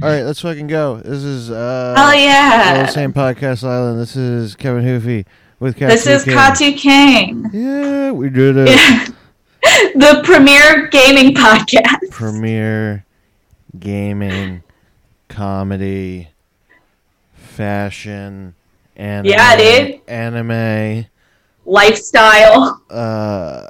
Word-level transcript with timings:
All 0.00 0.08
right, 0.08 0.22
let's 0.22 0.40
fucking 0.40 0.68
go. 0.68 0.98
This 0.98 1.24
is 1.24 1.50
uh 1.50 1.94
Oh 1.98 2.12
yeah. 2.12 2.86
Same 2.86 3.12
Podcast 3.12 3.64
Island. 3.64 4.00
This 4.00 4.14
is 4.14 4.54
Kevin 4.54 4.84
Hoofy 4.84 5.26
with 5.58 5.76
Kat 5.76 5.90
This 5.90 6.06
is 6.06 6.22
King. 6.24 6.34
Katu 6.36 6.76
King, 6.78 7.50
Yeah, 7.52 8.12
we 8.12 8.28
did 8.30 8.56
it. 8.58 8.68
the 9.94 10.20
premier 10.24 10.86
gaming 10.88 11.34
podcast. 11.34 12.10
Premiere 12.10 13.04
gaming, 13.78 14.62
comedy, 15.28 16.28
fashion, 17.34 18.54
anime, 18.94 19.26
Yeah, 19.32 19.56
dude. 19.56 20.00
anime, 20.06 21.06
Lifestyle. 21.64 22.80
uh, 22.88 23.66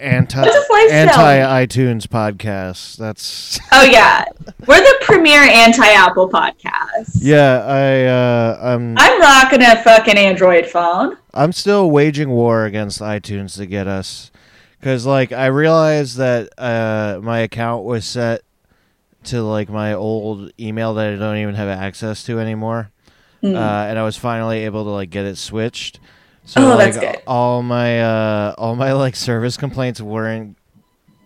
anti 0.00 0.40
What's 0.40 0.52
this 0.54 0.70
lifestyle? 0.70 0.98
anti 1.28 1.66
iTunes 1.66 2.06
podcast. 2.06 2.96
That's 2.96 3.58
Oh 3.72 3.84
yeah, 3.84 4.24
we're 4.66 4.80
the 4.80 4.96
premier 5.02 5.40
anti-Apple 5.40 6.28
podcast. 6.30 7.18
yeah. 7.20 7.64
I 7.64 8.04
uh, 8.06 8.74
I'm 8.74 8.96
I'm 8.98 9.20
rocking 9.20 9.62
a 9.62 9.82
fucking 9.82 10.16
Android 10.16 10.66
phone. 10.66 11.16
I'm 11.34 11.52
still 11.52 11.90
waging 11.90 12.30
war 12.30 12.64
against 12.66 13.00
iTunes 13.00 13.56
to 13.56 13.66
get 13.66 13.86
us, 13.86 14.30
because 14.80 15.06
like 15.06 15.32
I 15.32 15.46
realized 15.46 16.16
that 16.18 16.50
uh, 16.58 17.20
my 17.22 17.38
account 17.40 17.84
was 17.84 18.04
set 18.04 18.42
to 19.24 19.42
like 19.42 19.68
my 19.68 19.94
old 19.94 20.50
email 20.58 20.94
that 20.94 21.12
I 21.12 21.16
don't 21.16 21.36
even 21.38 21.54
have 21.54 21.68
access 21.68 22.24
to 22.24 22.38
anymore, 22.40 22.90
Mm. 23.42 23.54
uh, 23.56 23.88
and 23.88 23.98
I 23.98 24.04
was 24.04 24.16
finally 24.16 24.64
able 24.66 24.84
to 24.84 24.90
like 24.90 25.10
get 25.10 25.24
it 25.24 25.36
switched. 25.36 25.98
So 26.44 26.60
Oh, 26.72 26.76
like 26.76 26.94
that's 26.94 26.98
good. 26.98 27.22
all 27.26 27.62
my 27.62 28.00
uh, 28.02 28.54
all 28.58 28.74
my 28.76 28.92
like 28.92 29.14
service 29.16 29.56
complaints 29.56 30.00
weren't 30.00 30.56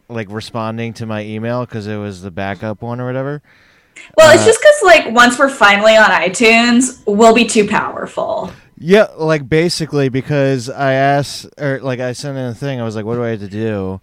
like 0.09 0.29
responding 0.31 0.93
to 0.95 1.07
my 1.07 1.23
email 1.25 1.65
because 1.65 1.87
it 1.87 1.97
was 1.97 2.23
the 2.23 2.31
backup 2.31 2.83
one 2.83 3.01
or 3.01 3.07
whatever. 3.07 3.43
well, 4.17 4.33
it's 4.35 4.43
uh, 4.43 4.47
just 4.47 4.61
because 4.61 4.83
like 4.85 5.15
once 5.15 5.39
we're 5.39 5.49
finally 5.49 5.97
on 5.97 6.11
iTunes, 6.11 7.03
we'll 7.07 7.35
be 7.35 7.47
too 7.47 7.67
powerful. 7.67 8.53
Yeah, 8.79 9.07
like 9.17 9.49
basically 9.49 10.11
because 10.11 10.69
I 10.69 10.93
asked 10.93 11.47
or 11.59 11.81
like 11.81 11.99
I 11.99 12.13
sent 12.13 12.37
in 12.37 12.45
a 12.45 12.55
thing. 12.55 12.79
I 12.79 12.85
was 12.85 12.95
like, 12.95 13.07
"What 13.07 13.15
do 13.15 13.25
I 13.25 13.29
have 13.31 13.41
to 13.41 13.49
do?" 13.49 14.01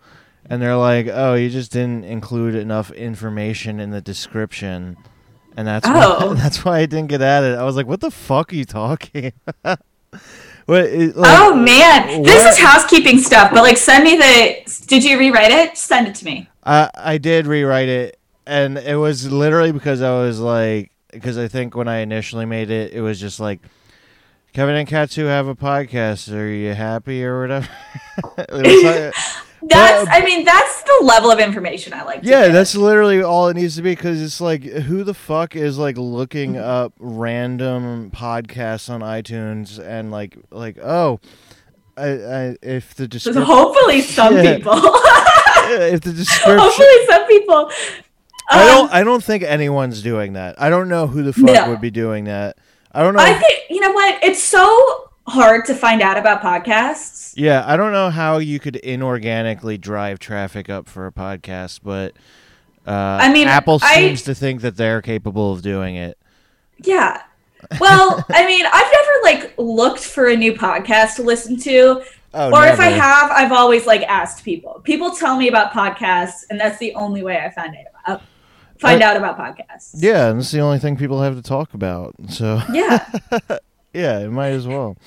And 0.50 0.59
they're 0.61 0.75
like, 0.75 1.08
"Oh, 1.11 1.36
you 1.36 1.50
just 1.52 1.72
didn't 1.72 2.06
include 2.06 2.56
enough 2.56 2.89
information 2.91 3.80
in 3.80 3.91
the 3.91 4.02
description." 4.02 4.97
And 5.56 5.67
that's 5.67 5.88
Oh. 5.88 6.30
why, 6.30 6.34
that's 6.41 6.66
why 6.66 6.80
I 6.80 6.86
didn't 6.88 7.09
get 7.09 7.22
at 7.22 7.44
it. 7.44 7.56
I 7.58 7.64
was 7.64 7.75
like, 7.75 7.86
"What 7.86 8.00
the 8.02 8.09
fuck 8.09 8.52
are 8.52 8.56
you 8.56 8.66
talking?" 8.66 9.31
what? 10.66 10.86
It, 10.86 11.16
like, 11.16 11.39
oh 11.39 11.56
man, 11.56 12.23
this 12.23 12.45
is 12.45 12.58
housekeeping 12.58 13.19
stuff. 13.19 13.52
But 13.53 13.64
like, 13.64 13.78
send 13.78 14.03
me 14.03 14.16
the. 14.17 14.86
Did 14.88 15.03
you 15.03 15.17
rewrite 15.19 15.52
it? 15.52 15.78
Send 15.78 16.08
it 16.08 16.16
to 16.16 16.25
me. 16.25 16.47
I 16.66 16.89
I 16.95 17.17
did 17.17 17.47
rewrite 17.47 17.89
it, 17.89 18.19
and 18.47 18.78
it 18.78 18.95
was 18.95 19.31
literally 19.31 19.72
because 19.72 20.02
I 20.02 20.11
was 20.22 20.39
like, 20.39 20.91
because 21.11 21.38
I 21.38 21.47
think 21.47 21.75
when 21.75 21.88
I 21.88 21.97
initially 21.97 22.45
made 22.45 22.69
it, 22.69 22.94
it 22.94 23.02
was 23.02 23.19
just 23.19 23.39
like, 23.39 23.59
Kevin 24.53 24.75
and 24.75 24.88
Katsu 24.88 25.25
have 25.25 25.47
a 25.47 25.56
podcast. 25.56 26.31
Are 26.34 26.47
you 26.47 26.73
happy 26.73 27.23
or 27.23 27.41
whatever? 27.41 27.67
It 28.38 28.52
was 28.52 28.84
like- 28.84 29.14
That's. 29.69 30.08
I 30.11 30.22
mean, 30.25 30.44
that's 30.45 30.83
the 30.83 31.00
level 31.03 31.31
of 31.31 31.39
information 31.39 31.94
I 31.94 32.03
like. 32.03 32.22
To 32.22 32.28
yeah, 32.28 32.47
get. 32.47 32.53
that's 32.53 32.75
literally 32.75 33.22
all 33.23 33.47
it 33.50 33.56
needs 33.56 33.75
to 33.78 33.81
be 33.81 33.92
because 33.92 34.22
it's 34.22 34.39
like, 34.42 34.64
who 34.64 35.03
the 35.03 35.14
fuck 35.14 35.56
is 35.56 35.78
like 35.78 35.97
looking 35.97 36.58
up 36.58 36.94
random 37.00 38.11
podcasts 38.11 38.89
on 38.89 39.02
iTunes 39.02 39.80
and 39.80 40.11
like, 40.11 40.38
like, 40.52 40.78
oh, 40.80 41.19
I, 41.97 42.08
I 42.08 42.56
if 42.61 42.95
the 42.95 43.08
description, 43.08 43.44
hopefully, 43.44 44.02
some 44.02 44.36
Yeah. 44.36 44.58
people. 44.58 44.73
if 44.75 46.02
the 46.02 46.11
description. 46.16 46.58
hopefully, 46.59 47.06
some 47.08 47.25
people. 47.28 47.72
I 48.50 48.61
Um, 48.61 48.67
don't. 48.67 48.91
I 48.91 49.03
don't 49.03 49.23
think 49.23 49.44
anyone's 49.44 50.02
doing 50.02 50.34
that. 50.34 50.61
I 50.61 50.69
don't 50.69 50.89
know 50.89 51.08
who 51.08 51.23
the 51.23 51.34
fuck 51.34 51.45
No. 51.45 51.69
would 51.69 51.81
be 51.81 51.91
doing 51.91 52.25
that. 52.25 52.58
I 52.91 53.02
don't 53.02 53.14
know. 53.16 53.22
I 53.23 53.34
think 53.34 53.61
you 53.69 53.80
know 53.80 53.91
what? 53.91 54.22
It's 54.23 54.44
so 54.44 55.09
hard 55.27 55.66
to 55.66 55.73
find 55.75 56.02
out 56.02 56.17
about 56.17 56.41
podcasts. 56.41 57.34
yeah, 57.38 57.63
I 57.66 57.78
don't 57.78 57.91
know 57.94 58.09
how 58.09 58.38
you 58.39 58.59
could 58.59 58.79
inorganically 58.84 59.79
drive 59.79 60.19
traffic 60.19 60.69
up 60.69 60.88
for 60.89 61.07
a 61.07 61.11
podcast, 61.11 61.79
but 61.84 62.13
uh, 62.85 62.91
I 63.22 63.31
mean, 63.31 63.47
Apple 63.47 63.79
I- 63.81 63.95
seems 63.95 64.23
to 64.23 64.35
think 64.35 64.62
that 64.62 64.75
they're 64.75 65.01
capable 65.01 65.53
of 65.53 65.62
doing 65.62 65.95
it. 65.95 66.17
Yeah. 66.83 67.22
Well, 67.79 68.25
I 68.29 68.45
mean, 68.45 68.66
I've 68.66 68.91
never 68.91 69.12
like 69.23 69.53
looked 69.57 70.01
for 70.03 70.28
a 70.28 70.35
new 70.35 70.53
podcast 70.53 71.16
to 71.16 71.23
listen 71.23 71.56
to, 71.62 72.03
Oh, 72.33 72.51
or 72.51 72.66
if 72.66 72.79
I 72.79 72.88
have, 72.88 73.31
I've 73.31 73.51
always 73.53 73.85
like 73.85 74.01
asked 74.01 74.44
people. 74.44 74.81
People 74.83 75.12
tell 75.12 75.38
me 75.38 75.47
about 75.47 75.72
podcasts, 75.72 76.44
and 76.50 76.59
that's 76.59 76.78
the 76.79 76.94
only 76.95 77.23
way 77.23 77.38
I 77.38 77.50
find 77.51 77.73
it 77.75 77.85
out. 78.07 78.22
Find 78.79 79.01
Uh, 79.01 79.06
out 79.06 79.16
about 79.17 79.38
podcasts. 79.38 79.91
Yeah, 79.94 80.29
and 80.29 80.39
it's 80.41 80.51
the 80.51 80.59
only 80.59 80.79
thing 80.79 80.97
people 80.97 81.22
have 81.22 81.35
to 81.35 81.41
talk 81.41 81.73
about. 81.73 82.16
So 82.29 82.59
Yeah. 82.73 83.06
yeah, 83.94 84.20
it 84.20 84.31
might 84.31 84.52
as 84.52 84.68
well. 84.68 84.98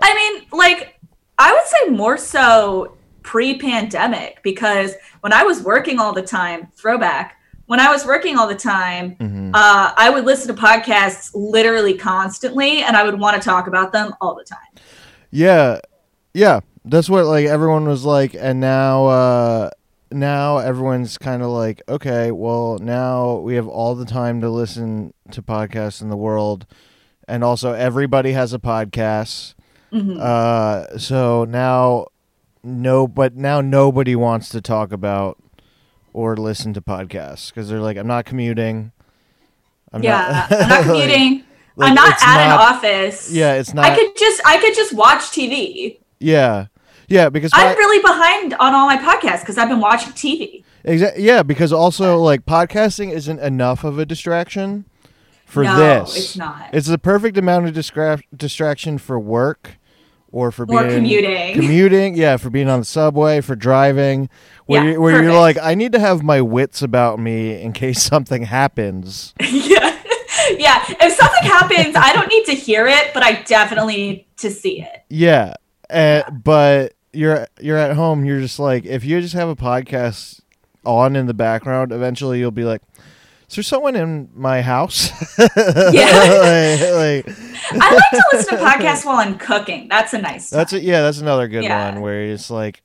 I 0.00 0.14
mean, 0.14 0.46
like, 0.52 0.98
I 1.38 1.52
would 1.52 1.66
say 1.66 1.90
more 1.90 2.16
so 2.16 2.96
pre-pandemic 3.22 4.42
because 4.42 4.94
when 5.22 5.32
I 5.32 5.42
was 5.42 5.62
working 5.62 5.98
all 5.98 6.12
the 6.12 6.22
time, 6.22 6.68
throwback. 6.76 7.40
When 7.66 7.80
I 7.80 7.90
was 7.90 8.04
working 8.04 8.36
all 8.36 8.46
the 8.46 8.54
time, 8.54 9.16
hmm 9.16 9.50
uh, 9.54 9.92
I 9.96 10.10
would 10.10 10.24
listen 10.26 10.54
to 10.54 10.60
podcasts 10.60 11.30
literally 11.34 11.96
constantly, 11.96 12.82
and 12.82 12.96
I 12.96 13.04
would 13.04 13.18
want 13.18 13.40
to 13.40 13.48
talk 13.48 13.66
about 13.66 13.90
them 13.92 14.14
all 14.20 14.34
the 14.34 14.44
time. 14.44 14.58
Yeah, 15.30 15.80
yeah. 16.34 16.60
That's 16.84 17.08
what 17.08 17.24
like 17.24 17.46
everyone 17.46 17.88
was 17.88 18.04
like, 18.04 18.34
and 18.34 18.60
now 18.60 19.06
uh 19.06 19.70
now 20.10 20.58
everyone's 20.58 21.16
kind 21.16 21.42
of 21.42 21.48
like, 21.48 21.80
okay, 21.88 22.30
well 22.30 22.78
now 22.78 23.36
we 23.36 23.54
have 23.54 23.66
all 23.66 23.94
the 23.94 24.04
time 24.04 24.42
to 24.42 24.50
listen 24.50 25.14
to 25.30 25.40
podcasts 25.40 26.02
in 26.02 26.10
the 26.10 26.16
world, 26.16 26.66
and 27.28 27.44
also 27.44 27.72
everybody 27.72 28.32
has 28.32 28.52
a 28.52 28.58
podcast. 28.58 29.54
Mhm. 29.92 30.18
Uh, 30.20 30.98
so 30.98 31.44
now 31.44 32.06
no, 32.62 33.06
but 33.06 33.36
now 33.36 33.60
nobody 33.60 34.16
wants 34.16 34.48
to 34.50 34.60
talk 34.60 34.92
about 34.92 35.38
or 36.12 36.36
listen 36.36 36.72
to 36.74 36.80
podcasts 36.80 37.48
because 37.48 37.68
they're 37.68 37.80
like, 37.80 37.96
I'm 37.96 38.06
not 38.06 38.24
commuting. 38.24 38.92
I'm 39.92 40.02
yeah, 40.02 40.46
not, 40.50 40.60
I'm 40.62 40.68
not 40.68 40.82
commuting. 40.84 41.44
like, 41.76 41.90
I'm 41.90 41.94
not 41.94 42.16
at 42.22 42.46
an 42.46 42.52
office. 42.74 43.30
Yeah, 43.30 43.54
it's 43.54 43.74
not. 43.74 43.84
I 43.84 43.94
could 43.94 44.16
just 44.16 44.40
I 44.46 44.58
could 44.58 44.74
just 44.74 44.92
watch 44.94 45.20
TV. 45.22 45.98
yeah, 46.20 46.66
yeah, 47.08 47.28
because 47.28 47.50
I'm 47.54 47.76
really 47.76 48.02
behind 48.02 48.54
on 48.54 48.74
all 48.74 48.86
my 48.86 48.96
podcasts 48.96 49.40
because 49.40 49.58
I've 49.58 49.68
been 49.68 49.80
watching 49.80 50.12
TV. 50.12 50.64
Exa- 50.84 51.14
yeah, 51.16 51.42
because 51.42 51.72
also 51.72 52.18
like 52.18 52.44
podcasting 52.46 53.10
isn't 53.12 53.38
enough 53.40 53.84
of 53.84 53.98
a 53.98 54.04
distraction 54.06 54.84
for 55.46 55.64
no, 55.64 55.76
this. 55.76 56.16
it's 56.16 56.36
not. 56.36 56.70
It's 56.72 56.86
the 56.88 56.98
perfect 56.98 57.36
amount 57.36 57.66
of 57.66 57.74
distra- 57.74 58.22
distraction 58.36 58.98
for 58.98 59.18
work 59.18 59.78
or 60.34 60.50
for 60.50 60.66
More 60.66 60.82
being 60.82 60.96
commuting. 60.96 61.54
Commuting, 61.60 62.16
yeah, 62.16 62.36
for 62.36 62.50
being 62.50 62.68
on 62.68 62.80
the 62.80 62.84
subway, 62.84 63.40
for 63.40 63.54
driving, 63.54 64.28
where, 64.66 64.84
Yeah, 64.84 64.90
you, 64.92 65.00
where 65.00 65.22
you're 65.22 65.32
like, 65.32 65.56
I 65.62 65.76
need 65.76 65.92
to 65.92 66.00
have 66.00 66.24
my 66.24 66.40
wits 66.40 66.82
about 66.82 67.20
me 67.20 67.62
in 67.62 67.72
case 67.72 68.02
something 68.10 68.42
happens. 68.42 69.32
yeah, 69.40 69.96
yeah. 70.58 70.84
If 71.00 71.12
something 71.12 71.44
happens, 71.44 71.94
I 71.94 72.12
don't 72.12 72.28
need 72.28 72.46
to 72.46 72.52
hear 72.52 72.88
it, 72.88 73.12
but 73.14 73.22
I 73.22 73.42
definitely 73.42 73.96
need 73.96 74.26
to 74.38 74.50
see 74.50 74.82
it. 74.82 75.04
Yeah, 75.08 75.54
uh, 75.88 76.28
but 76.30 76.94
you're 77.12 77.46
you're 77.60 77.78
at 77.78 77.94
home. 77.94 78.24
You're 78.24 78.40
just 78.40 78.58
like, 78.58 78.84
if 78.84 79.04
you 79.04 79.20
just 79.20 79.34
have 79.34 79.48
a 79.48 79.56
podcast 79.56 80.40
on 80.84 81.14
in 81.14 81.26
the 81.26 81.34
background, 81.34 81.92
eventually 81.92 82.40
you'll 82.40 82.50
be 82.50 82.64
like, 82.64 82.82
"Is 83.48 83.56
there 83.56 83.62
someone 83.62 83.96
in 83.96 84.28
my 84.34 84.62
house?" 84.62 85.10
Yeah. 85.38 85.52
like, 86.40 87.26
like- 87.26 87.36
I 87.72 87.94
like 87.94 88.10
to 88.10 88.24
listen 88.32 88.58
to 88.58 88.64
podcasts 88.64 89.04
while 89.04 89.16
I'm 89.16 89.38
cooking. 89.38 89.88
That's 89.88 90.12
a 90.12 90.18
nice. 90.20 90.50
that's 90.50 90.72
a, 90.72 90.80
yeah, 90.80 91.02
that's 91.02 91.18
another 91.20 91.48
good 91.48 91.64
Yeah. 91.64 91.90
one 91.92 92.02
where 92.02 92.22
it's 92.24 92.50
like, 92.50 92.82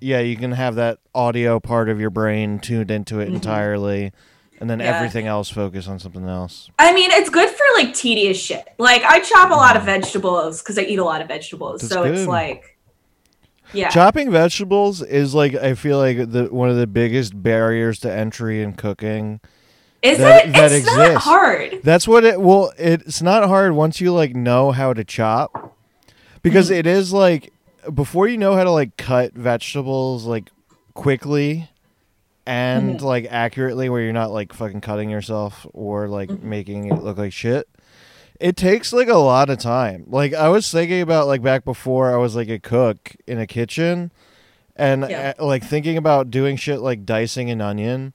yeah, 0.00 0.20
you 0.20 0.36
can 0.36 0.52
have 0.52 0.74
that 0.76 0.98
audio 1.14 1.60
part 1.60 1.88
of 1.88 2.00
your 2.00 2.10
brain 2.10 2.58
tuned 2.58 2.90
into 2.90 3.20
it 3.20 3.28
Mhm. 3.28 3.34
entirely, 3.34 4.12
and 4.60 4.68
then 4.70 4.80
Yeah. 4.80 4.96
everything 4.96 5.26
else 5.26 5.50
focus 5.50 5.86
on 5.88 5.98
something 5.98 6.26
else. 6.28 6.70
I 6.78 6.92
mean, 6.94 7.10
it's 7.12 7.28
good 7.30 7.48
for 7.48 7.64
like 7.76 7.92
tedious 7.94 8.38
shit. 8.40 8.66
Like 8.78 9.02
I 9.04 9.20
chop 9.20 9.50
a 9.50 9.54
lot 9.54 9.76
of 9.76 9.82
vegetables 9.84 10.62
because 10.62 10.78
I 10.78 10.82
eat 10.82 10.98
a 10.98 11.04
lot 11.04 11.20
of 11.20 11.28
vegetables, 11.28 11.82
That's 11.82 11.92
so 11.92 12.02
it's 12.04 12.26
like, 12.26 12.78
yeah. 13.72 13.88
Chopping 13.88 14.30
vegetables 14.30 15.02
is 15.02 15.34
like 15.34 15.54
I 15.54 15.74
feel 15.74 15.98
like 15.98 16.30
the 16.30 16.44
one 16.50 16.70
of 16.70 16.76
the 16.76 16.86
biggest 16.86 17.40
barriers 17.42 17.98
to 18.00 18.12
entry 18.12 18.62
in 18.62 18.72
cooking. 18.74 19.40
Is 20.04 20.18
that- 20.18 20.46
it? 20.46 20.52
that 20.52 20.72
it's 20.72 20.86
not 20.86 21.00
exists. 21.06 21.24
hard. 21.24 21.80
That's 21.82 22.06
what 22.08 22.24
it 22.24 22.40
well 22.40 22.72
it's 22.78 23.22
not 23.22 23.46
hard 23.48 23.72
once 23.72 24.00
you 24.00 24.12
like 24.12 24.34
know 24.36 24.70
how 24.70 24.92
to 24.92 25.02
chop 25.04 25.76
because 26.42 26.66
Mm-hmm. 26.68 26.78
it 26.80 26.86
is 26.86 27.12
like 27.12 27.52
before 27.92 28.28
you 28.28 28.38
know 28.38 28.54
how 28.54 28.64
to 28.64 28.70
like 28.70 28.96
cut 28.96 29.32
vegetables 29.34 30.24
like 30.26 30.50
quickly 30.94 31.68
and 32.46 32.98
Mhm. 32.98 33.02
like 33.02 33.26
accurately 33.30 33.88
where 33.88 34.02
you're 34.02 34.12
not 34.12 34.30
like 34.30 34.52
fucking 34.52 34.80
cutting 34.82 35.08
yourself 35.10 35.66
or 35.72 36.08
like 36.08 36.28
Mhm. 36.28 36.42
making 36.42 36.84
it 36.92 37.02
look 37.02 37.16
like 37.18 37.32
shit. 37.32 37.66
It 38.40 38.56
takes 38.56 38.92
like 38.92 39.08
a 39.08 39.16
lot 39.18 39.48
of 39.48 39.58
time. 39.58 40.04
Like 40.08 40.34
I 40.34 40.48
was 40.48 40.70
thinking 40.70 41.00
about 41.00 41.26
like 41.26 41.40
back 41.42 41.64
before 41.64 42.12
I 42.12 42.16
was 42.18 42.36
like 42.36 42.48
a 42.50 42.58
cook 42.58 43.16
in 43.26 43.38
a 43.38 43.46
kitchen 43.46 44.12
and 44.76 45.06
Yeah. 45.08 45.32
uh, 45.38 45.44
like 45.46 45.62
thinking 45.64 45.96
about 45.96 46.30
doing 46.30 46.56
shit 46.56 46.80
like 46.80 47.06
dicing 47.06 47.48
an 47.50 47.60
onion 47.60 48.12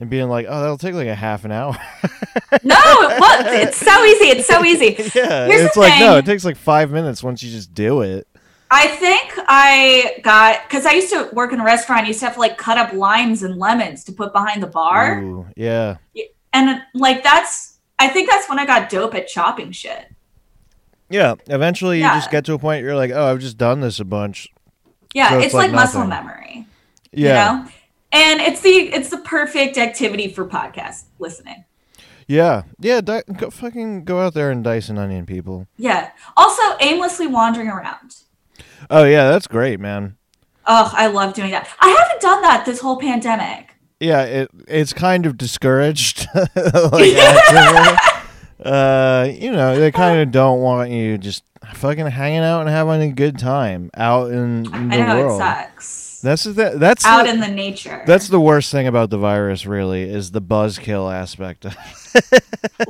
and 0.00 0.08
being 0.10 0.28
like, 0.28 0.46
"Oh, 0.48 0.60
that'll 0.60 0.78
take 0.78 0.94
like 0.94 1.08
a 1.08 1.14
half 1.14 1.44
an 1.44 1.52
hour." 1.52 1.76
No, 2.62 2.76
it's 2.80 3.76
so 3.76 4.04
easy. 4.04 4.24
It's 4.26 4.46
so 4.46 4.64
easy. 4.64 4.96
yeah, 5.18 5.46
Here's 5.46 5.62
it's 5.66 5.76
like 5.76 5.98
no, 6.00 6.16
it 6.16 6.24
takes 6.24 6.44
like 6.44 6.56
five 6.56 6.90
minutes 6.90 7.22
once 7.22 7.42
you 7.42 7.50
just 7.50 7.74
do 7.74 8.00
it. 8.02 8.26
I 8.70 8.86
think 8.88 9.32
I 9.48 10.20
got 10.22 10.60
because 10.68 10.84
I 10.86 10.92
used 10.92 11.10
to 11.12 11.30
work 11.32 11.52
in 11.52 11.60
a 11.60 11.64
restaurant. 11.64 12.04
I 12.04 12.08
used 12.08 12.20
to 12.20 12.26
have 12.26 12.34
to 12.34 12.40
like 12.40 12.58
cut 12.58 12.78
up 12.78 12.92
limes 12.92 13.42
and 13.42 13.56
lemons 13.56 14.04
to 14.04 14.12
put 14.12 14.32
behind 14.32 14.62
the 14.62 14.66
bar, 14.66 15.20
Ooh, 15.22 15.46
yeah, 15.56 15.96
and 16.52 16.82
like 16.94 17.22
that's. 17.22 17.78
I 17.98 18.08
think 18.08 18.30
that's 18.30 18.48
when 18.48 18.58
I 18.60 18.66
got 18.66 18.88
dope 18.90 19.14
at 19.16 19.26
chopping 19.26 19.72
shit. 19.72 20.06
yeah. 21.10 21.34
Eventually, 21.48 21.96
you 21.98 22.04
Yeah. 22.04 22.14
just 22.16 22.30
get 22.30 22.44
to 22.44 22.52
a 22.52 22.58
point 22.58 22.84
you're 22.84 22.94
like, 22.94 23.10
"Oh, 23.10 23.24
I've 23.26 23.40
just 23.40 23.58
done 23.58 23.80
this 23.80 23.98
a 24.00 24.04
bunch." 24.04 24.48
Yeah, 25.14 25.30
So 25.30 25.36
it's 25.38 25.46
it's, 25.46 25.54
like 25.54 25.68
like, 25.72 25.74
muscle 25.74 26.04
memory. 26.06 26.66
Yeah, 27.12 27.52
You 27.56 27.62
know? 27.64 27.70
And 28.12 28.40
it's 28.40 28.60
the 28.62 28.70
it's 28.70 29.10
the 29.10 29.18
perfect 29.18 29.76
activity 29.76 30.28
for 30.32 30.46
podcast 30.46 31.04
listening. 31.18 31.64
yeah, 32.26 32.62
yeah. 32.80 33.00
Di- 33.02 33.22
go, 33.36 33.50
fucking 33.50 34.04
go 34.04 34.20
out 34.20 34.34
there 34.34 34.50
and 34.50 34.64
dice 34.64 34.88
an 34.88 34.96
onion, 34.98 35.26
people. 35.26 35.66
Yeah. 35.76 36.10
Also, 36.36 36.62
aimlessly 36.80 37.26
wandering 37.26 37.68
around. 37.68 38.16
Oh 38.90 39.04
yeah, 39.04 39.30
that's 39.30 39.46
great, 39.46 39.78
man. 39.80 40.16
Oh, 40.66 40.90
I 40.94 41.06
love 41.08 41.34
doing 41.34 41.50
that. 41.50 41.68
I 41.80 41.88
haven't 41.88 42.20
done 42.20 42.42
that 42.42 42.64
this 42.64 42.80
whole 42.80 42.98
pandemic. 42.98 43.74
Yeah, 44.00 44.22
it 44.22 44.50
it's 44.66 44.92
kind 44.92 45.26
of 45.26 45.36
discouraged. 45.36 46.26
like, 46.34 46.54
uh, 48.64 49.28
you 49.32 49.50
know, 49.52 49.78
they 49.78 49.90
kind 49.92 50.20
of 50.20 50.30
don't 50.30 50.60
want 50.60 50.90
you 50.90 51.18
just 51.18 51.44
fucking 51.74 52.06
hanging 52.06 52.40
out 52.40 52.60
and 52.62 52.70
having 52.70 53.02
a 53.02 53.12
good 53.12 53.38
time 53.38 53.90
out 53.94 54.30
in, 54.30 54.66
in 54.74 54.88
the 54.88 54.96
I 54.96 55.06
know 55.06 55.18
world. 55.26 55.40
it 55.40 55.44
sucks. 55.44 56.07
That's 56.22 56.44
the 56.44 56.72
that's 56.76 57.04
Out 57.06 57.24
the, 57.24 57.30
in 57.30 57.40
the 57.40 57.48
nature. 57.48 58.02
that's 58.06 58.28
the 58.28 58.40
worst 58.40 58.72
thing 58.72 58.86
about 58.86 59.10
the 59.10 59.18
virus. 59.18 59.66
Really, 59.66 60.02
is 60.02 60.32
the 60.32 60.42
buzzkill 60.42 61.12
aspect. 61.14 61.64
Look, 61.64 61.72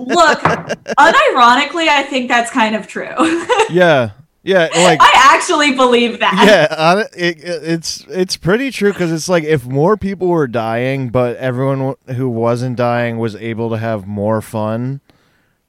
unironically, 0.98 1.88
I 1.88 2.04
think 2.08 2.28
that's 2.28 2.50
kind 2.50 2.74
of 2.74 2.86
true. 2.86 3.12
yeah, 3.70 4.10
yeah, 4.42 4.68
like 4.74 5.00
I 5.02 5.10
actually 5.34 5.74
believe 5.74 6.20
that. 6.20 6.42
yeah, 6.46 7.04
it, 7.14 7.38
it, 7.38 7.62
it's 7.64 8.04
it's 8.08 8.36
pretty 8.36 8.70
true 8.70 8.92
because 8.92 9.12
it's 9.12 9.28
like 9.28 9.44
if 9.44 9.66
more 9.66 9.96
people 9.96 10.28
were 10.28 10.46
dying, 10.46 11.10
but 11.10 11.36
everyone 11.36 11.94
who 12.14 12.28
wasn't 12.30 12.76
dying 12.76 13.18
was 13.18 13.36
able 13.36 13.70
to 13.70 13.78
have 13.78 14.06
more 14.06 14.40
fun 14.40 15.00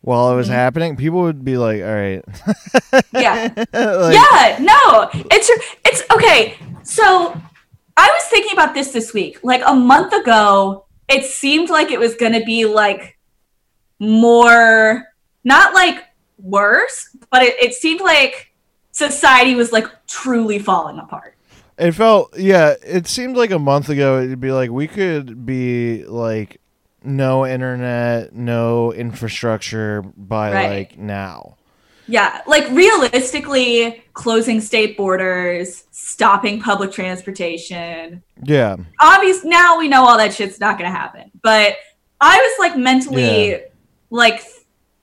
while 0.01 0.31
it 0.31 0.35
was 0.37 0.47
Mhm. 0.47 0.53
happening, 0.53 0.95
people 0.95 1.21
would 1.23 1.43
be 1.43 1.57
like, 1.57 1.81
"All 1.81 1.93
right, 1.93 2.23
Yeah. 3.11 3.49
Like, 3.73 4.15
yeah, 4.15 4.57
no, 4.61 5.09
it's 5.29 5.49
it's 5.85 6.03
okay. 6.11 6.55
So 6.83 7.39
I 7.99 8.07
was 8.13 8.23
thinking 8.29 8.53
about 8.53 8.73
this 8.73 8.91
this 8.91 9.13
week. 9.13 9.39
Like 9.43 9.61
a 9.65 9.75
month 9.75 10.13
ago, 10.13 10.85
it 11.09 11.25
seemed 11.25 11.69
like 11.69 11.91
it 11.91 11.99
was 11.99 12.15
going 12.15 12.33
to 12.33 12.43
be 12.45 12.65
like 12.65 13.17
more, 13.99 15.05
not 15.43 15.73
like 15.73 16.05
worse, 16.37 17.15
but 17.29 17.43
it, 17.43 17.61
it 17.61 17.73
seemed 17.73 17.99
like 17.99 18.53
society 18.91 19.53
was 19.55 19.73
like 19.73 19.87
truly 20.07 20.59
falling 20.59 20.97
apart. 20.97 21.35
It 21.77 21.91
felt, 21.91 22.37
yeah. 22.37 22.75
It 22.85 23.07
seemed 23.07 23.35
like 23.35 23.51
a 23.51 23.59
month 23.59 23.89
ago. 23.89 24.21
It'd 24.21 24.39
be 24.39 24.51
like 24.51 24.69
we 24.69 24.87
could 24.87 25.45
be 25.45 26.05
like 26.05 26.61
no 27.03 27.45
internet, 27.45 28.33
no 28.33 28.93
infrastructure 28.93 30.03
by 30.15 30.53
Right. 30.53 30.69
like 30.69 30.97
now. 30.97 31.57
Yeah, 32.09 32.41
like 32.47 32.67
realistically, 32.71 34.03
closing 34.13 34.59
state 34.61 34.97
borders, 34.97 35.83
stopping 35.91 36.59
public 36.61 36.91
transportation. 36.91 38.23
Yeah, 38.43 38.77
Obvious 38.99 39.43
now 39.43 39.77
we 39.77 39.87
know 39.87 40.05
all 40.05 40.17
that 40.17 40.33
shit's 40.33 40.59
not 40.59 40.77
gonna 40.77 40.91
happen. 40.91 41.31
But 41.41 41.75
I 42.19 42.37
was 42.37 42.59
like 42.59 42.77
mentally 42.77 43.61
like 44.09 44.43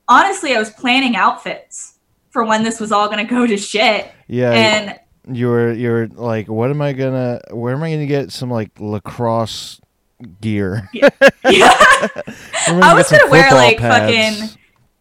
honestly, 0.08 0.55
I 0.55 0.58
was 0.58 0.70
planning 0.70 1.17
outfits 1.17 1.99
for 2.31 2.44
when 2.44 2.62
this 2.62 2.81
was 2.81 2.93
all 2.93 3.08
gonna 3.08 3.25
go 3.25 3.47
to 3.47 3.56
shit. 3.56 4.11
yeah. 4.26 4.53
And 4.53 5.00
you 5.37 5.49
were 5.49 5.73
you 5.73 5.91
were 5.91 6.08
like, 6.08 6.49
what 6.49 6.70
am 6.70 6.81
I 6.82 6.93
gonna? 6.93 7.41
Where 7.50 7.75
am 7.75 7.82
I 7.82 7.91
gonna 7.93 8.06
get 8.06 8.32
some 8.32 8.50
like 8.50 8.70
lacrosse 8.79 9.81
gear? 10.41 10.88
yeah. 10.93 11.08
Am 12.69 12.82
I 12.82 12.94
was 12.94 13.11
gonna 13.11 13.31
wear, 13.31 13.50
like, 13.53 13.79
pads? 13.79 14.38
fucking- 14.44 14.58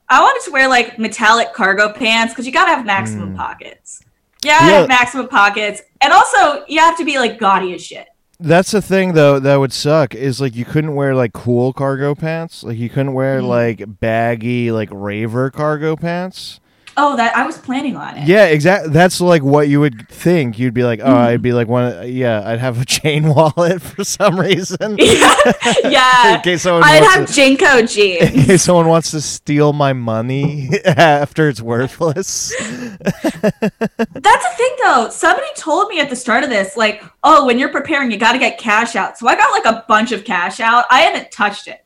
I 0.10 0.22
wanted 0.22 0.44
to 0.46 0.52
wear 0.52 0.68
like 0.68 1.00
metallic 1.00 1.54
cargo 1.54 1.92
pants 1.92 2.34
because 2.34 2.46
you 2.46 2.52
gotta 2.52 2.72
have 2.75 2.86
maximum 2.86 3.34
Mm. 3.34 3.38
pockets. 3.38 4.02
Yeah, 4.44 4.60
Yeah. 4.68 4.80
have 4.81 4.88
maximum 4.88 5.28
pockets. 5.28 5.81
And 6.02 6.13
also 6.13 6.63
you 6.68 6.80
have 6.80 6.98
to 6.98 7.06
be 7.06 7.18
like 7.18 7.40
gaudy 7.40 7.74
as 7.74 7.84
shit. 7.84 8.07
That's 8.40 8.72
the 8.72 8.81
thing 8.81 9.13
though 9.13 9.40
that 9.40 9.56
would 9.56 9.74
suck 9.74 10.13
is 10.13 10.40
like 10.42 10.56
you 10.56 10.66
couldn't 10.66 10.94
wear 10.94 11.16
like 11.16 11.34
cool 11.34 11.74
cargo 11.74 12.13
pants. 12.13 12.63
Like 12.63 12.78
you 12.78 12.90
couldn't 12.90 13.13
wear 13.13 13.42
Mm. 13.42 13.48
like 13.48 14.00
baggy 14.00 14.72
like 14.72 14.90
raver 14.92 15.50
cargo 15.50 15.96
pants. 15.96 16.60
Oh, 16.97 17.18
that 17.18 17.36
I 17.36 17.45
was 17.45 17.57
planning 17.57 17.97
on 17.97 18.18
it. 18.18 18.25
Yeah, 18.27 18.45
exactly. 18.45 18.92
That's 18.94 19.19
like 19.19 19.44
what 19.44 19.68
you 19.68 19.81
would 19.81 20.07
think. 20.07 20.57
You'd 20.57 20.74
be 20.74 20.83
like, 20.83 21.01
oh, 21.01 21.06
Mm. 21.06 21.15
I'd 21.15 21.42
be 21.42 21.51
like 21.51 21.68
one. 21.68 22.07
Yeah, 22.09 22.42
I'd 22.47 22.59
have 22.59 22.81
a 22.81 22.86
chain 22.86 23.27
wallet 23.27 23.81
for 23.81 24.03
some 24.06 24.39
reason. 24.39 24.97
yeah. 25.83 26.36
in 26.38 26.42
case 26.42 26.62
someone 26.62 26.83
I'd 26.86 27.03
have 27.03 27.27
to, 27.27 27.33
JNCO 27.33 27.80
in 27.81 27.88
jeans. 27.88 28.45
case 28.45 28.63
someone 28.63 28.88
wants 28.88 29.12
to 29.12 29.19
steal 29.21 29.74
my 29.74 29.92
money 29.94 30.69
after 30.86 31.50
it's 31.50 31.62
worthless. 31.62 32.53
That's 32.59 33.59
the 33.59 34.53
thing 34.57 34.75
though. 34.83 35.09
Somebody 35.09 35.47
told 35.56 35.89
me 35.89 36.00
at 36.00 36.09
the 36.09 36.15
start 36.15 36.44
of 36.44 36.50
this, 36.50 36.77
like, 36.77 37.03
oh, 37.24 37.45
when 37.45 37.59
you're 37.59 37.69
preparing, 37.69 38.12
you 38.12 38.18
gotta 38.18 38.39
get 38.39 38.57
cash 38.57 38.95
out. 38.95 39.18
So 39.18 39.27
I 39.27 39.36
got 39.36 39.51
like 39.51 39.65
a 39.65 39.83
bunch 39.88 40.12
of 40.12 40.24
cash 40.24 40.59
out. 40.59 40.86
I 40.89 41.01
haven't 41.01 41.31
touched 41.31 41.68
it. 41.68 41.83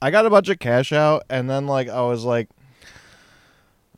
I 0.00 0.10
got 0.10 0.26
a 0.26 0.30
bunch 0.30 0.48
of 0.48 0.58
cash 0.58 0.92
out, 0.92 1.22
and 1.30 1.48
then 1.48 1.66
like 1.66 1.88
I 1.88 2.02
was 2.02 2.24
like, 2.24 2.48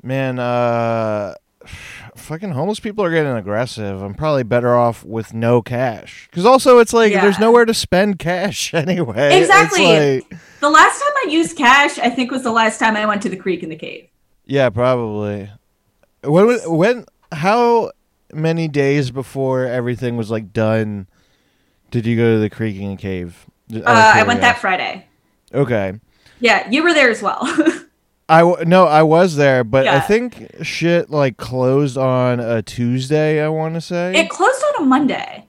man, 0.04 0.38
uh, 0.38 1.34
fucking 2.16 2.50
homeless 2.52 2.80
people 2.80 3.04
are 3.04 3.10
getting 3.10 3.32
aggressive. 3.32 4.00
I'm 4.02 4.14
probably 4.14 4.42
better 4.44 4.74
off 4.76 5.04
with 5.04 5.34
no 5.34 5.62
cash. 5.62 6.28
Because 6.30 6.44
also, 6.46 6.78
it's 6.78 6.92
like 6.92 7.12
there's 7.12 7.38
nowhere 7.38 7.64
to 7.64 7.74
spend 7.74 8.18
cash 8.18 8.72
anyway. 8.74 9.40
Exactly. 9.40 10.20
like- 10.20 10.38
The 10.60 10.70
last 10.70 11.00
time 11.00 11.12
I 11.26 11.26
used 11.30 11.56
cash, 11.56 11.98
I 11.98 12.10
think 12.10 12.30
was 12.30 12.42
the 12.42 12.52
last 12.52 12.78
time 12.78 12.96
I 12.96 13.04
went 13.06 13.22
to 13.22 13.28
the 13.28 13.36
Creek 13.36 13.62
and 13.62 13.70
the 13.72 13.76
Cave. 13.76 14.08
yeah, 14.46 14.70
probably. 14.70 15.50
When 16.22 16.58
when 16.70 17.04
how 17.32 17.90
many 18.32 18.68
days 18.68 19.10
before 19.10 19.66
everything 19.66 20.16
was 20.16 20.30
like 20.30 20.52
done 20.52 21.06
did 21.90 22.06
you 22.06 22.16
go 22.16 22.34
to 22.34 22.40
the 22.40 22.48
Creek 22.50 22.80
and 22.80 22.98
Cave? 22.98 23.44
Out 23.72 23.76
of 23.78 23.86
Uh, 23.86 24.12
I 24.14 24.22
went 24.22 24.40
that. 24.40 24.58
Friday. 24.58 25.06
Okay. 25.52 26.00
Yeah, 26.40 26.68
you 26.70 26.82
were 26.82 26.92
there 26.94 27.10
as 27.10 27.22
well. 27.22 27.40
I 28.28 28.38
w- 28.40 28.64
no, 28.64 28.86
I 28.86 29.02
was 29.02 29.36
there, 29.36 29.64
but 29.64 29.86
I 29.86 30.00
think 30.00 30.50
shit 30.62 31.10
like 31.10 31.36
closed 31.36 31.98
on 31.98 32.40
a 32.40 32.62
Tuesday. 32.62 33.42
I 33.44 33.48
want 33.48 33.74
to 33.74 33.80
say 33.80 34.14
it 34.14 34.30
closed 34.30 34.62
on 34.76 34.84
a 34.84 34.86
Monday. 34.86 35.46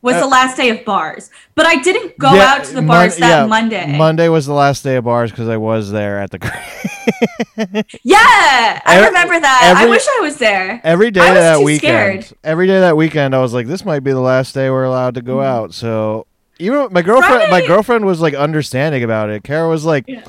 Was 0.00 0.16
Uh, 0.16 0.20
the 0.20 0.26
last 0.26 0.58
day 0.58 0.68
of 0.68 0.84
bars, 0.84 1.30
but 1.54 1.64
I 1.64 1.76
didn't 1.80 2.18
go 2.18 2.34
Yeah, 2.34 2.52
out 2.56 2.64
to 2.64 2.74
the 2.74 2.82
Mon- 2.82 2.88
bars 2.98 3.16
that 3.16 3.28
yeah, 3.40 3.46
Monday. 3.46 3.96
Monday 3.96 4.28
was 4.28 4.44
the 4.44 4.52
last 4.52 4.84
day 4.84 4.96
of 4.96 5.04
bars 5.04 5.30
because 5.30 5.48
I 5.48 5.56
was 5.56 5.90
there 5.92 6.20
at 6.20 6.30
the. 6.30 6.38
yeah, 8.02 8.80
I 8.84 8.96
Every- 8.96 9.06
remember 9.08 9.40
that. 9.40 9.74
I 9.76 9.86
wish 9.88 10.06
I 10.06 10.20
was 10.20 10.36
there. 10.36 10.80
every 10.84 11.10
day 11.10 11.20
that 11.20 11.62
weekend. 11.62 12.24
scared. 12.24 12.38
Every 12.44 12.66
day 12.66 12.80
that 12.80 12.96
weekend, 12.96 13.34
I 13.34 13.38
was 13.40 13.54
like, 13.54 13.66
"This 13.66 13.84
might 13.84 14.00
be 14.00 14.12
the 14.12 14.20
last 14.20 14.54
day 14.54 14.70
we're 14.70 14.84
allowed 14.84 15.14
to 15.14 15.22
go 15.22 15.36
Mhm. 15.36 15.44
out." 15.46 15.74
So 15.74 16.26
even 16.58 16.88
my 16.92 17.02
girlfriend, 17.02 17.50
my 17.50 17.66
girlfriend 17.66 18.04
was 18.04 18.20
like 18.20 18.34
understanding 18.34 19.02
about 19.04 19.30
it. 19.30 19.42
Kara 19.42 19.68
was 19.68 19.84
like. 19.84 20.04
Yeah. 20.06 20.20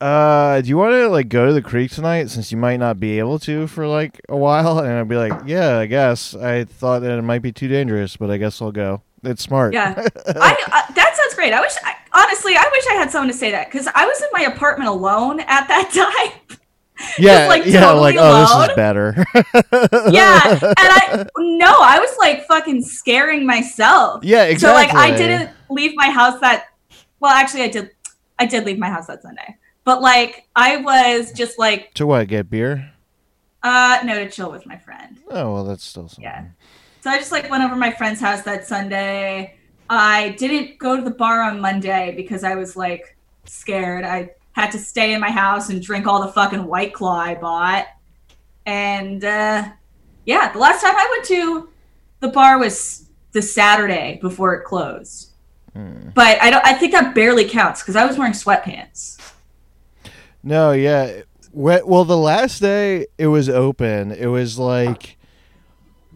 Uh, 0.00 0.60
do 0.60 0.68
you 0.68 0.76
want 0.76 0.92
to 0.92 1.08
like 1.08 1.28
go 1.28 1.46
to 1.46 1.52
the 1.52 1.62
creek 1.62 1.90
tonight 1.90 2.30
since 2.30 2.52
you 2.52 2.58
might 2.58 2.76
not 2.76 3.00
be 3.00 3.18
able 3.18 3.38
to 3.40 3.66
for 3.66 3.86
like 3.86 4.20
a 4.28 4.36
while? 4.36 4.78
And 4.78 4.92
I'd 4.92 5.08
be 5.08 5.16
like, 5.16 5.32
yeah, 5.46 5.78
I 5.78 5.86
guess. 5.86 6.34
I 6.34 6.64
thought 6.64 7.00
that 7.00 7.18
it 7.18 7.22
might 7.22 7.42
be 7.42 7.52
too 7.52 7.68
dangerous, 7.68 8.16
but 8.16 8.30
I 8.30 8.36
guess 8.36 8.62
I'll 8.62 8.72
go. 8.72 9.02
It's 9.24 9.42
smart. 9.42 9.72
Yeah, 9.72 9.94
I, 10.26 10.56
I, 10.66 10.92
that 10.94 11.16
sounds 11.16 11.34
great. 11.34 11.52
I 11.52 11.60
wish, 11.60 11.72
I, 11.82 11.94
honestly, 12.12 12.54
I 12.56 12.68
wish 12.70 12.84
I 12.90 12.94
had 12.94 13.10
someone 13.10 13.28
to 13.28 13.34
say 13.34 13.50
that 13.50 13.70
because 13.70 13.88
I 13.94 14.06
was 14.06 14.20
in 14.20 14.28
my 14.32 14.42
apartment 14.42 14.90
alone 14.90 15.40
at 15.40 15.66
that 15.68 15.90
time. 16.50 16.58
yeah, 17.18 17.48
like, 17.48 17.64
yeah. 17.66 17.80
totally 17.80 18.14
like, 18.14 18.16
oh, 18.18 18.40
this 18.40 18.50
alone. 18.52 18.70
is 18.70 18.76
better. 18.76 19.24
yeah, 20.12 20.58
and 20.62 20.74
I 20.76 21.26
no, 21.38 21.74
I 21.80 21.98
was 21.98 22.16
like 22.18 22.46
fucking 22.46 22.82
scaring 22.82 23.46
myself. 23.46 24.22
yeah, 24.22 24.44
exactly. 24.44 24.88
So 24.88 24.94
like, 24.94 24.94
I 24.94 25.16
didn't 25.16 25.50
leave 25.70 25.92
my 25.96 26.10
house 26.10 26.38
that. 26.40 26.66
Well, 27.18 27.32
actually, 27.32 27.62
I 27.62 27.68
did. 27.68 27.90
I 28.38 28.46
did 28.46 28.64
leave 28.64 28.78
my 28.78 28.88
house 28.90 29.06
that 29.06 29.22
Sunday, 29.22 29.56
but 29.84 30.00
like, 30.02 30.48
I 30.56 30.76
was 30.78 31.32
just 31.32 31.58
like, 31.58 31.94
To 31.94 32.06
what? 32.06 32.28
Get 32.28 32.50
beer? 32.50 32.90
uh, 33.62 33.98
no, 34.04 34.14
to 34.22 34.28
chill 34.30 34.50
with 34.50 34.66
my 34.66 34.76
friend. 34.76 35.18
Oh 35.30 35.52
well, 35.54 35.64
that's 35.64 35.84
still 35.84 36.08
something. 36.08 36.24
Yeah. 36.24 36.46
So 37.00 37.10
I 37.10 37.18
just 37.18 37.32
like 37.32 37.48
went 37.50 37.62
over 37.62 37.74
to 37.74 37.80
my 37.80 37.90
friend's 37.92 38.20
house 38.20 38.42
that 38.42 38.66
Sunday. 38.66 39.56
I 39.88 40.30
didn't 40.38 40.78
go 40.78 40.96
to 40.96 41.02
the 41.02 41.10
bar 41.10 41.42
on 41.42 41.60
Monday 41.60 42.14
because 42.16 42.44
I 42.44 42.54
was 42.56 42.76
like 42.76 43.16
scared. 43.44 44.04
I 44.04 44.30
had 44.52 44.70
to 44.72 44.78
stay 44.78 45.12
in 45.14 45.20
my 45.20 45.30
house 45.30 45.68
and 45.70 45.82
drink 45.82 46.06
all 46.06 46.22
the 46.22 46.32
fucking 46.32 46.64
white 46.66 46.92
claw 46.94 47.18
I 47.18 47.34
bought. 47.34 47.86
And 48.66 49.24
uh 49.24 49.68
yeah, 50.26 50.52
the 50.52 50.58
last 50.58 50.80
time 50.82 50.94
I 50.96 51.06
went 51.10 51.24
to 51.26 51.68
the 52.20 52.28
bar 52.28 52.58
was 52.58 53.08
the 53.32 53.42
Saturday 53.42 54.18
before 54.22 54.54
it 54.54 54.64
closed. 54.64 55.32
Hmm. 55.74 56.08
But 56.14 56.40
I 56.40 56.50
don't. 56.50 56.64
I 56.64 56.72
think 56.72 56.92
that 56.92 57.14
barely 57.14 57.46
counts 57.48 57.82
because 57.82 57.96
I 57.96 58.06
was 58.06 58.16
wearing 58.16 58.32
sweatpants. 58.32 59.18
No, 60.44 60.72
yeah. 60.72 61.22
Well, 61.52 62.04
the 62.04 62.16
last 62.18 62.60
day 62.60 63.06
it 63.16 63.28
was 63.28 63.48
open, 63.48 64.12
it 64.12 64.26
was 64.26 64.58
like 64.58 65.16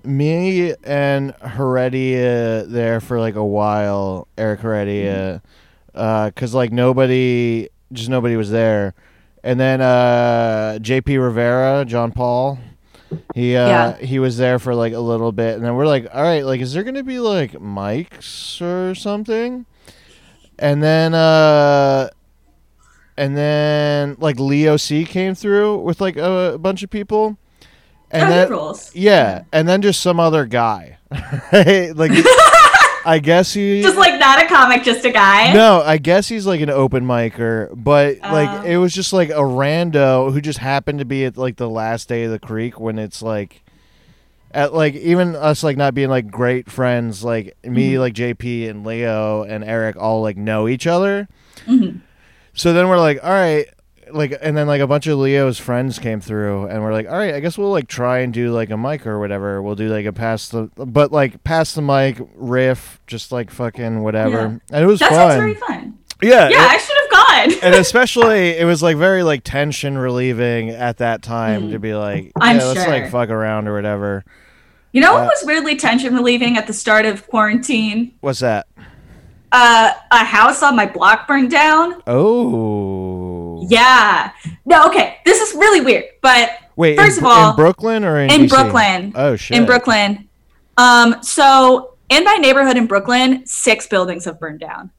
me 0.04 0.74
and 0.84 1.32
Heredia 1.42 2.64
there 2.66 3.00
for 3.00 3.18
like 3.20 3.36
a 3.36 3.44
while. 3.44 4.26
Eric 4.36 4.60
Heredia, 4.60 5.42
because 5.92 6.54
like 6.54 6.72
nobody, 6.72 7.68
just 7.92 8.08
nobody 8.08 8.36
was 8.36 8.50
there. 8.50 8.94
And 9.44 9.58
then 9.60 9.80
uh, 9.80 10.78
JP 10.82 11.22
Rivera, 11.22 11.84
John 11.86 12.10
Paul, 12.12 12.58
he 13.34 13.54
uh, 13.56 13.68
Yeah. 13.68 13.96
he 13.98 14.18
was 14.18 14.36
there 14.36 14.58
for 14.58 14.74
like 14.74 14.92
a 14.92 14.98
little 15.00 15.30
bit, 15.32 15.54
and 15.54 15.64
then 15.64 15.74
we're 15.76 15.86
like, 15.86 16.06
all 16.12 16.22
right, 16.22 16.44
like, 16.44 16.60
is 16.60 16.72
there 16.74 16.82
gonna 16.82 17.04
be 17.04 17.20
like 17.20 17.52
mics 17.52 18.60
or 18.60 18.94
something? 18.96 19.64
And 20.58 20.82
then 20.82 21.14
uh 21.14 22.10
and 23.18 23.36
then 23.36 24.16
like 24.18 24.38
Leo 24.38 24.76
C 24.78 25.04
came 25.04 25.34
through 25.34 25.78
with 25.78 26.00
like 26.00 26.16
a, 26.16 26.56
bunch 26.58 26.82
of 26.82 26.90
people. 26.90 27.36
And 28.10 28.22
oh, 28.22 28.28
then 28.30 28.50
rules. 28.50 28.94
yeah, 28.94 29.42
and 29.52 29.68
then 29.68 29.82
just 29.82 30.00
some 30.00 30.18
other 30.18 30.46
guy. 30.46 30.96
right? 31.52 31.92
Like 31.96 32.12
I 33.04 33.20
guess 33.20 33.52
he 33.54 33.80
Just 33.82 33.96
like 33.96 34.18
not 34.20 34.42
a 34.42 34.46
comic, 34.46 34.82
just 34.82 35.04
a 35.04 35.10
guy. 35.10 35.52
No, 35.54 35.80
I 35.82 35.96
guess 35.98 36.28
he's 36.28 36.46
like 36.46 36.60
an 36.60 36.68
open 36.70 37.04
micer, 37.06 37.70
but 37.74 38.18
like 38.20 38.48
Oh. 38.50 38.62
it 38.66 38.76
was 38.76 38.92
just 38.94 39.12
like 39.12 39.30
a 39.30 39.34
rando 39.44 40.32
who 40.32 40.40
just 40.42 40.58
happened 40.58 40.98
to 40.98 41.04
be 41.06 41.24
at 41.24 41.36
like 41.38 41.56
the 41.56 41.68
last 41.70 42.08
day 42.08 42.24
of 42.24 42.30
the 42.32 42.38
creek 42.38 42.78
when 42.80 42.98
it's 42.98 43.22
like 43.22 43.62
at 44.52 44.74
like 44.74 44.94
even 44.94 45.36
us 45.36 45.62
like 45.62 45.76
not 45.76 45.94
being 45.94 46.10
like 46.10 46.30
great 46.30 46.70
friends, 46.70 47.22
like 47.24 47.56
me, 47.64 47.92
Mhm. 47.94 47.98
like 48.00 48.14
JP 48.14 48.68
and 48.68 48.84
Leo 48.86 49.42
and 49.42 49.64
Eric 49.64 49.96
all 49.96 50.20
like 50.22 50.36
know 50.36 50.68
each 50.68 50.86
other. 50.86 51.28
Mhm. 51.66 52.00
So 52.58 52.72
then 52.72 52.88
we're 52.88 52.98
like, 52.98 53.22
all 53.22 53.30
right, 53.30 53.66
like, 54.10 54.36
and 54.42 54.56
then 54.56 54.66
like 54.66 54.80
a 54.80 54.86
bunch 54.86 55.06
of 55.06 55.18
Leo's 55.18 55.58
friends 55.58 55.98
came 55.98 56.20
through, 56.20 56.66
and 56.66 56.82
we're 56.82 56.92
like, 56.92 57.06
all 57.08 57.16
right, 57.16 57.34
I 57.34 57.40
guess 57.40 57.56
we'll 57.56 57.70
like 57.70 57.88
try 57.88 58.18
and 58.20 58.32
do 58.32 58.50
like 58.52 58.70
a 58.70 58.76
mic 58.76 59.06
or 59.06 59.18
whatever. 59.20 59.62
We'll 59.62 59.74
do 59.76 59.88
like 59.88 60.06
a 60.06 60.12
pass 60.12 60.48
the, 60.48 60.70
but 60.76 61.12
like 61.12 61.44
pass 61.44 61.74
the 61.74 61.82
mic 61.82 62.18
riff, 62.34 63.00
just 63.06 63.32
like 63.32 63.50
fucking 63.50 64.02
whatever, 64.02 64.38
Yeah. 64.38 64.76
and 64.76 64.84
it 64.84 64.86
was 64.86 64.98
That 65.00 65.10
fun. 65.10 65.18
sounds 65.18 65.36
very 65.36 65.54
fun. 65.54 65.98
yeah, 66.22 66.48
Yeah, 66.48 66.64
it- 66.64 66.70
I 66.70 66.78
should 66.78 66.96
have 66.96 67.10
gone. 67.52 67.60
and 67.62 67.74
especially 67.80 68.56
it 68.58 68.64
was 68.64 68.82
like 68.82 68.96
very 68.96 69.22
like 69.22 69.42
tension 69.44 69.96
relieving 69.96 70.70
at 70.70 70.96
that 70.98 71.22
time 71.22 71.64
Mm. 71.68 71.72
to 71.72 71.78
be 71.78 71.94
like, 71.94 72.32
yeah, 72.42 72.52
let's 72.54 72.82
sure. 72.82 72.88
like 72.90 73.10
fuck 73.10 73.28
around 73.30 73.68
or 73.68 73.74
whatever. 73.74 74.24
You 74.90 75.02
know 75.02 75.12
what 75.12 75.22
Uh, 75.24 75.26
was 75.26 75.44
weirdly 75.44 75.76
tension 75.76 76.14
relieving 76.14 76.56
at 76.56 76.66
the 76.66 76.72
start 76.72 77.04
of 77.04 77.26
quarantine? 77.28 78.14
What's 78.20 78.40
that? 78.40 78.66
Uh, 79.50 79.92
a 80.10 80.24
house 80.24 80.62
on 80.62 80.76
my 80.76 80.84
block 80.86 81.26
burned 81.26 81.50
down. 81.50 82.02
Oh, 82.06 83.66
Yeah. 83.68 84.32
No, 84.66 84.86
okay. 84.86 85.18
This 85.24 85.40
is 85.40 85.54
really 85.54 85.80
weird, 85.80 86.04
but 86.22 86.50
Wait, 86.76 86.96
First 86.98 87.18
in, 87.18 87.24
of 87.24 87.30
all, 87.30 87.50
in 87.50 87.56
Brooklyn 87.56 88.04
or 88.04 88.20
in 88.20 88.30
in 88.30 88.40
DC? 88.42 88.48
Brooklyn, 88.50 89.12
Oh 89.16 89.36
shit. 89.36 89.56
in 89.56 89.64
Brooklyn. 89.66 90.28
Um, 90.76 91.16
so 91.22 91.94
in 92.08 92.24
my 92.24 92.36
neighborhood 92.36 92.76
in 92.76 92.86
Brooklyn, 92.86 93.44
six 93.46 93.86
buildings 93.86 94.26
have 94.26 94.38
burned 94.38 94.60
down. 94.60 94.90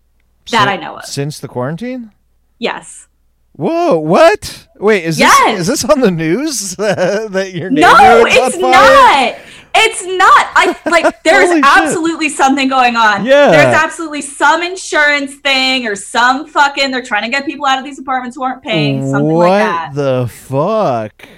That 0.51 0.65
Si- 0.65 0.71
I 0.73 0.77
know 0.77 0.97
of. 0.97 1.05
Since 1.05 1.39
the 1.39 1.47
quarantine. 1.47 2.11
Yes. 2.57 3.07
Whoa! 3.53 3.97
What? 3.99 4.67
Wait, 4.77 5.03
is 5.05 5.19
Yes. 5.19 5.37
this 5.57 5.59
is 5.61 5.67
this 5.83 5.85
on 5.91 5.99
the 6.01 6.11
news 6.11 6.75
that 6.77 7.51
your 7.53 7.69
neighborhood? 7.69 7.97
No, 7.97 8.23
it's 8.27 8.57
not. 8.57 9.35
It's 9.75 10.03
not. 10.03 10.47
I 10.55 10.75
like 10.89 11.23
there's 11.23 11.47
Holy 11.49 11.61
shit. 11.61 11.65
absolutely 11.77 12.29
something 12.29 12.67
going 12.67 12.95
on. 12.95 13.25
Yeah. 13.25 13.51
There's 13.51 13.75
absolutely 13.75 14.21
some 14.21 14.61
insurance 14.63 15.35
thing 15.35 15.87
or 15.87 15.95
some 15.95 16.47
fucking 16.47 16.91
they're 16.91 17.03
trying 17.03 17.23
to 17.23 17.29
get 17.29 17.45
people 17.45 17.65
out 17.65 17.77
of 17.79 17.85
these 17.85 17.99
apartments 17.99 18.35
who 18.35 18.43
aren't 18.43 18.63
paying, 18.63 19.09
something 19.09 19.25
what 19.33 19.49
like 19.49 19.59
that. 19.61 19.87
What 19.89 19.95
the 19.95 20.27
fuck? 20.27 21.29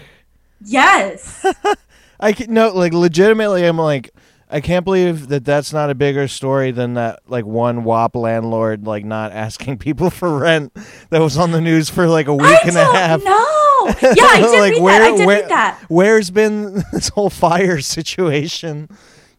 yes. 0.65 1.45
I 2.19 2.33
can 2.33 2.53
no 2.53 2.69
like 2.69 2.93
legitimately. 2.93 3.65
I'm 3.65 3.77
like. 3.77 4.11
I 4.53 4.59
can't 4.59 4.83
believe 4.83 5.29
that 5.29 5.45
that's 5.45 5.71
not 5.71 5.89
a 5.89 5.95
bigger 5.95 6.27
story 6.27 6.71
than 6.71 6.95
that 6.95 7.21
like 7.25 7.45
one 7.45 7.85
WAP 7.85 8.17
landlord 8.17 8.85
like 8.85 9.05
not 9.05 9.31
asking 9.31 9.77
people 9.77 10.09
for 10.09 10.39
rent 10.39 10.73
that 11.09 11.21
was 11.21 11.37
on 11.37 11.51
the 11.51 11.61
news 11.61 11.89
for 11.89 12.05
like 12.05 12.27
a 12.27 12.35
week 12.35 12.47
I 12.47 12.59
and 12.67 12.75
a 12.75 12.83
half. 12.83 13.23
know. 13.23 13.60
Oh, 13.83 13.95
yeah, 14.01 14.23
I 14.23 14.39
did 14.41 14.59
Like, 14.59 14.73
read 14.73 14.81
where- 14.81 14.99
that. 14.99 15.13
I 15.13 15.17
did 15.17 15.25
where- 15.27 15.41
read 15.41 15.49
that. 15.49 15.79
Where's 15.89 16.29
been 16.31 16.83
this 16.93 17.09
whole 17.09 17.29
fire 17.29 17.79
situation 17.81 18.89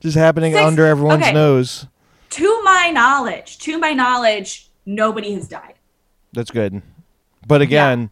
just 0.00 0.16
happening 0.16 0.52
Six- 0.52 0.64
under 0.66 0.86
everyone's 0.86 1.22
okay. 1.22 1.32
nose? 1.32 1.86
To 2.30 2.62
my 2.62 2.90
knowledge, 2.90 3.58
to 3.58 3.78
my 3.78 3.92
knowledge, 3.92 4.68
nobody 4.86 5.34
has 5.34 5.48
died. 5.48 5.74
That's 6.32 6.50
good. 6.50 6.80
But 7.46 7.60
again, 7.60 8.10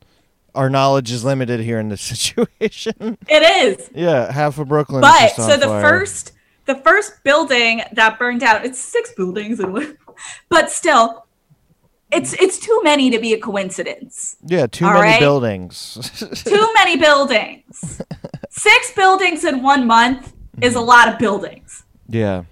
our 0.54 0.68
knowledge 0.68 1.10
is 1.10 1.24
limited 1.24 1.60
here 1.60 1.80
in 1.80 1.88
this 1.88 2.02
situation. 2.02 3.16
It 3.28 3.42
is. 3.80 3.90
yeah, 3.94 4.30
half 4.30 4.58
of 4.58 4.68
Brooklyn. 4.68 5.00
But 5.00 5.30
so 5.36 5.56
the 5.56 5.68
first 5.68 6.32
the 6.66 6.74
first 6.74 7.24
building 7.24 7.82
that 7.92 8.18
burned 8.18 8.40
down, 8.40 8.64
it's 8.64 8.78
six 8.78 9.12
buildings 9.14 9.58
and 9.58 9.96
but 10.50 10.70
still 10.70 11.24
it's 12.12 12.32
it's 12.34 12.58
too 12.58 12.80
many 12.82 13.10
to 13.10 13.18
be 13.18 13.32
a 13.32 13.38
coincidence. 13.40 14.36
yeah, 14.46 14.66
too 14.66 14.84
many 14.86 15.00
right. 15.00 15.20
buildings. 15.20 15.98
Too 16.44 16.68
many 16.74 16.96
buildings. 16.96 18.02
Six 18.50 18.92
buildings 18.94 19.44
in 19.44 19.62
one 19.62 19.86
month 19.86 20.32
is 20.60 20.74
a 20.74 20.80
lot 20.80 21.08
of 21.08 21.18
buildings. 21.18 21.84
yeah, 22.08 22.42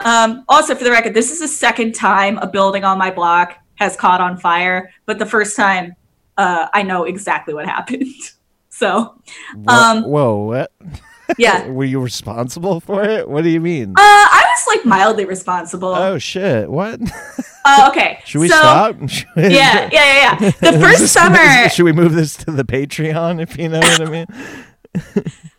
Um, 0.00 0.44
also, 0.48 0.74
for 0.74 0.84
the 0.84 0.90
record, 0.90 1.14
this 1.14 1.30
is 1.30 1.40
the 1.40 1.48
second 1.48 1.94
time 1.94 2.38
a 2.38 2.46
building 2.46 2.84
on 2.84 2.96
my 2.98 3.10
block 3.10 3.56
has 3.74 3.96
caught 3.96 4.20
on 4.20 4.38
fire, 4.38 4.90
but 5.06 5.18
the 5.18 5.26
first 5.26 5.56
time 5.56 5.94
uh, 6.36 6.68
I 6.72 6.82
know 6.82 7.04
exactly 7.04 7.52
what 7.52 7.66
happened. 7.66 8.06
so, 8.70 9.20
Um, 9.66 10.04
whoa, 10.04 10.36
what? 10.44 10.72
Yeah. 11.36 11.66
Were 11.70 11.84
you 11.84 12.00
responsible 12.00 12.80
for 12.80 13.02
it? 13.04 13.28
What 13.28 13.42
do 13.44 13.50
you 13.50 13.60
mean? 13.60 13.90
Uh, 13.90 13.94
I 14.00 14.44
was 14.46 14.76
like 14.76 14.86
mildly 14.86 15.24
responsible. 15.24 15.88
oh 15.94 16.18
shit! 16.18 16.70
What? 16.70 17.00
Uh, 17.64 17.88
okay. 17.90 18.20
Should 18.24 18.40
we 18.40 18.48
so, 18.48 18.56
stop? 18.56 18.96
Yeah, 19.36 19.46
yeah, 19.46 19.88
yeah, 19.92 20.38
yeah. 20.40 20.50
The 20.50 20.78
first 20.80 21.00
this- 21.00 21.12
summer. 21.12 21.68
should 21.68 21.84
we 21.84 21.92
move 21.92 22.12
this 22.14 22.36
to 22.38 22.50
the 22.50 22.64
Patreon? 22.64 23.42
If 23.42 23.58
you 23.58 23.68
know 23.68 23.80
what 23.80 24.00
I 24.00 24.10
mean. 24.10 24.26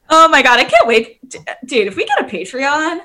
Oh 0.09 0.27
my 0.27 0.41
god, 0.41 0.59
I 0.59 0.63
can't 0.65 0.87
wait, 0.87 1.19
D- 1.29 1.37
dude. 1.65 1.87
If 1.87 1.95
we 1.95 2.05
get 2.05 2.19
a 2.19 2.23
Patreon, 2.23 3.01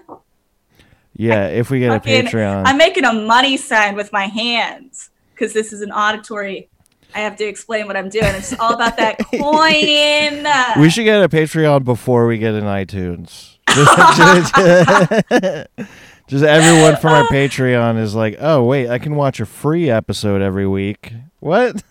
Yeah, 1.14 1.48
if 1.48 1.70
we 1.70 1.80
get 1.80 1.92
a 1.94 2.00
Patreon. 2.00 2.62
I'm 2.66 2.78
making 2.78 3.04
a 3.04 3.12
money 3.12 3.56
sign 3.58 3.94
with 3.94 4.10
my 4.12 4.24
hands 4.26 5.10
because 5.34 5.52
this 5.52 5.72
is 5.72 5.82
an 5.82 5.92
auditory. 5.92 6.68
I 7.14 7.20
have 7.20 7.36
to 7.36 7.44
explain 7.44 7.86
what 7.86 7.96
I'm 7.96 8.08
doing. 8.08 8.34
It's 8.34 8.58
all 8.58 8.74
about 8.74 8.96
that 8.96 9.18
coin. 9.30 10.82
We 10.82 10.90
should 10.90 11.04
get 11.04 11.22
a 11.22 11.28
Patreon 11.28 11.84
before 11.84 12.26
we 12.26 12.38
get 12.38 12.54
an 12.54 12.64
iTunes. 12.64 13.58
Just, 16.26 16.42
everyone 16.42 16.96
from 16.96 17.12
our 17.12 17.24
Patreon 17.24 18.00
is 18.00 18.14
like, 18.14 18.36
oh 18.40 18.64
wait, 18.64 18.88
I 18.88 18.98
can 18.98 19.14
watch 19.14 19.40
a 19.40 19.46
free 19.46 19.90
episode 19.90 20.40
every 20.42 20.66
week. 20.66 21.12
What? 21.40 21.82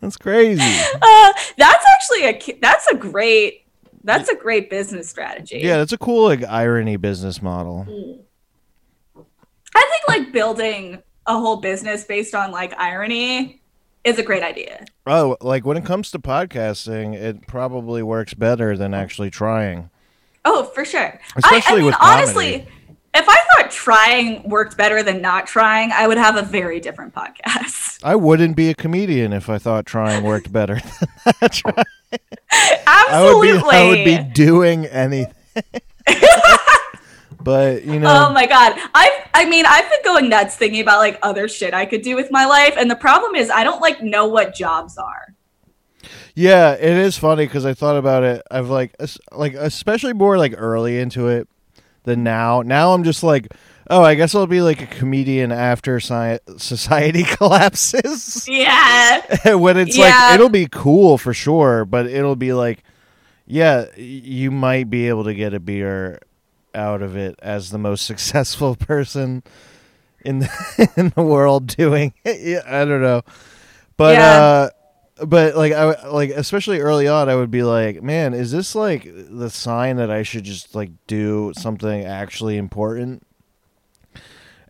That's 0.00 0.18
crazy. 0.18 0.60
Uh, 0.60 1.32
that's 1.56 1.84
actually 1.94 2.26
a 2.26 2.58
that's 2.60 2.86
a 2.88 2.94
great 2.94 3.64
that's 4.04 4.28
a 4.28 4.36
great 4.36 4.68
business 4.68 5.08
strategy. 5.08 5.60
Yeah, 5.62 5.78
that's 5.78 5.92
a 5.92 5.98
cool 5.98 6.24
like 6.24 6.44
irony 6.44 6.96
business 6.96 7.40
model. 7.40 7.86
I 9.74 9.90
think 9.90 10.08
like 10.08 10.30
building 10.30 11.02
a 11.26 11.38
whole 11.38 11.56
business 11.56 12.04
based 12.04 12.34
on 12.34 12.50
like 12.50 12.72
irony 12.78 13.60
is 14.04 14.18
a 14.18 14.22
great 14.22 14.42
idea. 14.42 14.84
Oh, 15.06 15.36
like 15.40 15.64
when 15.64 15.76
it 15.76 15.84
comes 15.84 16.10
to 16.10 16.18
podcasting, 16.18 17.14
it 17.14 17.46
probably 17.46 18.02
works 18.02 18.34
better 18.34 18.76
than 18.76 18.92
actually 18.94 19.30
trying. 19.30 19.90
Oh, 20.44 20.64
for 20.64 20.84
sure. 20.84 21.00
I, 21.00 21.36
I 21.36 21.38
Especially 21.38 21.76
mean, 21.76 21.86
with 21.86 21.94
honestly, 22.00 22.52
comedy. 22.58 22.70
if 23.14 23.26
I 23.28 23.36
thought 23.56 23.70
trying 23.70 24.46
worked 24.48 24.76
better 24.76 25.02
than 25.02 25.22
not 25.22 25.46
trying, 25.46 25.90
I 25.92 26.06
would 26.06 26.18
have 26.18 26.36
a 26.36 26.42
very 26.42 26.80
different 26.80 27.14
podcast. 27.14 28.00
I 28.02 28.14
wouldn't 28.16 28.54
be 28.56 28.68
a 28.68 28.74
comedian 28.74 29.32
if 29.32 29.48
I 29.48 29.56
thought 29.56 29.86
trying 29.86 30.22
worked 30.22 30.52
better 30.52 30.74
than 31.24 31.34
not 31.40 31.52
trying. 31.52 31.84
I 32.86 33.32
would 33.34 33.48
Absolutely. 33.48 33.70
be 33.70 33.76
I 33.76 33.88
would 33.88 34.04
be 34.04 34.32
doing 34.34 34.84
anything. 34.86 35.32
but 37.44 37.84
you 37.84 38.00
know 38.00 38.26
Oh 38.28 38.32
my 38.32 38.46
god. 38.46 38.72
I've 38.94 39.12
I 39.34 39.44
mean, 39.44 39.64
I've 39.66 39.88
been 39.90 40.02
going 40.04 40.28
nuts 40.28 40.56
thinking 40.56 40.80
about 40.80 40.98
like 40.98 41.18
other 41.22 41.48
shit 41.48 41.74
I 41.74 41.86
could 41.86 42.02
do 42.02 42.16
with 42.16 42.30
my 42.30 42.46
life, 42.46 42.74
and 42.76 42.90
the 42.90 42.96
problem 42.96 43.34
is 43.34 43.50
I 43.50 43.62
don't 43.64 43.80
like 43.80 44.02
know 44.02 44.26
what 44.26 44.54
jobs 44.54 44.96
are. 44.98 45.34
Yeah, 46.34 46.72
it 46.72 46.82
is 46.96 47.16
funny 47.16 47.46
because 47.46 47.64
I 47.64 47.74
thought 47.74 47.96
about 47.96 48.24
it. 48.24 48.42
I've 48.50 48.68
like, 48.68 48.94
like 49.32 49.54
especially 49.54 50.12
more 50.12 50.36
like 50.36 50.54
early 50.56 50.98
into 50.98 51.28
it 51.28 51.48
than 52.02 52.22
now. 52.24 52.62
Now 52.62 52.92
I'm 52.92 53.04
just 53.04 53.22
like, 53.22 53.48
oh, 53.88 54.02
I 54.02 54.14
guess 54.16 54.34
I'll 54.34 54.46
be 54.46 54.60
like 54.60 54.82
a 54.82 54.86
comedian 54.86 55.52
after 55.52 55.98
sci- 56.00 56.40
society 56.56 57.22
collapses. 57.36 58.46
Yeah. 58.48 59.54
when 59.54 59.76
it's 59.76 59.96
Yeah. 59.96 60.04
like, 60.08 60.34
it'll 60.34 60.48
be 60.48 60.66
cool 60.70 61.18
for 61.18 61.32
sure, 61.32 61.84
but 61.84 62.06
it'll 62.06 62.36
be 62.36 62.52
like, 62.52 62.82
yeah, 63.46 63.86
you 63.96 64.50
might 64.50 64.90
be 64.90 65.08
able 65.08 65.24
to 65.24 65.34
get 65.34 65.54
a 65.54 65.60
beer 65.60 66.18
out 66.74 67.02
of 67.02 67.16
it 67.16 67.38
as 67.42 67.70
the 67.70 67.78
most 67.78 68.06
successful 68.06 68.76
person 68.76 69.42
in 70.24 70.40
the, 70.40 70.90
in 70.96 71.12
the 71.16 71.22
world 71.22 71.66
doing. 71.68 72.12
yeah, 72.24 72.62
I 72.66 72.84
don't 72.84 73.02
know, 73.02 73.22
but 73.96 74.16
Yeah. 74.18 74.30
uh, 74.40 74.70
but 75.26 75.54
like 75.56 75.72
I 75.72 76.08
like 76.08 76.30
especially 76.30 76.80
early 76.80 77.06
on, 77.06 77.28
I 77.28 77.36
would 77.36 77.50
be 77.50 77.62
like, 77.62 78.02
man, 78.02 78.34
is 78.34 78.50
this 78.50 78.74
like 78.74 79.04
the 79.04 79.48
sign 79.48 79.96
that 79.96 80.10
I 80.10 80.24
should 80.24 80.42
just 80.44 80.74
like 80.74 80.90
do 81.06 81.52
something 81.56 82.04
actually 82.04 82.56
important? 82.56 83.24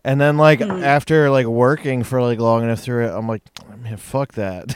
And 0.03 0.21
then 0.21 0.37
like 0.37 0.59
Hmm. 0.61 0.83
after 0.83 1.31
like 1.31 1.47
working 1.47 2.03
for 2.03 2.21
like 2.21 2.37
long 2.37 2.61
enough 2.63 2.79
through 2.81 3.07
it, 3.07 3.09
I'm 3.11 3.27
like, 3.27 3.41
man, 3.81 3.97
fuck 3.97 4.33
that. 4.33 4.75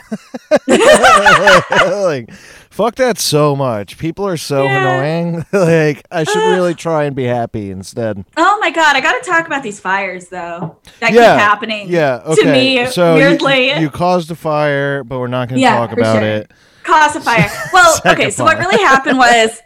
like, 2.02 2.30
fuck 2.70 2.94
that 2.96 3.18
so 3.18 3.54
much. 3.54 3.98
People 3.98 4.26
are 4.26 4.36
so 4.36 4.64
Yeah. 4.66 4.78
annoying. 4.78 5.44
like, 5.52 6.06
I 6.10 6.24
should 6.24 6.44
really 6.44 6.74
try 6.74 7.04
and 7.04 7.14
be 7.14 7.24
happy 7.24 7.70
instead. 7.70 8.24
Oh 8.36 8.58
my 8.60 8.70
god, 8.70 8.96
I 8.96 9.00
gotta 9.00 9.24
talk 9.24 9.46
about 9.46 9.62
these 9.62 9.78
fires 9.80 10.28
though 10.28 10.78
that 11.00 11.12
Yeah, 11.12 11.34
keep 11.34 11.40
happening. 11.42 11.88
Yeah. 11.88 12.22
Okay. 12.24 12.42
To 12.42 12.52
me, 12.52 12.86
so 12.86 13.14
weirdly, 13.16 13.78
you, 13.78 13.90
caused 13.90 14.30
a 14.30 14.34
fire, 14.36 15.04
but 15.04 15.18
we're 15.18 15.26
not 15.26 15.48
going 15.48 15.56
to 15.58 15.62
Yeah, 15.62 15.74
talk 15.76 15.92
about 15.92 16.20
sure. 16.20 16.28
it. 16.28 16.50
cause 16.84 17.16
a 17.16 17.20
fire. 17.20 17.50
Well, 17.72 18.00
okay, 18.06 18.30
so 18.30 18.44
what 18.44 18.58
really 18.58 18.82
happened 18.82 19.18
was 19.26 19.60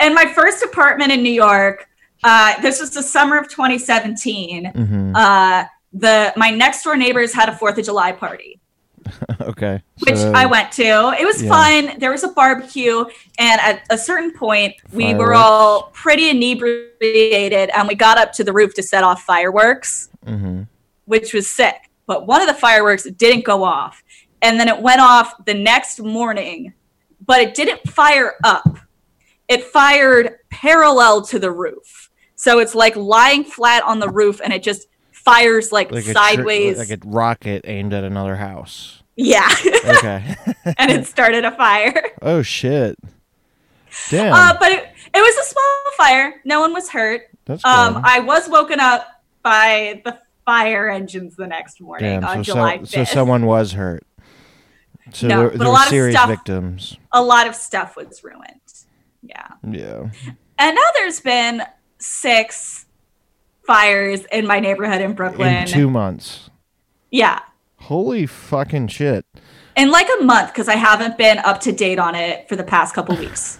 in 0.00 0.14
my 0.14 0.26
first 0.32 0.62
apartment 0.62 1.12
in 1.12 1.22
New 1.22 1.32
York, 1.32 1.86
uh, 2.24 2.60
this 2.62 2.80
was 2.80 2.90
the 2.92 3.02
summer 3.02 3.36
of 3.38 3.48
2017. 3.48 4.64
hmm 4.74 5.12
Uh, 5.14 5.64
the 5.92 6.32
my 6.36 6.50
next 6.50 6.82
door 6.82 6.96
neighbors 6.96 7.32
had 7.32 7.48
a 7.48 7.56
Fourth 7.56 7.78
of 7.78 7.84
July 7.84 8.10
party, 8.12 8.60
okay. 9.40 9.82
which 10.00 10.16
so- 10.16 10.32
I 10.32 10.46
went 10.46 10.72
to. 10.72 11.16
It 11.18 11.24
was 11.24 11.42
yeah. 11.42 11.48
fun. 11.48 11.98
There 11.98 12.10
was 12.10 12.24
a 12.24 12.28
barbecue, 12.28 13.04
and 13.38 13.60
at 13.60 13.84
a 13.90 13.98
certain 13.98 14.32
point, 14.32 14.74
we 14.92 15.14
were 15.14 15.34
all 15.34 15.90
pretty 15.92 16.30
inebriated, 16.30 17.70
and 17.74 17.88
we 17.88 17.94
got 17.94 18.18
up 18.18 18.32
to 18.32 18.44
the 18.44 18.52
roof 18.52 18.74
to 18.74 18.82
set 18.82 19.04
off 19.04 19.22
fireworks. 19.22 20.08
mm-hmm. 20.26 20.62
which 21.06 21.34
was 21.34 21.50
sick. 21.50 21.90
But 22.06 22.26
one 22.26 22.40
of 22.40 22.48
the 22.48 22.54
fireworks 22.54 23.04
didn't 23.04 23.44
go 23.44 23.64
off. 23.64 24.02
And 24.42 24.60
then 24.60 24.68
it 24.68 24.78
went 24.80 25.00
off 25.00 25.44
the 25.46 25.54
next 25.54 26.00
morning, 26.00 26.74
but 27.24 27.40
it 27.40 27.54
didn't 27.54 27.88
fire 27.88 28.34
up. 28.44 28.78
It 29.48 29.64
fired 29.64 30.38
parallel 30.50 31.22
to 31.22 31.38
the 31.38 31.50
roof. 31.50 32.10
So 32.34 32.58
it's 32.58 32.74
like 32.74 32.96
lying 32.96 33.44
flat 33.44 33.82
on 33.84 34.00
the 34.00 34.08
roof 34.08 34.40
and 34.42 34.52
it 34.52 34.62
just 34.62 34.86
fires 35.24 35.72
like, 35.72 35.90
Like 35.90 36.04
a 36.04 36.06
tr- 36.06 36.12
sideways. 36.12 36.78
like 36.78 36.90
a 36.90 36.98
rocket 37.04 37.62
aimed 37.66 37.92
at 37.94 38.04
another 38.04 38.36
house. 38.36 39.02
yeah. 39.16 39.48
Okay. 39.84 40.34
and 40.78 40.90
it 40.90 41.06
started 41.06 41.44
a 41.44 41.50
fire. 41.52 42.10
oh 42.22 42.42
shit. 42.42 42.96
Damn. 44.10 44.32
Uh, 44.32 44.56
but 44.58 44.72
it, 44.72 44.84
it 45.14 45.20
was 45.20 45.36
a 45.36 45.48
small 45.48 45.92
fire. 45.96 46.40
No 46.44 46.60
one 46.60 46.72
was 46.72 46.90
hurt. 46.90 47.22
That's 47.44 47.62
good. 47.62 47.68
Um, 47.70 48.00
I 48.04 48.20
was 48.20 48.48
woken 48.48 48.80
up 48.80 49.06
by 49.42 50.02
the 50.04 50.18
fire 50.44 50.88
engines 50.90 51.36
the 51.36 51.46
next 51.46 51.80
morning 51.80 52.20
Damn. 52.20 52.24
on 52.24 52.44
So, 52.44 52.54
July 52.54 52.76
so, 52.78 52.82
5th. 52.82 52.88
so 52.88 53.04
someone 53.04 53.46
was 53.46 53.72
hurt. 53.72 54.04
So 55.12 55.28
No, 55.28 55.48
there, 55.48 55.58
but 55.58 55.66
a 55.66 55.70
lot 55.70 55.82
of 55.84 55.90
serious 55.90 56.16
stuff- 56.16 56.28
victims. 56.30 56.96
a 57.12 57.22
lot 57.22 57.46
of 57.46 57.54
stuff 57.54 57.94
was 57.96 58.24
ruined. 58.24 58.60
Yeah. 59.22 59.46
Yeah. 59.62 60.08
And 60.58 60.74
now 60.74 60.82
there's 60.96 61.20
been 61.20 61.62
six 61.98 62.86
fires 63.66 64.24
in 64.32 64.46
my 64.46 64.60
neighborhood 64.60 65.00
in 65.00 65.14
Brooklyn. 65.14 65.54
In 65.54 65.66
two 65.66 65.90
months. 65.90 66.50
yeah. 67.10 67.40
Holy 67.78 68.24
fucking 68.24 68.88
shit. 68.88 69.26
In 69.76 69.90
like 69.90 70.08
a 70.20 70.24
month, 70.24 70.52
because 70.52 70.68
I 70.68 70.76
haven't 70.76 71.18
been 71.18 71.36
up 71.38 71.60
to 71.62 71.72
date 71.72 71.98
on 71.98 72.14
it 72.14 72.48
for 72.48 72.56
the 72.56 72.64
past 72.64 72.94
couple 72.94 73.16
weeks. 73.16 73.58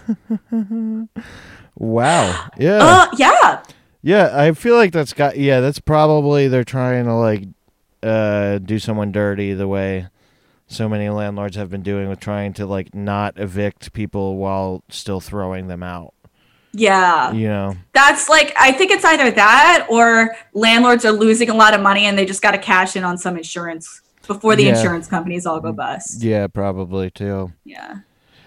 Wow. 1.77 2.49
Yeah. 2.57 2.79
Uh, 2.81 3.07
yeah. 3.17 3.63
Yeah, 4.03 4.31
I 4.33 4.53
feel 4.53 4.77
like 4.77 4.93
that's 4.93 5.13
got 5.13 5.37
yeah, 5.37 5.59
that's 5.61 5.81
probably 5.81 6.47
they're 6.47 6.63
trying 6.63 7.07
to 7.07 7.15
like 7.15 7.45
uh 8.03 8.59
do 8.59 8.79
someone 8.79 9.11
dirty 9.11 9.55
the 9.55 9.67
way 9.67 10.07
so 10.69 10.89
many 10.89 11.09
landlords 11.09 11.57
have 11.57 11.71
been 11.71 11.83
doing 11.83 12.09
with 12.09 12.21
trying 12.21 12.53
to 12.55 12.67
like 12.67 12.95
not 12.95 13.35
evict 13.39 13.93
people 13.93 14.37
while 14.37 14.85
still 14.89 15.21
throwing 15.21 15.67
them 15.67 15.83
out. 15.83 16.14
Yeah. 16.75 17.31
Know. 17.33 17.77
That's 17.93 18.29
like, 18.29 18.53
I 18.59 18.73
think 18.73 18.91
it's 18.91 19.05
either 19.05 19.31
that 19.31 19.87
or 19.89 20.35
landlords 20.53 21.05
are 21.05 21.13
losing 21.13 21.49
a 21.51 21.55
lot 21.55 21.73
of 21.73 21.81
money 21.81 22.07
and 22.07 22.19
they 22.19 22.27
just 22.27 22.43
got 22.43 22.51
to 22.51 22.59
cash 22.59 22.97
in 22.97 23.05
on 23.05 23.17
some 23.17 23.37
insurance 23.37 24.03
before 24.27 24.57
the 24.57 24.65
Yeah. 24.65 24.77
insurance 24.77 25.07
companies 25.07 25.47
all 25.47 25.61
go 25.61 25.73
mm, 25.73 25.77
bust. 25.77 26.23
Yeah, 26.23 26.47
probably 26.49 27.11
too. 27.11 27.53
Yeah. 27.65 27.99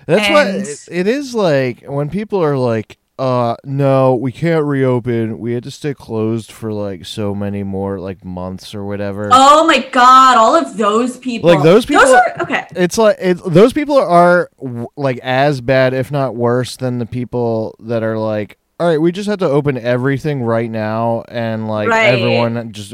That's 0.07 0.29
what 0.29 0.47
And- 0.47 0.61
it, 0.67 0.87
it 0.91 1.07
is 1.07 1.33
like 1.33 1.83
when 1.85 2.09
people 2.09 2.43
are 2.43 2.57
like 2.57 2.97
uh 3.19 3.55
no, 3.63 4.13
we 4.15 4.31
can't 4.31 4.63
reopen. 4.65 5.39
We 5.39 5.53
had 5.53 5.63
to 5.63 5.71
stay 5.71 5.93
closed 5.93 6.51
for 6.51 6.71
like 6.71 7.05
so 7.05 7.33
many 7.33 7.63
more 7.63 7.99
like 7.99 8.23
months 8.23 8.75
or 8.75 8.85
whatever. 8.85 9.29
Oh 9.31 9.65
my 9.65 9.79
God. 9.79 10.37
All 10.37 10.55
of 10.55 10.77
those 10.77 11.17
people. 11.17 11.49
Like, 11.49 11.63
those 11.63 11.85
people- 11.85 12.03
Those 12.05 12.13
are, 12.13 12.41
okay. 12.41 12.67
It's 12.75 12.97
like 12.97 13.17
it, 13.19 13.35
those 13.45 13.73
people 13.73 13.97
are 13.97 14.49
like 14.95 15.17
as 15.23 15.61
bad, 15.61 15.93
if 15.93 16.11
not 16.11 16.35
worse, 16.35 16.75
than 16.77 16.99
the 16.99 17.05
people 17.07 17.75
that 17.79 18.03
are 18.03 18.17
like, 18.19 18.57
all 18.79 18.87
right, 18.87 19.01
we 19.01 19.11
just 19.11 19.27
have 19.29 19.39
to 19.39 19.49
open 19.49 19.77
everything 19.77 20.43
right 20.43 20.69
now, 20.69 21.23
and 21.29 21.67
like 21.67 21.89
Right. 21.89 22.13
everyone 22.13 22.71
just 22.71 22.93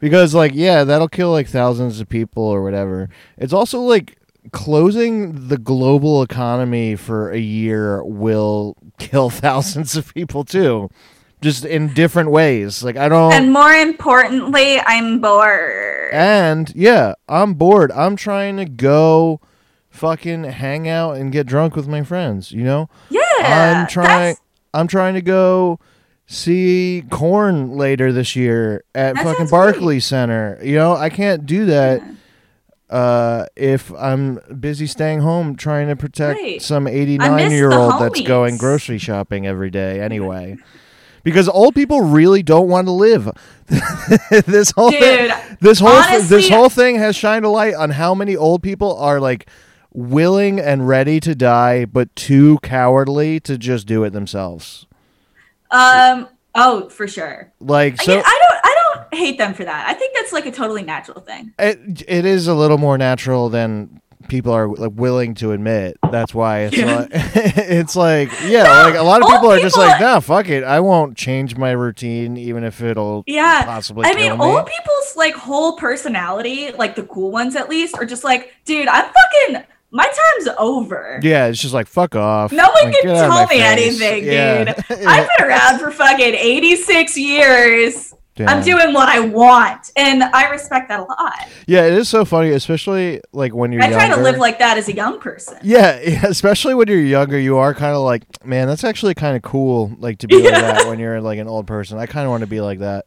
because 0.00 0.34
like 0.34 0.52
yeah, 0.54 0.84
that'll 0.84 1.08
kill 1.08 1.30
like 1.32 1.48
thousands 1.48 2.00
of 2.00 2.08
people 2.08 2.42
or 2.44 2.62
whatever. 2.62 3.10
It's 3.36 3.52
also 3.52 3.80
like 3.80 4.17
closing 4.52 5.48
the 5.48 5.58
global 5.58 6.22
economy 6.22 6.96
for 6.96 7.30
a 7.30 7.38
year 7.38 8.02
will 8.04 8.76
kill 8.98 9.30
thousands 9.30 9.96
of 9.96 10.12
people 10.14 10.44
too, 10.44 10.90
just 11.40 11.64
in 11.64 11.92
different 11.94 12.30
ways. 12.30 12.82
Like 12.82 12.96
I 12.96 13.08
don't. 13.08 13.32
And 13.32 13.52
more 13.52 13.72
importantly, 13.72 14.80
I'm 14.80 15.20
bored. 15.20 16.10
And 16.12 16.72
yeah, 16.74 17.14
I'm 17.28 17.54
bored. 17.54 17.92
I'm 17.92 18.16
trying 18.16 18.56
to 18.56 18.64
go 18.64 19.40
fucking 19.90 20.44
hang 20.44 20.88
out 20.88 21.16
and 21.16 21.32
get 21.32 21.46
drunk 21.46 21.76
with 21.76 21.88
my 21.88 22.02
friends, 22.02 22.52
you 22.52 22.62
know? 22.62 22.88
Yeah. 23.10 23.22
I'm 23.40 23.86
trying 23.86 24.36
I'm 24.72 24.86
trying 24.86 25.14
to 25.14 25.22
go 25.22 25.80
see 26.26 27.04
Korn 27.10 27.72
later 27.76 28.12
this 28.12 28.36
year 28.36 28.84
at 28.94 29.16
fucking 29.16 29.34
sounds 29.34 29.50
Barclays 29.50 30.06
Center. 30.06 30.58
You 30.62 30.76
know, 30.76 30.94
I 30.94 31.08
can't 31.08 31.46
do 31.46 31.66
that 31.66 32.02
uh 32.90 33.44
if 33.56 33.92
I'm 33.92 34.40
busy 34.58 34.86
staying 34.86 35.20
home 35.20 35.56
trying 35.56 35.88
to 35.88 35.96
protect 35.96 36.40
Right. 36.40 36.62
some 36.62 36.86
89 36.86 37.50
year 37.50 37.70
old 37.72 38.00
that's 38.00 38.20
going 38.22 38.56
grocery 38.56 38.98
shopping 38.98 39.46
every 39.46 39.70
day 39.70 40.00
anyway. 40.08 40.56
Because 41.24 41.48
old 41.48 41.74
people 41.74 42.00
really 42.02 42.42
don't 42.42 42.68
want 42.68 42.86
to 42.86 42.92
live. 42.92 43.28
this 44.46 44.70
whole 44.70 44.90
thing, 44.90 45.30
this 45.60 45.78
whole 45.80 46.02
thi- 46.02 46.22
this 46.26 46.48
whole 46.48 46.70
thing 46.70 46.96
has 46.96 47.14
shined 47.16 47.44
a 47.44 47.50
light 47.50 47.74
on 47.74 47.90
how 47.90 48.14
many 48.14 48.34
old 48.34 48.62
people 48.62 48.96
are 48.96 49.20
like 49.20 49.46
willing 49.92 50.58
and 50.60 50.86
ready 50.88 51.18
to 51.20 51.34
die 51.34 51.84
but 51.84 52.14
too 52.16 52.58
cowardly 52.62 53.40
to 53.40 53.58
just 53.58 53.86
do 53.86 54.04
it 54.04 54.10
themselves. 54.10 54.86
um, 55.70 56.28
oh, 56.54 56.88
for 56.88 57.06
sure. 57.06 57.52
Like 57.60 58.00
so 58.00 58.18
I 58.18 58.22
I 58.24 58.38
don't 58.47 58.47
hate 59.12 59.38
them 59.38 59.54
for 59.54 59.64
that. 59.64 59.88
I 59.88 59.94
think 59.94 60.14
that's 60.14 60.32
like 60.32 60.46
a 60.46 60.52
totally 60.52 60.82
natural 60.82 61.20
thing. 61.20 61.52
it, 61.58 62.02
it 62.08 62.24
is 62.24 62.46
a 62.48 62.54
little 62.54 62.78
more 62.78 62.96
natural 62.98 63.48
than 63.48 64.00
people 64.28 64.52
are 64.52 64.68
like, 64.68 64.92
willing 64.94 65.34
to 65.36 65.52
admit. 65.52 65.96
That's 66.10 66.34
why 66.34 66.60
it's 66.62 66.76
Yeah. 66.76 66.96
like 66.96 67.08
it's 67.12 67.96
like 67.96 68.30
yeah, 68.46 68.82
like 68.84 68.94
a 68.96 69.02
lot 69.02 69.22
of 69.22 69.28
people 69.28 69.50
are 69.50 69.60
just 69.60 69.78
like, 69.78 70.00
"Nah, 70.00 70.20
fuck 70.20 70.48
it. 70.48 70.64
I 70.64 70.80
won't 70.80 71.16
change 71.16 71.56
my 71.56 71.70
routine 71.70 72.36
even 72.36 72.64
if 72.64 72.82
it'll 72.82 73.22
Yeah. 73.26 73.64
possibly 73.64 74.06
I 74.06 74.14
mean, 74.14 74.36
me." 74.36 74.44
old 74.44 74.66
people's 74.66 75.16
like 75.16 75.34
whole 75.34 75.76
personality, 75.76 76.72
like 76.72 76.94
the 76.96 77.04
cool 77.04 77.30
ones 77.30 77.56
at 77.56 77.68
least, 77.70 77.96
are 77.96 78.04
just 78.04 78.24
like, 78.24 78.52
dude, 78.64 78.88
I'm 78.88 79.04
fucking, 79.06 79.64
my 79.92 80.04
time's 80.04 80.54
over. 80.58 81.20
yeah, 81.22 81.46
it's 81.46 81.60
just 81.62 81.72
like 81.72 81.86
fuck 81.86 82.14
off. 82.14 82.52
No 82.52 82.64
one 82.64 82.72
Like, 82.84 82.94
can 82.94 83.02
get 83.04 83.16
out 83.16 83.24
of 83.24 83.30
tell 83.30 83.42
me 83.46 83.62
face. 83.62 84.00
anything, 84.02 84.24
Yeah. 84.24 84.64
dude. 84.64 84.74
I've 85.06 85.28
been 85.38 85.46
around 85.48 85.78
for 85.78 85.90
fucking 85.90 86.34
86 86.34 87.16
years. 87.16 88.14
I'm 88.46 88.62
doing 88.62 88.92
what 88.92 89.08
I 89.08 89.20
want. 89.20 89.90
And 89.96 90.22
I 90.22 90.50
respect 90.50 90.88
that 90.88 91.00
a 91.00 91.02
lot. 91.04 91.48
Yeah, 91.66 91.86
it 91.86 91.94
is 91.94 92.08
so 92.08 92.24
funny, 92.24 92.50
especially 92.50 93.20
like 93.32 93.54
when 93.54 93.72
you're 93.72 93.82
I 93.82 93.90
try 93.90 94.06
younger. 94.06 94.16
to 94.16 94.22
live 94.22 94.38
like 94.38 94.58
that 94.58 94.78
as 94.78 94.88
a 94.88 94.94
young 94.94 95.18
person. 95.18 95.58
yeah, 95.62 96.00
yeah, 96.04 96.26
especially 96.26 96.74
when 96.74 96.88
you're 96.88 97.00
younger, 97.00 97.38
you 97.38 97.56
are 97.56 97.74
kind 97.74 97.94
of 97.94 98.02
like, 98.02 98.44
man, 98.44 98.68
that's 98.68 98.84
actually 98.84 99.14
kind 99.14 99.36
of 99.36 99.42
cool, 99.42 99.92
like 99.98 100.18
to 100.18 100.28
be 100.28 100.42
like 100.42 100.52
that 100.52 100.86
when 100.88 100.98
you're 100.98 101.20
like 101.20 101.38
an 101.38 101.48
old 101.48 101.66
person. 101.66 101.98
I 101.98 102.06
kind 102.06 102.24
of 102.24 102.30
want 102.30 102.42
to 102.42 102.46
be 102.46 102.60
like 102.60 102.80
that, 102.80 103.06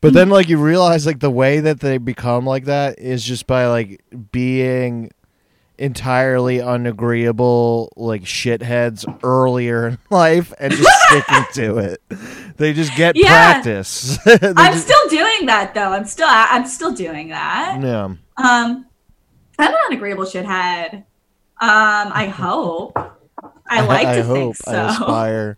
but 0.00 0.08
mm-hmm. 0.08 0.16
then 0.16 0.30
like 0.30 0.48
you 0.48 0.58
realize 0.58 1.06
like 1.06 1.20
the 1.20 1.30
way 1.30 1.60
that 1.60 1.80
they 1.80 1.98
become 1.98 2.46
like 2.46 2.64
that 2.64 2.98
is 2.98 3.24
just 3.24 3.46
by 3.46 3.66
like 3.66 4.02
being 4.32 5.10
entirely 5.82 6.60
unagreeable 6.60 7.92
like 7.96 8.22
shitheads 8.22 9.04
earlier 9.24 9.88
in 9.88 9.98
life 10.10 10.52
and 10.60 10.72
just 10.72 10.88
sticking 11.08 11.44
to 11.54 11.78
it. 11.78 12.00
They 12.56 12.72
just 12.72 12.94
get 12.96 13.16
Yeah. 13.16 13.28
practice. 13.28 14.18
I'm 14.26 14.72
just- 14.72 14.84
still 14.86 15.08
doing 15.08 15.46
that 15.46 15.74
though. 15.74 15.92
I'm 15.92 16.04
still 16.04 16.28
I'm 16.30 16.66
still 16.66 16.92
doing 16.92 17.28
that. 17.28 17.78
yeah. 17.82 18.04
Um 18.04 18.86
I'm 19.58 19.74
an 19.74 19.92
agreeable 19.92 20.24
shithead. 20.24 20.94
Um 20.94 21.04
I 21.60 22.26
hope. 22.34 22.96
I 23.68 23.84
like 23.86 24.06
I 24.06 24.16
to 24.16 24.24
think 24.24 24.56
so. 24.56 24.70
I 24.72 24.86
aspire. 24.90 25.56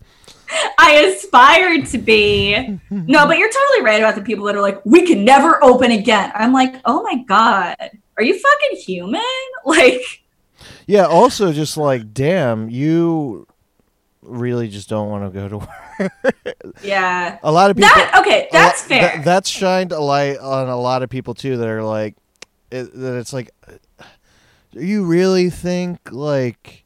I 0.77 0.91
aspired 1.15 1.85
to 1.87 1.97
be. 1.97 2.79
No, 2.89 3.25
but 3.27 3.37
you're 3.37 3.49
totally 3.51 3.81
right 3.83 3.99
about 3.99 4.15
the 4.15 4.21
people 4.21 4.45
that 4.45 4.55
are 4.55 4.61
like, 4.61 4.79
we 4.85 5.05
can 5.05 5.25
never 5.25 5.61
open 5.63 5.91
again. 5.91 6.31
I'm 6.33 6.53
like, 6.53 6.75
oh 6.85 7.01
my 7.03 7.23
god, 7.23 7.75
are 8.17 8.23
you 8.23 8.37
fucking 8.39 8.77
human? 8.77 9.21
Like, 9.65 10.01
Yeah. 10.87 11.05
Also, 11.05 11.51
just 11.53 11.75
like, 11.75 12.13
damn, 12.13 12.69
you 12.69 13.47
really 14.21 14.67
just 14.67 14.87
don't 14.89 15.09
want 15.09 15.23
to 15.33 15.39
go 15.39 15.47
to 15.49 15.57
work. 15.99 16.75
yeah, 16.83 17.39
a 17.43 17.51
lot 17.51 17.69
of 17.71 17.77
people. 17.77 17.89
that 17.93 18.19
okay, 18.21 18.47
that's 18.51 18.81
lot- 18.83 18.87
fair. 18.89 19.11
th- 19.13 19.25
that's 19.25 19.49
shined 19.49 19.91
a 19.91 19.99
light 19.99 20.37
on 20.39 20.67
a 20.69 20.79
lot 20.79 21.01
of 21.03 21.09
people 21.09 21.33
too. 21.33 21.57
That 21.57 21.67
are 21.67 21.83
like, 21.83 22.15
it, 22.71 22.93
that 22.93 23.17
it's 23.17 23.33
like, 23.33 23.51
do 24.71 24.83
you 24.85 25.05
really 25.05 25.49
think 25.49 26.11
like 26.11 26.83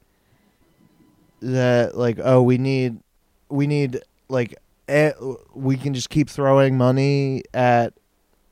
that? 1.41 1.97
Like, 1.97 2.19
oh, 2.23 2.41
we 2.41 2.57
need, 2.57 2.99
we 3.49 3.67
need 3.67 3.99
like, 4.29 4.55
eh, 4.87 5.11
we 5.53 5.77
can 5.77 5.93
just 5.93 6.09
keep 6.09 6.29
throwing 6.29 6.77
money 6.77 7.43
at 7.53 7.93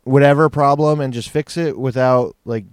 whatever 0.08 0.50
problem 0.50 1.00
and 1.00 1.14
just 1.14 1.30
fix 1.30 1.58
it 1.58 1.78
without 1.78 2.36
like 2.46 2.66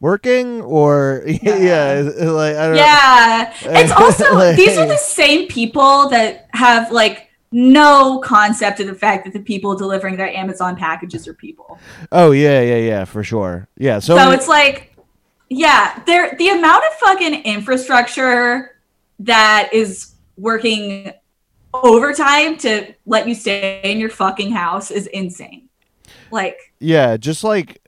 working 0.00 0.60
or 0.62 1.22
yeah, 1.26 2.02
like 2.18 2.56
I 2.56 2.66
don't 2.66 2.72
know. 2.72 2.82
yeah, 2.82 3.54
it's 3.62 3.92
also 3.96 4.34
Like- 4.34 4.56
these 4.56 4.76
are 4.76 4.86
the 4.86 4.96
same 4.96 5.48
people 5.48 6.08
that 6.10 6.48
have 6.52 6.90
like 6.92 7.28
no 7.52 8.18
concept 8.24 8.80
of 8.80 8.86
the 8.86 8.94
fact 8.94 9.24
that 9.24 9.32
the 9.32 9.40
people 9.40 9.76
delivering 9.76 10.16
their 10.16 10.28
Amazon 10.34 10.74
packages 10.74 11.28
are 11.28 11.34
people. 11.34 11.78
Oh 12.10 12.30
yeah, 12.32 12.60
yeah, 12.62 12.76
yeah, 12.76 13.04
for 13.04 13.22
sure. 13.22 13.68
Yeah, 13.76 13.98
so, 13.98 14.16
So, 14.16 14.30
it's 14.30 14.48
like, 14.48 14.96
yeah, 15.50 16.02
there 16.06 16.34
the 16.38 16.48
amount 16.48 16.82
of 16.84 16.92
fucking 16.94 17.42
infrastructure 17.42 18.76
that 19.20 19.68
is 19.72 20.14
working 20.38 21.12
overtime 21.74 22.56
to 22.58 22.94
let 23.06 23.28
you 23.28 23.34
stay 23.34 23.80
in 23.84 23.98
your 24.00 24.10
fucking 24.10 24.50
house 24.52 24.90
is 24.90 25.06
insane. 25.08 25.68
Like, 26.32 26.58
Yeah, 26.80 27.16
just 27.16 27.44
like 27.44 27.80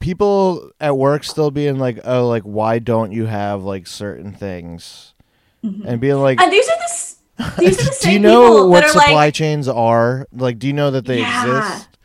people 0.00 0.70
at 0.80 0.96
work 0.96 1.22
still 1.24 1.50
being 1.50 1.78
like, 1.78 2.00
"Oh, 2.04 2.26
like 2.28 2.42
why 2.42 2.78
don't 2.80 3.12
you 3.12 3.26
have 3.26 3.62
like 3.62 3.86
certain 3.86 4.32
things?" 4.32 5.14
And 5.62 6.00
being 6.00 6.16
like, 6.16 6.40
and 6.40 6.50
these 6.52 6.66
are 6.68 6.78
the 6.78 6.84
s- 6.84 7.16
these 7.58 7.78
are 7.80 7.84
the 7.84 7.98
"Do 8.02 8.10
you 8.12 8.18
know 8.18 8.66
what 8.66 8.88
supply 8.88 9.12
like, 9.26 9.34
chains 9.34 9.68
are? 9.68 10.26
Like, 10.32 10.58
do 10.58 10.66
you 10.66 10.72
know 10.72 10.90
that 10.90 11.04
they 11.04 11.20
Yeah. 11.20 11.58
exist? 11.68 11.86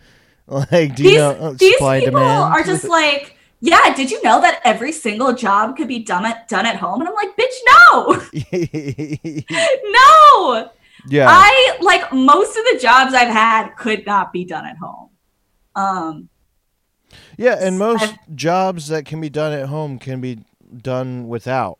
Like, 0.47 0.95
do 0.95 1.03
you 1.03 1.17
know 1.17 1.31
uh, 1.31 1.51
these 1.57 1.73
supply 1.73 2.01
people 2.01 2.19
demand?" 2.19 2.53
are 2.53 2.63
just 2.63 2.83
like, 2.87 3.35
yeah, 3.61 3.95
did 3.95 4.11
you 4.11 4.21
know 4.21 4.39
that 4.41 4.61
every 4.63 4.91
single 4.91 5.33
job 5.33 5.75
could 5.75 5.87
be 5.87 6.03
done 6.03 6.23
at 6.23 6.47
done 6.47 6.67
at 6.67 6.75
home? 6.75 6.99
And 7.01 7.09
I'm 7.09 7.15
like, 7.15 7.35
bitch, 7.35 7.57
no, 7.65 8.21
no. 9.49 10.69
yeah, 11.07 11.27
I 11.29 11.77
like 11.81 12.11
most 12.13 12.55
of 12.57 12.63
the 12.71 12.79
jobs 12.79 13.13
I've 13.15 13.29
had 13.33 13.69
could 13.75 14.05
not 14.05 14.31
be 14.31 14.45
done 14.45 14.65
at 14.67 14.77
home. 14.77 15.04
Um, 15.75 16.29
yeah, 17.37 17.57
and 17.59 17.77
most 17.77 18.03
I've- 18.03 18.17
jobs 18.33 18.87
that 18.87 19.05
can 19.05 19.21
be 19.21 19.29
done 19.29 19.53
at 19.53 19.67
home 19.67 19.99
can 19.99 20.21
be 20.21 20.39
done 20.81 21.27
without. 21.27 21.77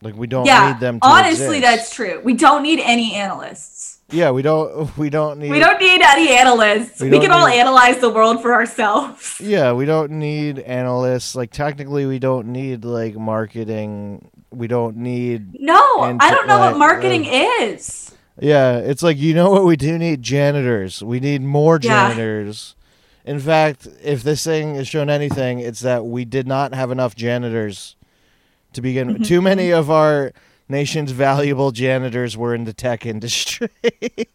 Like, 0.00 0.16
we 0.16 0.28
don't 0.28 0.46
yeah, 0.46 0.72
need 0.72 0.80
them. 0.80 1.00
To 1.00 1.06
honestly, 1.06 1.58
exist. 1.58 1.62
that's 1.62 1.94
true. 1.94 2.20
We 2.22 2.34
don't 2.34 2.62
need 2.62 2.78
any 2.80 3.14
analysts. 3.14 3.98
yeah. 4.10 4.30
We 4.30 4.42
don't. 4.42 4.88
We 4.96 5.10
don't 5.10 5.40
need. 5.40 5.50
We 5.50 5.58
don't 5.58 5.80
need 5.80 6.00
any 6.02 6.30
analysts. 6.36 7.00
We 7.00 7.10
We, 7.10 7.18
can 7.18 7.32
all 7.32 7.46
analyze 7.48 7.98
the 7.98 8.08
world 8.10 8.40
for 8.40 8.54
ourselves. 8.54 9.40
Yeah, 9.40 9.72
we 9.72 9.86
don't 9.86 10.12
need 10.12 10.60
analysts. 10.60 11.34
Like 11.34 11.50
technically, 11.50 12.06
we 12.06 12.20
don't 12.20 12.46
need 12.48 12.84
like 12.84 13.16
marketing. 13.16 14.30
We 14.50 14.68
don't 14.68 14.96
need. 14.98 15.60
No, 15.60 15.74
I 16.00 16.30
don't 16.30 16.46
know 16.46 16.58
like, 16.58 16.72
what 16.72 16.78
marketing 16.78 17.24
is. 17.26 18.12
Yeah, 18.40 18.78
it's 18.78 19.02
like 19.02 19.18
you 19.18 19.34
know 19.34 19.50
what 19.50 19.64
we 19.64 19.76
do 19.76 19.98
need 19.98 20.22
janitors. 20.22 21.02
We 21.02 21.18
need 21.18 21.42
more 21.42 21.80
Yeah. 21.82 22.14
In 23.28 23.38
fact, 23.40 23.86
if 24.02 24.22
this 24.22 24.42
thing 24.42 24.76
has 24.76 24.88
shown 24.88 25.10
anything, 25.10 25.60
it's 25.60 25.80
that 25.80 26.06
we 26.06 26.24
did 26.24 26.46
not 26.46 26.72
have 26.72 26.90
enough 26.90 27.14
janitors 27.14 27.94
to 28.72 28.80
begin 28.80 29.08
Mm-hmm. 29.08 29.18
with. 29.18 29.28
Too 29.28 29.42
many 29.42 29.70
of 29.70 29.90
our 29.90 30.32
nation's 30.66 31.10
valuable 31.10 31.70
janitors 31.70 32.38
were 32.38 32.54
in 32.54 32.64
the 32.64 32.72
tech 32.72 33.04
industry 33.04 33.68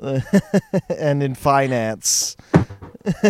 and 0.00 1.22
in 1.22 1.36
finance. 1.36 2.36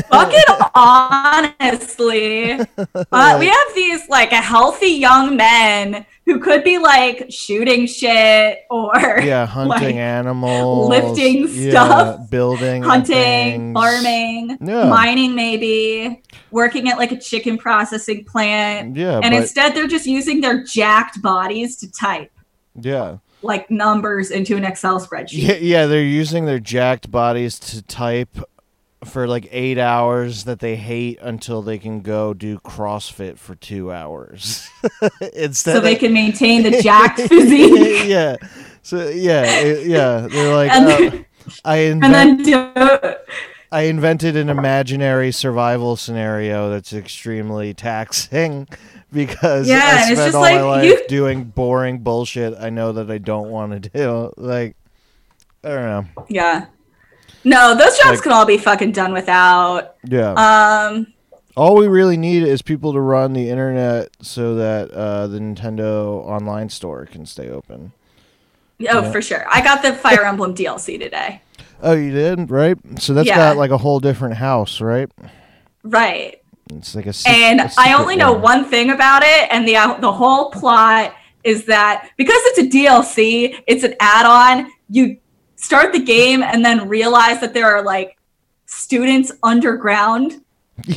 Fucking 0.09 0.45
honestly, 0.75 2.53
uh, 3.13 3.37
we 3.39 3.47
have 3.47 3.75
these 3.75 4.09
like 4.09 4.31
healthy 4.31 4.93
young 4.93 5.37
men 5.37 6.07
who 6.27 6.41
could 6.41 6.65
be 6.65 6.79
like 6.79 7.27
shooting 7.31 7.87
shit 7.87 8.61
or 8.71 8.93
Yeah, 9.23 9.45
hunting 9.47 9.69
like, 9.69 9.95
animals, 9.95 10.89
lifting 10.89 11.47
stuff, 11.49 12.19
yeah, 12.21 12.27
building, 12.31 12.83
hunting, 12.83 13.15
things. 13.15 13.75
farming, 13.75 14.59
Yeah. 14.63 14.89
mining, 14.89 15.35
maybe 15.35 16.23
working 16.51 16.89
at 16.89 16.97
like 16.99 17.13
a 17.13 17.19
chicken 17.21 17.59
processing 17.59 18.25
plant. 18.25 18.97
Yeah, 18.97 19.17
and 19.23 19.33
but 19.33 19.35
instead, 19.35 19.75
they're 19.75 19.87
just 19.87 20.07
using 20.07 20.41
their 20.41 20.63
jacked 20.65 21.21
bodies 21.21 21.77
to 21.79 21.91
type 21.93 22.31
yeah, 22.81 23.19
like 23.43 23.71
numbers 23.71 24.31
into 24.31 24.57
an 24.57 24.65
Excel 24.65 24.99
spreadsheet. 25.01 25.33
yeah, 25.33 25.55
yeah. 25.55 25.87
They're 25.87 26.03
using 26.03 26.47
their 26.47 26.59
jacked 26.59 27.11
bodies 27.11 27.59
to 27.61 27.83
type 27.83 28.39
for 29.05 29.27
like 29.29 29.49
eight 29.51 29.79
hours 29.79 30.45
that 30.45 30.59
they 30.61 30.77
hate 30.77 31.19
until 31.23 31.63
they 31.63 31.79
can 31.79 32.01
go 32.01 32.35
do 32.35 32.59
CrossFit 32.59 33.39
for 33.39 33.55
two 33.55 33.93
hours 33.93 34.69
instead. 35.35 35.75
so 35.75 35.81
they 35.81 35.97
can 35.97 36.13
maintain 36.13 36.63
the 36.63 36.81
jacked 36.83 37.21
physique. 37.21 38.05
yeah. 38.07 38.37
So 38.83 39.09
yeah, 39.09 39.63
yeah. 39.79 40.27
They're 40.31 40.55
like, 40.55 40.71
"Oh, 40.75 41.25
I 41.65 41.77
And 41.77 42.03
then 42.03 42.37
do, 42.43 42.73
I 43.73 43.83
invented 43.83 44.37
an 44.37 44.49
imaginary 44.49 45.33
survival 45.33 45.97
scenario 45.97 46.71
that's 46.71 46.93
extremely 46.93 47.73
taxing 47.75 48.69
because 49.13 49.69
Yeah, 49.69 49.77
I 49.77 50.03
and 50.03 50.11
it's 50.13 50.21
spent 50.21 50.27
just 50.29 50.35
all 50.35 50.41
like, 50.43 50.55
my 50.57 50.63
life 50.63 50.85
you- 50.85 51.05
doing 51.09 51.45
boring 51.45 51.99
bullshit 51.99 52.55
I 52.59 52.71
know 52.71 52.93
that 52.93 53.11
I 53.11 53.19
don't 53.19 53.49
want 53.51 53.73
to 53.83 53.89
do. 53.89 54.33
Like, 54.37 54.77
I 55.63 55.69
don't 55.69 55.85
know. 56.17 56.25
yeah. 56.29 56.67
No, 57.45 57.75
those 57.75 57.97
jobs 57.99 58.11
Like- 58.19 58.23
can 58.23 58.33
all 58.33 58.47
be 58.47 58.59
fucking 58.59 58.93
done 58.93 59.13
without. 59.13 59.95
Yeah. 60.05 60.33
Um, 60.33 61.09
all 61.57 61.77
we 61.77 61.87
really 61.89 62.17
need 62.17 62.43
is 62.43 62.63
people 62.63 62.93
to 62.95 63.01
run 63.01 63.33
the 63.33 63.49
internet 63.51 64.09
so 64.23 64.55
that 64.57 64.91
uh, 64.91 65.27
the 65.29 65.39
Nintendo 65.39 66.25
online 66.27 66.69
store 66.69 67.07
can 67.07 67.27
stay 67.27 67.49
open. 67.51 67.93
oh, 67.95 68.01
Yeah. 68.79 69.11
for 69.13 69.23
sure. 69.23 69.45
I 69.49 69.61
got 69.63 69.83
the 69.83 69.93
Fire 69.95 70.25
Emblem 70.25 70.55
DLC 70.55 70.99
today. 70.99 71.43
Oh, 71.83 71.93
you 71.93 72.11
did, 72.13 72.51
right? 72.51 72.77
So 72.99 73.13
that's 73.15 73.29
Yeah. 73.29 73.37
got 73.37 73.57
like 73.57 73.71
a 73.71 73.79
whole 73.79 74.01
different 74.01 74.37
house, 74.37 74.81
right? 74.81 75.11
Right. 75.83 76.41
It's 76.73 76.95
like 76.95 77.07
a 77.07 77.13
And 77.27 77.61
a 77.61 77.71
I 77.77 77.93
only 77.93 78.17
know 78.17 78.33
one 78.33 78.65
thing 78.65 78.91
about 78.91 79.23
it, 79.23 79.49
and 79.51 79.69
the 79.69 79.75
the 80.01 80.11
whole 80.13 80.51
plot 80.51 81.15
is 81.45 81.67
that 81.67 82.09
because 82.17 82.39
it's 82.47 82.59
a 82.59 82.63
DLC, 82.63 83.55
it's 83.67 83.85
an 83.85 83.95
add-on. 84.01 84.71
You 84.89 85.19
start 85.65 85.93
the 85.93 85.99
game 85.99 86.43
and 86.43 86.65
then 86.65 86.89
realize 86.89 87.41
that 87.41 87.55
there 87.55 87.67
are 87.67 87.83
like 87.83 88.19
students 88.67 89.33
underground, 89.43 90.43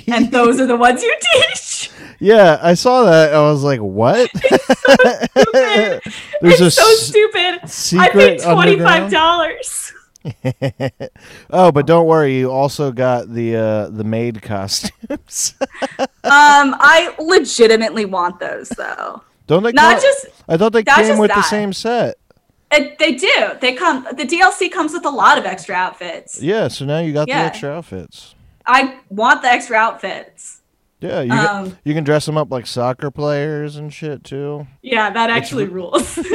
and 0.08 0.32
those 0.38 0.60
are 0.60 0.68
the 0.68 0.76
ones 0.76 1.02
you 1.02 1.16
teach. 1.34 1.92
Yeah, 2.20 2.60
I 2.62 2.74
saw 2.74 3.06
that. 3.06 3.34
I 3.34 3.42
was 3.42 3.64
like, 3.64 3.80
"What?" 3.80 4.30
It's 4.34 4.76
so 4.76 6.00
There's 6.42 6.62
it's 6.62 6.76
so 6.76 6.90
stupid. 6.96 7.60
I 8.00 8.10
paid 8.10 8.42
twenty 8.42 8.78
five 8.80 9.12
dollars. 9.12 9.94
oh, 11.52 11.72
but 11.72 11.86
don't 11.86 12.06
worry. 12.08 12.40
You 12.40 12.52
also 12.52 12.92
got 12.92 13.32
the 13.34 13.56
uh, 13.56 13.90
the 13.90 14.04
maid 14.04 14.42
costumes. 14.42 15.54
Um, 16.00 16.08
I 16.80 17.16
legitimately 17.20 18.06
want 18.06 18.40
those 18.40 18.70
though. 18.70 19.22
don't 19.46 19.64
they? 19.64 19.72
Not 19.72 19.94
come- 19.94 20.02
just 20.02 20.28
I 20.48 20.58
thought 20.58 20.74
they 20.74 20.84
came 20.84 21.18
with 21.18 21.32
the 21.32 21.44
same 21.44 21.72
set. 21.72 22.18
It, 22.72 22.98
they 23.00 23.14
do. 23.14 23.52
They 23.62 23.74
come. 23.74 24.04
The 24.12 24.24
DLC 24.26 24.72
comes 24.72 24.94
with 24.94 25.06
a 25.06 25.10
lot 25.10 25.38
of 25.38 25.46
extra 25.46 25.76
outfits. 25.76 26.42
Yeah, 26.42 26.68
so 26.68 26.86
now 26.86 27.00
you 27.00 27.14
got 27.14 27.28
Yeah. 27.28 27.42
the 27.42 27.46
extra 27.46 27.70
outfits. 27.72 28.36
I 28.66 29.00
want 29.10 29.42
the 29.42 29.48
extra 29.50 29.78
outfits. 29.78 30.62
Yeah, 31.00 31.22
you 31.22 31.30
can, 31.30 31.48
Um, 31.68 31.78
you 31.86 31.94
can 31.94 32.04
dress 32.04 32.26
them 32.26 32.38
up 32.38 32.50
like 32.52 32.66
soccer 32.68 33.12
players 33.12 33.76
and 33.76 33.94
shit 33.94 34.24
too. 34.24 34.66
Yeah, 34.82 35.10
that 35.12 35.30
actually 35.30 35.66
rules. 35.66 36.18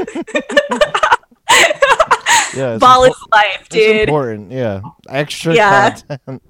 Yeah, 2.55 2.75
it's 2.75 2.81
Ball 2.81 3.05
is 3.05 3.15
life, 3.33 3.67
dude. 3.71 3.81
it's 3.81 4.09
important. 4.11 4.53
Yeah, 4.53 4.83
extra 5.09 5.55
Yeah. 5.55 5.91
content. 6.07 6.43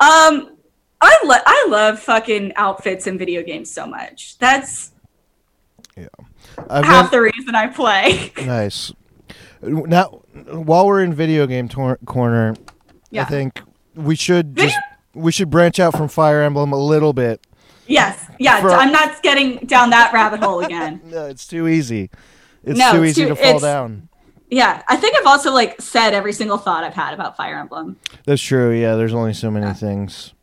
Um, 0.00 0.56
I 1.00 1.16
lo- 1.22 1.44
I 1.46 1.66
love 1.68 2.00
fucking 2.00 2.54
outfits 2.56 3.06
in 3.06 3.16
video 3.16 3.44
games 3.44 3.70
so 3.70 3.86
much. 3.86 4.36
That's 4.38 4.90
I've 6.70 6.84
half 6.84 7.10
been- 7.10 7.18
the 7.18 7.22
reason 7.22 7.54
I 7.54 7.66
play. 7.68 8.32
nice. 8.46 8.92
Now, 9.62 10.22
while 10.50 10.86
we're 10.86 11.02
in 11.02 11.14
video 11.14 11.46
game 11.46 11.68
tor- 11.68 11.98
corner, 12.04 12.54
Yeah. 13.10 13.22
I 13.22 13.24
think 13.26 13.60
we 13.94 14.14
should 14.16 14.56
just 14.56 14.76
we 15.14 15.30
should 15.32 15.48
branch 15.50 15.78
out 15.80 15.96
from 15.96 16.08
Fire 16.08 16.42
Emblem 16.42 16.72
a 16.72 16.76
little 16.78 17.12
bit. 17.12 17.46
yes, 17.86 18.26
yeah. 18.38 18.60
For- 18.60 18.70
I'm 18.70 18.92
not 18.92 19.22
getting 19.22 19.58
down 19.66 19.90
that 19.90 20.12
rabbit 20.12 20.40
hole 20.40 20.60
again. 20.60 21.00
No, 21.06 21.26
it's 21.26 21.46
too 21.46 21.66
easy. 21.68 22.10
It's 22.62 22.78
No, 22.78 22.92
too 22.92 23.02
it's 23.04 23.18
easy 23.18 23.22
too- 23.28 23.34
to 23.34 23.36
fall 23.36 23.58
down. 23.60 24.08
yeah, 24.50 24.82
I 24.88 24.96
think 24.96 25.16
I've 25.16 25.26
also 25.26 25.50
like 25.52 25.80
said 25.80 26.12
every 26.14 26.32
single 26.32 26.58
thought 26.58 26.84
I've 26.84 26.94
had 26.94 27.14
about 27.14 27.36
Fire 27.36 27.56
Emblem. 27.58 27.96
That's 28.26 28.42
true. 28.42 28.70
Yeah, 28.72 28.96
there's 28.96 29.14
only 29.14 29.32
so 29.34 29.50
many 29.50 29.72
things. 29.74 30.32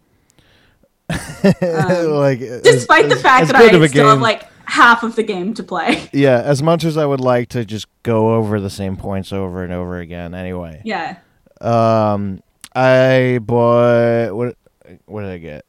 Um, 1.44 2.12
like, 2.14 2.40
Despite 2.40 3.10
the 3.10 3.16
fact 3.18 3.48
that 3.48 3.56
I 3.56 3.88
still 3.88 4.08
have 4.08 4.22
like 4.22 4.48
half 4.66 5.04
of 5.04 5.16
the 5.16 5.24
game 5.24 5.54
to 5.56 5.64
play. 5.64 6.10
Yeah, 6.14 6.42
as 6.42 6.62
much 6.62 6.84
as 6.84 6.98
I 6.98 7.06
would 7.06 7.22
like 7.22 7.50
to 7.50 7.66
just 7.66 7.88
go 8.04 8.36
over 8.36 8.60
the 8.60 8.70
same 8.70 8.98
points 8.98 9.32
over 9.32 9.64
and 9.64 9.72
over 9.74 10.00
again. 10.00 10.34
Anyway. 10.34 10.82
Yeah. 10.84 11.18
Um, 11.60 12.42
I 12.76 13.40
bought 13.42 14.36
what? 14.36 14.58
What 15.06 15.22
did 15.22 15.32
I 15.32 15.38
get? 15.38 15.66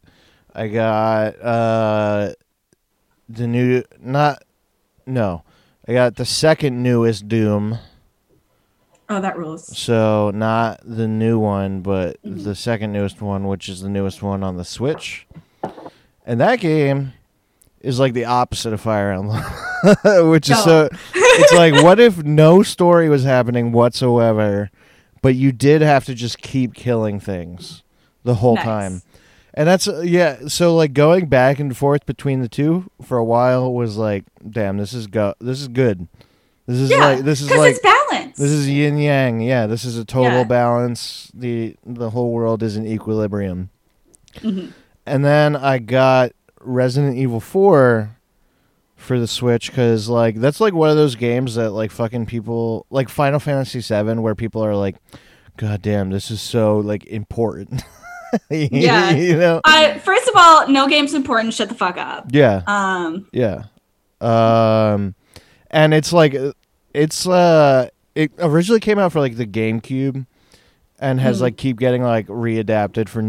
I 0.54 0.68
got 0.68 1.40
uh 1.40 2.32
the 3.28 3.46
new 3.46 3.82
not 4.00 4.42
no. 5.06 5.42
I 5.86 5.92
got 5.92 6.16
the 6.16 6.24
second 6.24 6.82
newest 6.82 7.28
Doom. 7.28 7.78
Oh, 9.08 9.20
that 9.20 9.36
rules. 9.36 9.76
So 9.76 10.30
not 10.32 10.80
the 10.84 11.08
new 11.08 11.38
one, 11.38 11.82
but 11.82 12.16
the 12.22 12.54
second 12.54 12.92
newest 12.92 13.20
one, 13.20 13.46
which 13.46 13.68
is 13.68 13.80
the 13.80 13.88
newest 13.88 14.22
one 14.22 14.42
on 14.42 14.56
the 14.56 14.64
Switch. 14.64 15.26
And 16.24 16.40
that 16.40 16.60
game 16.60 17.12
is 17.82 17.98
like 18.00 18.12
the 18.14 18.24
opposite 18.24 18.72
of 18.72 18.80
Fire 18.80 19.12
Emblem, 19.12 19.42
which 20.30 20.48
is 20.50 20.62
so. 20.62 20.88
It's 21.14 21.52
like, 21.54 21.72
what 21.82 21.98
if 21.98 22.22
no 22.22 22.62
story 22.62 23.08
was 23.08 23.24
happening 23.24 23.72
whatsoever, 23.72 24.70
but 25.22 25.34
you 25.34 25.50
did 25.50 25.80
have 25.80 26.04
to 26.04 26.14
just 26.14 26.38
keep 26.42 26.74
killing 26.74 27.20
things 27.20 27.82
the 28.22 28.34
whole 28.36 28.56
Nice. 28.56 28.64
time, 28.64 29.02
and 29.54 29.66
that's 29.66 29.86
yeah. 30.02 30.46
So 30.48 30.74
like 30.76 30.92
going 30.92 31.26
back 31.26 31.58
and 31.58 31.74
forth 31.76 32.04
between 32.04 32.40
the 32.42 32.48
two 32.50 32.90
for 33.02 33.16
a 33.16 33.24
while 33.24 33.72
was 33.72 33.96
like, 33.96 34.24
damn, 34.48 34.76
this 34.76 34.92
is 34.92 35.06
go, 35.06 35.34
this 35.40 35.60
is 35.62 35.68
good. 35.68 36.06
This 36.66 36.78
is 36.80 36.90
Yeah, 36.90 36.98
like 36.98 37.18
this 37.24 37.40
is 37.40 37.50
like 37.50 37.80
balance. 37.82 38.36
this 38.36 38.50
is 38.50 38.68
yin 38.68 38.98
yang. 38.98 39.40
Yeah, 39.40 39.66
this 39.66 39.84
is 39.86 39.96
a 39.96 40.04
total 40.04 40.38
Yeah. 40.40 40.44
balance. 40.44 41.30
The 41.32 41.76
the 41.86 42.10
whole 42.10 42.30
world 42.32 42.62
is 42.62 42.76
in 42.76 42.86
equilibrium. 42.86 43.70
Mhm. 44.36 44.72
And 45.06 45.24
then 45.24 45.56
I 45.56 45.78
got 45.78 46.32
Resident 46.62 47.16
Evil 47.16 47.40
4 47.40 48.16
for 48.96 49.18
the 49.18 49.26
Switch 49.26 49.72
cuz 49.72 50.08
like 50.08 50.36
that's 50.36 50.60
like 50.60 50.74
one 50.74 50.88
of 50.90 50.96
those 50.96 51.16
games 51.16 51.56
that 51.56 51.70
like 51.70 51.90
fucking 51.90 52.26
people 52.26 52.86
like 52.90 53.08
Final 53.08 53.40
Fantasy 53.40 53.80
7 53.80 54.22
where 54.22 54.34
people 54.34 54.64
are 54.64 54.76
like 54.76 54.96
god 55.56 55.82
damn, 55.82 56.10
this 56.10 56.30
is 56.30 56.40
so 56.40 56.78
like 56.78 57.04
important. 57.06 57.82
Yeah. 58.48 59.10
you 59.14 59.36
know. 59.36 59.60
I 59.66 59.98
first 59.98 60.26
of 60.26 60.32
all, 60.36 60.66
no 60.68 60.88
game's 60.88 61.12
important. 61.12 61.52
Shut 61.52 61.68
the 61.68 61.74
fuck 61.74 61.98
up. 61.98 62.28
Yeah. 62.30 62.62
Um, 62.66 63.26
Yeah. 63.32 63.64
Um 64.22 65.14
and 65.70 65.92
it's 65.92 66.12
like 66.14 66.34
it's 66.94 67.26
uh 67.26 67.88
it 68.14 68.32
originally 68.38 68.80
came 68.80 68.98
out 68.98 69.12
for 69.12 69.20
like 69.20 69.36
the 69.36 69.46
GameCube 69.46 70.26
and 70.98 71.20
has 71.20 71.38
Mhm. 71.38 71.42
like 71.42 71.56
keep 71.58 71.78
getting 71.78 72.02
like 72.02 72.26
readapted 72.28 73.08
for 73.10 73.20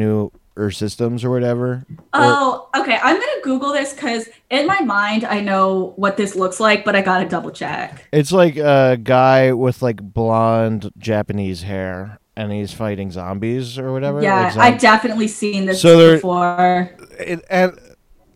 newer 0.56 0.72
systems 0.72 1.24
or 1.24 1.30
whatever. 1.30 1.86
Or- 1.90 1.98
oh, 2.14 2.70
okay. 2.76 2.98
I'm 3.02 3.16
gonna 3.20 3.42
Google 3.44 3.74
this 3.74 3.94
because 3.94 4.30
in 4.50 4.68
my 4.68 4.82
mind 4.82 5.24
I 5.26 5.40
know 5.40 5.94
what 5.96 6.18
this 6.18 6.36
looks 6.36 6.60
like, 6.60 6.86
but 6.86 6.96
I 6.96 7.02
gotta 7.02 7.28
double 7.28 7.52
check. 7.52 8.08
it's 8.12 8.32
like 8.32 8.58
a 8.58 8.98
guy 9.02 9.54
with 9.54 9.82
like 9.82 10.02
blonde 10.02 10.92
Japanese 10.98 11.64
hair 11.64 12.20
and 12.36 12.52
he's 12.52 12.74
fighting 12.74 13.12
zombies 13.12 13.78
or 13.78 13.92
whatever. 13.92 14.22
Yeah, 14.22 14.54
like 14.56 14.74
I've 14.76 14.80
definitely 14.82 15.28
seen 15.28 15.66
this 15.66 15.82
So 15.82 16.16
before. 16.16 16.96
it, 17.20 17.44
and 17.50 17.78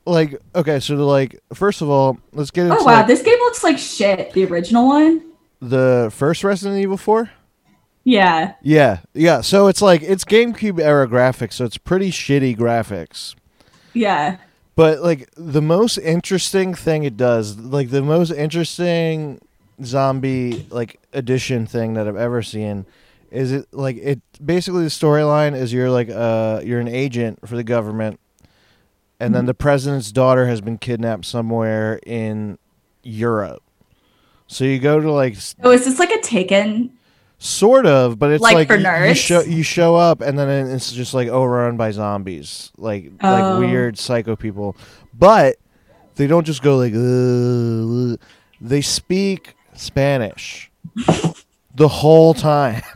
like 0.06 0.40
okay, 0.56 0.80
so 0.80 0.96
like 0.96 1.40
first 1.54 1.82
of 1.82 1.90
all, 1.90 2.18
let's 2.34 2.52
get 2.52 2.64
oh, 2.64 2.66
into 2.72 2.78
Oh 2.82 2.84
wow, 2.86 2.98
like, 2.98 3.08
this 3.08 3.22
game 3.22 3.40
looks 3.40 3.64
like 3.64 3.78
shit. 3.78 4.34
The 4.34 4.46
original 4.46 4.88
one. 4.88 5.24
the 5.62 6.12
first 6.14 6.44
Resident 6.44 6.80
Evil 6.80 6.98
4. 6.98 7.30
Yeah. 8.08 8.54
Yeah, 8.62 9.00
yeah. 9.14 9.42
So 9.42 9.68
it's 9.68 9.82
like 9.82 10.02
it's 10.02 10.24
GameCube 10.24 10.80
era 10.80 11.10
graphics, 11.10 11.54
so 11.54 11.66
it's 11.66 11.78
pretty 11.78 12.10
shitty 12.10 12.56
graphics. 12.56 13.36
Yeah. 13.94 14.38
But 14.78 15.02
like 15.02 15.30
the 15.36 15.62
most 15.62 15.98
interesting 15.98 16.74
thing 16.74 17.04
it 17.04 17.18
does, 17.18 17.58
like 17.58 17.90
the 17.90 18.02
most 18.02 18.32
interesting 18.32 19.42
zombie 19.84 20.66
like 20.70 21.02
addition 21.12 21.66
thing 21.66 21.96
that 21.96 22.08
I've 22.08 22.16
ever 22.16 22.42
seen, 22.42 22.86
is 23.30 23.52
it 23.52 23.68
like 23.74 23.98
it 23.98 24.22
basically 24.44 24.84
the 24.84 24.90
storyline 24.90 25.54
is 25.54 25.74
you're 25.74 25.92
like 25.92 26.10
uh 26.10 26.62
you're 26.64 26.80
an 26.80 26.88
agent 26.88 27.46
for 27.46 27.58
the 27.58 27.64
government, 27.64 28.22
and 29.20 29.36
then 29.36 29.48
the 29.48 29.54
president's 29.54 30.14
daughter 30.14 30.48
has 30.48 30.62
been 30.62 30.78
kidnapped 30.78 31.26
somewhere 31.26 32.00
in 32.06 32.58
Europe. 33.04 33.64
So 34.48 34.64
you 34.64 34.80
go 34.80 35.02
to 35.02 35.12
like 35.12 35.36
Oh, 35.62 35.72
is 35.72 35.84
this 35.84 36.00
like 36.00 36.12
a 36.12 36.22
Taken? 36.22 36.97
Sort 37.40 37.86
of, 37.86 38.18
but 38.18 38.32
it's 38.32 38.42
Like 38.42 38.56
like, 38.56 38.68
for 38.68 38.76
you- 38.78 39.08
you, 39.10 39.14
show 39.14 39.42
you 39.42 39.62
show 39.64 39.96
up 39.96 40.22
and 40.22 40.40
then 40.40 40.50
it's 40.72 40.92
just 40.92 41.14
like 41.14 41.28
overrun 41.28 41.78
by 41.78 41.92
zombies, 41.92 42.72
like 42.78 43.12
like 43.22 43.44
Oh. 43.44 43.60
weird 43.60 43.98
psycho 44.00 44.36
people. 44.36 44.76
But 45.14 45.58
they 46.16 46.26
don't 46.26 46.46
just 46.46 46.64
go 46.64 46.78
like 46.78 46.94
"Ugh." 46.96 48.20
they 48.60 48.82
speak 48.82 49.54
Spanish 49.74 50.72
the 51.76 51.88
whole 51.88 52.34
time. 52.34 52.82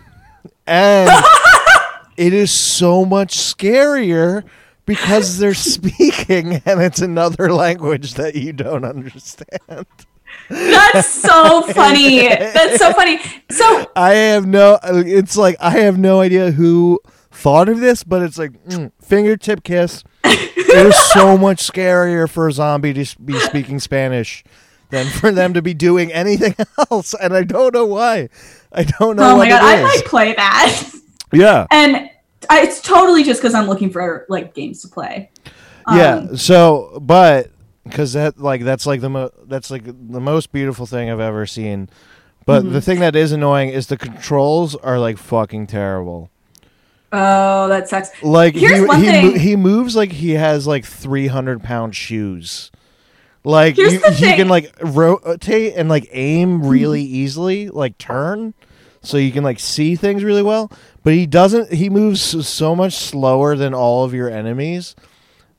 And 0.67 1.09
it 2.17 2.33
is 2.33 2.49
so 2.51 3.03
much 3.03 3.35
scarier 3.37 4.43
because 4.85 5.37
they're 5.39 5.53
speaking 5.53 6.61
and 6.65 6.81
it's 6.81 7.01
another 7.01 7.51
language 7.51 8.13
that 8.13 8.35
you 8.35 8.53
don't 8.53 8.85
understand. 8.85 9.85
That's 10.51 11.09
so 11.09 11.61
funny. 11.63 12.27
That's 12.27 12.77
so 12.77 12.93
funny. 12.93 13.19
So 13.49 13.89
I 13.95 14.13
have 14.13 14.45
no. 14.45 14.79
It's 14.83 15.37
like 15.37 15.55
I 15.59 15.71
have 15.71 15.97
no 15.97 16.19
idea 16.21 16.51
who 16.51 16.99
thought 17.31 17.69
of 17.69 17.79
this, 17.79 18.03
but 18.03 18.21
it's 18.21 18.37
like 18.37 18.51
mm, 18.65 18.91
fingertip 19.01 19.63
kiss. 19.63 20.03
it 20.23 20.85
is 20.85 20.95
so 21.11 21.37
much 21.37 21.65
scarier 21.65 22.29
for 22.29 22.47
a 22.47 22.51
zombie 22.51 22.93
to 22.93 23.21
be 23.21 23.39
speaking 23.39 23.79
Spanish 23.79 24.43
than 24.89 25.05
for 25.07 25.31
them 25.31 25.53
to 25.53 25.61
be 25.61 25.73
doing 25.73 26.11
anything 26.11 26.53
else, 26.91 27.13
and 27.13 27.33
I 27.33 27.43
don't 27.43 27.73
know 27.73 27.85
why. 27.85 28.29
I 28.71 28.83
don't 28.83 29.15
know 29.17 29.31
oh 29.33 29.37
my 29.37 29.47
god, 29.49 29.61
I 29.63 29.81
might 29.81 30.05
play 30.05 30.33
that. 30.33 30.91
yeah, 31.33 31.65
And 31.71 32.09
I, 32.49 32.61
it's 32.61 32.81
totally 32.81 33.23
just 33.23 33.41
because 33.41 33.53
I'm 33.55 33.67
looking 33.67 33.89
for 33.89 34.25
like 34.29 34.53
games 34.53 34.81
to 34.81 34.87
play. 34.89 35.31
yeah. 35.93 36.15
Um, 36.15 36.37
So, 36.37 36.99
but 37.01 37.51
because 37.83 38.13
that 38.13 38.39
like 38.39 38.63
that's 38.63 38.85
like 38.85 39.01
the 39.01 39.09
mo- 39.09 39.31
that's 39.45 39.71
like 39.71 39.83
the 39.85 40.19
most 40.21 40.51
beautiful 40.51 40.85
thing 40.85 41.09
I've 41.09 41.19
ever 41.19 41.45
seen. 41.45 41.89
But 42.45 42.63
Mm-hmm. 42.63 42.73
the 42.73 42.81
thing 42.81 42.99
that 43.01 43.15
is 43.15 43.31
annoying 43.31 43.69
is 43.69 43.87
the 43.87 43.97
controls 43.97 44.75
are 44.75 44.97
like 44.99 45.17
fucking 45.17 45.67
terrible. 45.67 46.29
Oh, 47.13 47.67
that 47.67 47.89
sucks. 47.89 48.09
Like 48.23 48.55
Here's 48.55 48.79
he 48.79 48.85
one 48.85 49.03
he, 49.03 49.11
mo- 49.21 49.37
he 49.37 49.55
moves 49.55 49.95
like 49.95 50.11
he 50.11 50.31
has 50.31 50.65
like 50.65 50.85
three 50.85 51.27
hundred 51.27 51.61
pound 51.61 51.95
shoes. 51.95 52.71
Like 53.43 53.77
you, 53.77 53.89
he 53.89 53.97
thing- 53.97 54.35
can 54.37 54.47
like 54.49 54.73
rotate 54.81 55.73
and 55.75 55.89
like 55.89 56.07
aim 56.11 56.65
really 56.65 57.01
easily, 57.03 57.69
like 57.69 57.97
turn, 57.97 58.53
so 59.01 59.17
you 59.17 59.31
can 59.31 59.43
like 59.43 59.59
see 59.59 59.95
things 59.95 60.23
really 60.23 60.43
well. 60.43 60.71
But 61.03 61.13
he 61.13 61.25
doesn't. 61.25 61.73
He 61.73 61.89
moves 61.89 62.21
so 62.47 62.75
much 62.75 62.93
slower 62.93 63.55
than 63.55 63.73
all 63.73 64.03
of 64.05 64.13
your 64.13 64.29
enemies 64.29 64.95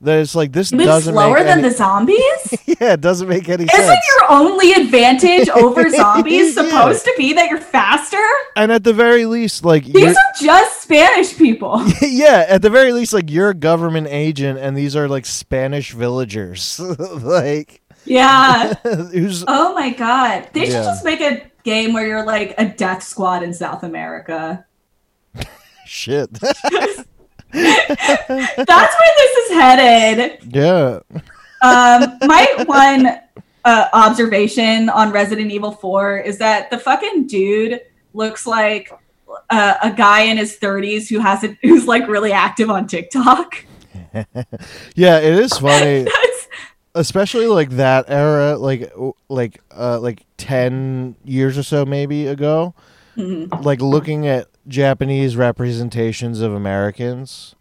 that 0.03 0.19
it's 0.19 0.35
like 0.35 0.51
this 0.51 0.71
move 0.71 0.85
doesn't 0.85 1.13
slower 1.13 1.35
make 1.35 1.45
than 1.45 1.59
any, 1.59 1.69
the 1.69 1.75
zombies? 1.75 2.17
yeah, 2.65 2.93
it 2.93 3.01
doesn't 3.01 3.27
make 3.27 3.49
any 3.49 3.65
sense. 3.67 3.83
Isn't 3.83 3.99
your 4.19 4.31
only 4.31 4.73
advantage 4.73 5.49
over 5.49 5.89
zombies 5.89 6.55
Yeah. 6.55 6.63
supposed 6.63 7.05
to 7.05 7.13
be 7.17 7.33
that 7.33 7.49
you're 7.49 7.59
faster? 7.59 8.17
and 8.55 8.71
at 8.71 8.83
the 8.83 8.93
very 8.93 9.25
least, 9.25 9.65
like 9.65 9.85
These 9.85 10.15
are 10.15 10.23
just 10.41 10.81
Spanish 10.83 11.37
people. 11.37 11.83
yeah, 12.01 12.45
at 12.47 12.61
the 12.61 12.69
very 12.69 12.91
least, 12.93 13.13
like 13.13 13.29
you're 13.31 13.49
a 13.49 13.53
government 13.55 14.07
agent, 14.09 14.59
and 14.59 14.75
these 14.77 14.95
are 14.95 15.07
like 15.07 15.25
Spanish 15.25 15.91
villagers, 15.91 16.79
like 16.79 17.81
Yeah. 18.05 18.73
who's 18.83 19.43
Oh 19.47 19.73
my 19.73 19.89
god. 19.91 20.49
They 20.53 20.65
should 20.65 20.73
Yeah. 20.73 20.83
just 20.83 21.03
make 21.05 21.21
a 21.21 21.43
game 21.63 21.93
where 21.93 22.05
you're 22.05 22.25
like 22.25 22.53
a 22.57 22.65
death 22.65 23.03
squad 23.03 23.41
in 23.43 23.53
South 23.53 23.83
America. 23.83 24.65
shit. 25.85 26.29
That's 27.53 28.67
where 28.67 29.13
this 29.17 29.37
is 29.37 29.51
headed. 29.51 30.55
yeah, 30.55 30.99
Um, 31.61 32.17
my 32.23 32.63
one 32.65 33.19
uh, 33.65 33.87
observation 33.93 34.89
on 34.89 35.11
Resident 35.11 35.51
Evil 35.51 35.71
4 35.71 36.17
is 36.19 36.37
that 36.39 36.69
the 36.69 36.79
fucking 36.79 37.27
dude 37.27 37.81
looks 38.13 38.45
like 38.47 38.91
uh, 39.49 39.75
a 39.81 39.91
guy 39.91 40.21
in 40.21 40.37
his 40.37 40.57
30s 40.57 41.09
who 41.09 41.19
has 41.19 41.43
a, 41.43 41.57
who's 41.61 41.87
like 41.87 42.07
really 42.07 42.31
active 42.31 42.69
on 42.69 42.87
TikTok. 42.87 43.65
yeah. 44.95 45.19
It 45.19 45.33
is 45.39 45.57
funny, 45.57 46.07
especially 46.95 47.47
like 47.47 47.69
that 47.71 48.05
era, 48.09 48.57
like 48.57 48.91
like 49.29 49.61
uh 49.75 49.99
like 49.99 50.23
ten 50.37 51.15
years 51.25 51.57
or 51.57 51.63
so 51.63 51.85
maybe 51.85 52.27
ago. 52.27 52.75
Mhm. 53.17 53.63
Like 53.63 53.81
looking 53.81 54.27
at 54.27 54.47
Japanese 54.67 55.35
representations 55.35 56.41
of 56.41 56.53
Americans, 56.53 57.55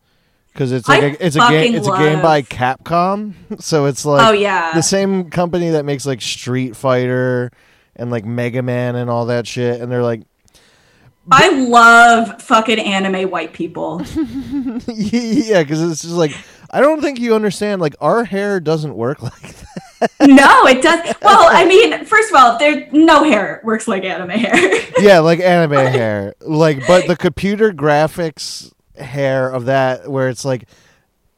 because 0.53 0.73
it's 0.73 0.89
like 0.89 1.03
I 1.03 1.07
a, 1.07 1.17
it's 1.21 1.37
a 1.37 1.49
game 1.51 1.75
it's 1.75 1.89
a 1.89 1.97
game 1.97 2.23
by 2.23 2.43
Capcom, 2.43 3.35
so 3.61 3.87
it's 3.87 4.05
like 4.05 4.27
oh 4.27 4.33
yeah. 4.33 4.75
the 4.75 4.83
same 4.83 5.31
company 5.31 5.71
that 5.71 5.85
makes 5.85 6.07
like 6.07 6.21
Street 6.21 6.77
Fighter 6.77 7.51
and 7.97 8.11
like 8.11 8.25
Mega 8.25 8.63
Man 8.63 8.97
and 8.97 9.11
all 9.11 9.27
that 9.27 9.47
shit, 9.47 9.81
and 9.81 9.91
they're 9.91 10.03
like, 10.03 10.23
I 11.31 11.51
love 11.51 12.43
fucking 12.43 12.79
anime 12.79 13.31
white 13.31 13.53
people. 13.53 14.03
yeah, 14.89 15.63
because 15.63 15.83
it's 15.83 16.03
just 16.03 16.15
like 16.15 16.33
I 16.71 16.81
don't 16.81 17.01
think 17.01 17.21
you 17.21 17.35
understand. 17.35 17.81
Like 17.81 17.95
our 18.01 18.25
hair 18.25 18.59
doesn't 18.59 18.95
work 18.95 19.23
like 19.23 19.41
that. 19.41 20.11
no, 20.29 20.67
it 20.67 20.83
does. 20.83 21.15
Well, 21.23 21.49
I 21.51 21.65
mean, 21.69 22.05
first 22.05 22.31
of 22.31 22.37
all, 22.37 22.59
there 22.59 22.89
no 22.93 23.23
hair 23.25 23.61
works 23.63 23.87
like 23.87 24.05
anime 24.05 24.31
hair. 24.31 24.81
yeah, 24.99 25.21
like 25.21 25.41
anime 25.41 25.73
hair. 25.73 26.35
Like, 26.41 26.87
but 26.87 27.07
the 27.07 27.17
computer 27.17 27.73
graphics 27.73 28.73
hair 28.97 29.51
of 29.51 29.67
that, 29.67 30.11
where 30.11 30.29
it's 30.29 30.45
like 30.45 30.69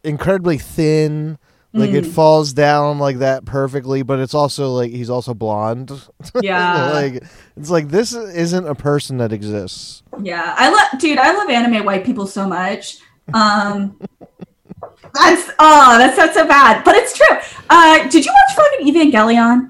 incredibly 0.02 0.58
thin, 0.58 1.38
like 1.74 1.90
it 1.90 2.04
Mm. 2.04 2.10
falls 2.12 2.52
down 2.52 2.98
like 2.98 3.18
that 3.18 3.44
perfectly, 3.44 4.02
but 4.02 4.20
it's 4.20 4.32
also 4.34 4.70
like 4.72 4.90
he's 4.92 5.10
also 5.10 5.34
blonde. 5.34 5.90
Yeah. 6.40 6.90
like 6.92 7.24
it's 7.56 7.68
like 7.70 7.88
this 7.88 8.14
isn't 8.14 8.66
a 8.66 8.74
person 8.74 9.18
that 9.18 9.32
exists. 9.32 10.02
Yeah, 10.22 10.54
I 10.56 10.70
love, 10.70 11.00
dude. 11.00 11.18
I 11.18 11.32
love 11.32 11.50
anime 11.50 11.84
white 11.84 12.04
people 12.04 12.26
so 12.26 12.46
much. 12.48 12.98
Um, 13.32 13.98
that's 15.14 15.50
oh, 15.58 15.98
that's 15.98 16.16
not 16.16 16.32
so 16.34 16.46
bad, 16.46 16.84
but 16.84 16.94
it's 16.96 17.16
true. 17.16 17.36
Uh, 17.70 18.08
did 18.08 18.24
you 18.24 18.32
watch 18.32 18.56
fucking 18.56 18.86
Evangelion? 18.94 19.68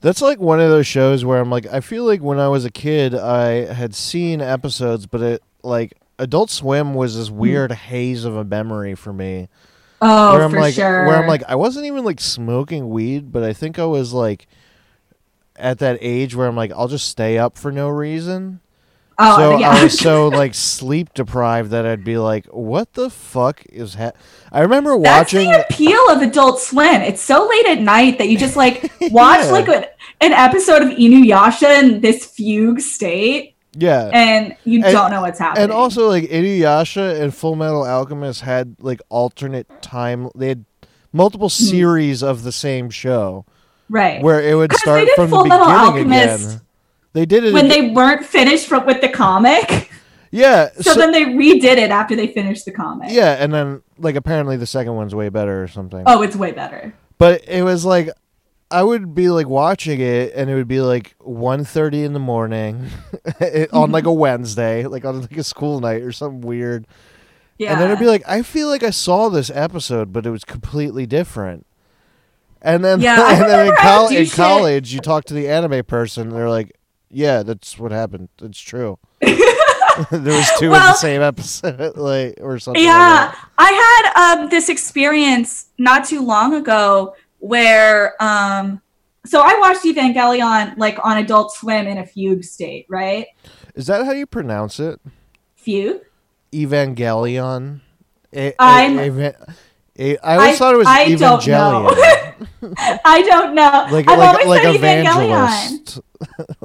That's 0.00 0.20
like 0.20 0.38
one 0.38 0.60
of 0.60 0.68
those 0.68 0.86
shows 0.86 1.24
where 1.24 1.40
I'm 1.40 1.50
like, 1.50 1.66
I 1.66 1.80
feel 1.80 2.04
like 2.04 2.20
when 2.20 2.38
I 2.38 2.48
was 2.48 2.64
a 2.66 2.70
kid, 2.70 3.14
I 3.14 3.72
had 3.72 3.94
seen 3.94 4.40
episodes, 4.42 5.06
but 5.06 5.22
it 5.22 5.42
like 5.62 5.94
Adult 6.18 6.50
Swim 6.50 6.94
was 6.94 7.16
this 7.16 7.30
weird 7.30 7.72
haze 7.72 8.24
of 8.24 8.36
a 8.36 8.44
memory 8.44 8.94
for 8.94 9.12
me. 9.12 9.48
Oh, 10.06 10.34
where 10.34 10.42
I'm 10.42 10.50
for 10.50 10.60
like, 10.60 10.74
sure. 10.74 11.06
where 11.06 11.16
I'm 11.16 11.26
like, 11.26 11.42
I 11.48 11.54
wasn't 11.54 11.86
even 11.86 12.04
like 12.04 12.20
smoking 12.20 12.90
weed, 12.90 13.32
but 13.32 13.42
I 13.42 13.52
think 13.52 13.78
I 13.78 13.84
was 13.86 14.12
like 14.12 14.46
at 15.56 15.78
that 15.78 15.98
age 16.00 16.34
where 16.34 16.46
I'm 16.48 16.56
like, 16.56 16.72
I'll 16.72 16.88
just 16.88 17.08
stay 17.08 17.38
up 17.38 17.56
for 17.56 17.70
no 17.72 17.88
reason. 17.88 18.60
oh 19.18 19.36
so 19.36 19.58
yeah, 19.58 19.70
I 19.70 19.84
was 19.84 19.96
so 20.08 20.28
like 20.28 20.52
sleep 20.54 21.14
deprived 21.14 21.70
that 21.70 21.86
I'd 21.86 22.04
be 22.04 22.18
like, 22.18 22.46
what 22.46 22.92
the 22.94 23.08
fuck 23.08 23.62
is 23.66 23.94
ha-? 23.94 24.12
I 24.52 24.60
remember 24.60 24.98
That's 24.98 25.32
watching. 25.32 25.50
the 25.50 25.64
appeal 25.64 26.00
of 26.10 26.20
Adult 26.22 26.60
Swim. 26.60 27.00
It's 27.02 27.22
so 27.22 27.46
late 27.48 27.66
at 27.66 27.80
night 27.80 28.18
that 28.18 28.28
you 28.28 28.36
just 28.36 28.56
like 28.56 28.82
watch 29.10 29.44
Yeah. 29.44 29.50
like 29.52 29.68
an 30.20 30.32
episode 30.32 30.82
of 30.82 30.88
Inuyasha 30.88 31.82
in 31.82 32.00
this 32.00 32.26
fugue 32.26 32.80
state, 32.80 33.53
yeah, 33.76 34.10
and 34.12 34.56
you 34.64 34.82
And- 34.84 34.92
don't 34.92 35.10
know 35.10 35.20
what's 35.22 35.38
happening. 35.38 35.64
And 35.64 35.72
also, 35.72 36.08
like 36.08 36.24
Inuyasha 36.24 37.20
and 37.20 37.34
Full 37.34 37.56
Metal 37.56 37.84
Alchemist 37.84 38.42
had 38.42 38.76
like 38.80 39.00
alternate 39.08 39.66
time. 39.82 40.28
They 40.34 40.48
had 40.48 40.64
multiple 41.12 41.48
Hmm. 41.48 41.64
series 41.64 42.22
of 42.22 42.42
the 42.42 42.52
same 42.52 42.90
show 42.90 43.44
right 43.88 44.22
where 44.22 44.40
it 44.40 44.54
would 44.54 44.72
start 44.74 45.08
from 45.16 45.30
the 45.30 45.44
Metal 45.44 45.64
beginning 45.92 46.12
Alchemist 46.12 46.46
again. 46.48 46.60
They 47.12 47.26
did 47.26 47.44
it 47.44 47.52
when 47.54 47.66
again- 47.66 47.88
they 47.88 47.90
weren't 47.92 48.24
finished 48.24 48.66
from, 48.66 48.86
with 48.86 49.00
the 49.00 49.08
comic, 49.08 49.88
yeah. 50.32 50.70
so, 50.80 50.92
So, 50.92 50.94
then 50.94 51.12
they 51.12 51.24
redid 51.24 51.76
it 51.76 51.90
after 51.90 52.16
they 52.16 52.26
finished 52.26 52.64
the 52.64 52.72
comic. 52.72 53.10
yeah, 53.12 53.36
and 53.38 53.52
then 53.54 53.82
like 53.98 54.16
apparently 54.16 54.56
the 54.56 54.66
second 54.66 54.96
one's 54.96 55.14
way 55.14 55.28
better 55.28 55.62
or 55.62 55.68
something. 55.68 56.02
Oh, 56.06 56.22
it's 56.22 56.34
way 56.34 56.50
better. 56.52 56.92
But 57.18 57.42
it 57.46 57.62
was 57.62 57.84
like 57.84 58.08
I 58.70 58.82
would 58.82 59.14
be 59.14 59.28
like 59.28 59.48
watching 59.48 60.00
it 60.00 60.32
and 60.34 60.50
it 60.50 60.54
would 60.54 60.68
be 60.68 60.80
like 60.80 61.16
1.30 61.20 62.04
in 62.04 62.12
the 62.12 62.18
morning 62.18 62.88
on 63.72 63.92
like 63.92 64.04
a 64.04 64.12
Wednesday, 64.12 64.84
like 64.86 65.04
on 65.04 65.20
like 65.22 65.36
a 65.36 65.44
school 65.44 65.80
night 65.80 66.02
or 66.02 66.12
something 66.12 66.40
weird. 66.40 66.86
Yeah. 67.58 67.72
And 67.72 67.80
then 67.80 67.88
it'd 67.88 68.00
be 68.00 68.06
like, 68.06 68.22
I 68.26 68.42
feel 68.42 68.68
like 68.68 68.82
I 68.82 68.90
saw 68.90 69.28
this 69.28 69.50
episode, 69.50 70.12
but 70.12 70.26
it 70.26 70.30
was 70.30 70.44
completely 70.44 71.06
different. 71.06 71.66
And 72.64 72.82
then, 72.82 73.00
Yeah, 73.00 73.30
and 73.40 73.48
then 73.48 73.66
in, 73.68 73.76
col- 73.76 74.08
in 74.08 74.26
college, 74.26 74.92
you 74.92 75.00
talk 75.00 75.24
to 75.26 75.34
the 75.34 75.48
anime 75.48 75.84
person, 75.84 76.28
and 76.28 76.32
they're 76.32 76.48
like, 76.48 76.72
"Yeah, 77.10 77.42
that's 77.42 77.78
what 77.78 77.92
happened. 77.92 78.30
It's 78.40 78.58
true." 78.58 78.98
there 79.20 79.38
was 80.10 80.50
two 80.58 80.66
in 80.66 80.72
the 80.72 80.94
same 80.94 81.20
episode, 81.20 81.96
like 81.96 82.38
or 82.40 82.58
something. 82.58 82.82
like 82.82 82.86
yeah, 82.86 83.32
that. 83.32 83.48
I 83.58 84.10
had 84.14 84.40
um, 84.40 84.48
this 84.48 84.70
experience 84.70 85.66
not 85.76 86.06
too 86.06 86.24
long 86.24 86.54
ago 86.54 87.14
where 87.48 88.14
um, 88.22 88.80
so 89.26 89.40
I 89.42 89.58
watched 89.58 89.84
Evangelion 89.84 90.76
like 90.78 90.98
on 91.04 91.18
Adult 91.18 91.52
Swim 91.52 91.86
in 91.86 91.98
a 91.98 92.06
fugue 92.06 92.42
state, 92.44 92.86
right? 92.88 93.26
Is 93.74 93.86
that 93.88 94.04
how 94.06 94.12
you 94.12 94.26
pronounce 94.26 94.80
it? 94.80 95.00
Fugue. 95.56 96.00
Evangelion. 96.52 97.80
A- 98.32 98.48
a- 98.48 98.54
I'm- 98.58 98.98
eva- 98.98 99.54
a- 99.98 100.18
I 100.18 100.36
always 100.36 100.54
I- 100.54 100.56
thought 100.56 100.74
it 100.74 100.78
was 100.78 100.86
I 100.88 101.14
don't. 101.14 101.40
Evangelion, 101.42 103.00
I 103.04 103.22
don't 103.22 103.54
know. 103.54 103.86
like 103.92 104.08
I've 104.08 104.18
like 104.18 104.28
always 104.28 104.46
like 104.46 104.62
said 104.62 104.74
evangelist. 104.76 106.00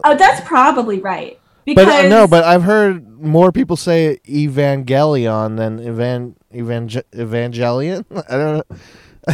Oh, 0.06 0.15
that's 0.15 0.39
probably 0.48 1.00
right. 1.00 1.38
But 1.65 1.76
Because 1.76 2.06
uh, 2.06 2.08
no, 2.08 2.28
but 2.28 2.46
I've 2.46 2.63
heard 2.63 3.20
more 3.22 3.52
people 3.52 3.76
say 3.76 4.20
Evangelion 4.26 5.58
than 5.58 5.80
evan 5.86 6.36
evangel- 6.56 7.04
Evangelion. 7.12 8.06
I 8.30 8.38
don't 8.38 8.58
know. 8.70 8.78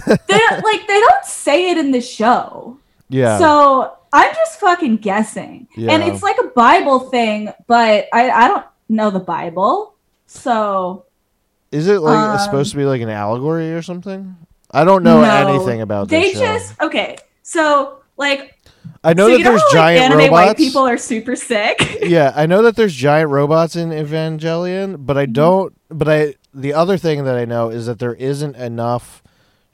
They 0.05 0.37
don't, 0.37 0.63
like 0.63 0.87
they 0.87 0.99
don't 0.99 1.25
say 1.25 1.69
it 1.71 1.77
in 1.77 1.91
the 1.91 2.01
show. 2.01 2.77
Yeah. 3.09 3.37
So 3.37 3.97
I'm 4.13 4.33
just 4.33 4.59
fucking 4.59 4.97
guessing. 4.97 5.67
And 5.77 6.03
it's 6.03 6.23
like 6.23 6.37
a 6.43 6.47
Bible 6.49 6.99
thing, 7.11 7.49
but 7.67 8.07
I, 8.13 8.29
I 8.29 8.47
don't 8.47 8.65
know 8.89 9.09
the 9.11 9.19
Bible. 9.19 9.95
So 10.27 11.05
Is 11.71 11.87
it 11.87 11.99
like 12.01 12.17
um, 12.17 12.39
supposed 12.39 12.71
to 12.71 12.77
be 12.77 12.85
like 12.85 13.01
an 13.01 13.09
allegory 13.09 13.73
or 13.73 13.81
something? 13.81 14.35
I 14.71 14.83
don't 14.83 15.03
know 15.03 15.21
No. 15.21 15.47
anything 15.49 15.81
about 15.81 16.09
they 16.09 16.21
this 16.21 16.33
show. 16.33 16.39
They 16.39 16.45
just 16.45 16.81
okay. 16.81 17.17
So 17.43 17.99
like 18.17 18.51
I 19.03 19.13
know 19.13 19.27
so 19.27 19.33
that 19.37 19.43
know 19.43 19.49
there's 19.51 19.61
like, 19.63 19.71
giant 19.73 20.01
anime 20.03 20.17
robots. 20.17 20.31
white 20.31 20.57
people 20.57 20.81
are 20.81 20.97
super 20.97 21.35
sick. 21.35 21.99
yeah, 22.01 22.33
I 22.35 22.45
know 22.47 22.63
that 22.63 22.75
there's 22.75 22.93
giant 22.95 23.29
robots 23.29 23.75
in 23.75 23.89
Evangelion, 23.89 25.05
but 25.05 25.13
Mm-hmm. 25.13 25.19
I 25.19 25.25
don't. 25.27 25.73
But 25.89 26.09
I 26.09 26.35
the 26.53 26.73
other 26.73 26.97
thing 26.97 27.25
that 27.25 27.35
I 27.35 27.45
know 27.45 27.69
is 27.69 27.85
that 27.85 27.99
there 27.99 28.15
isn't 28.15 28.55
enough 28.55 29.21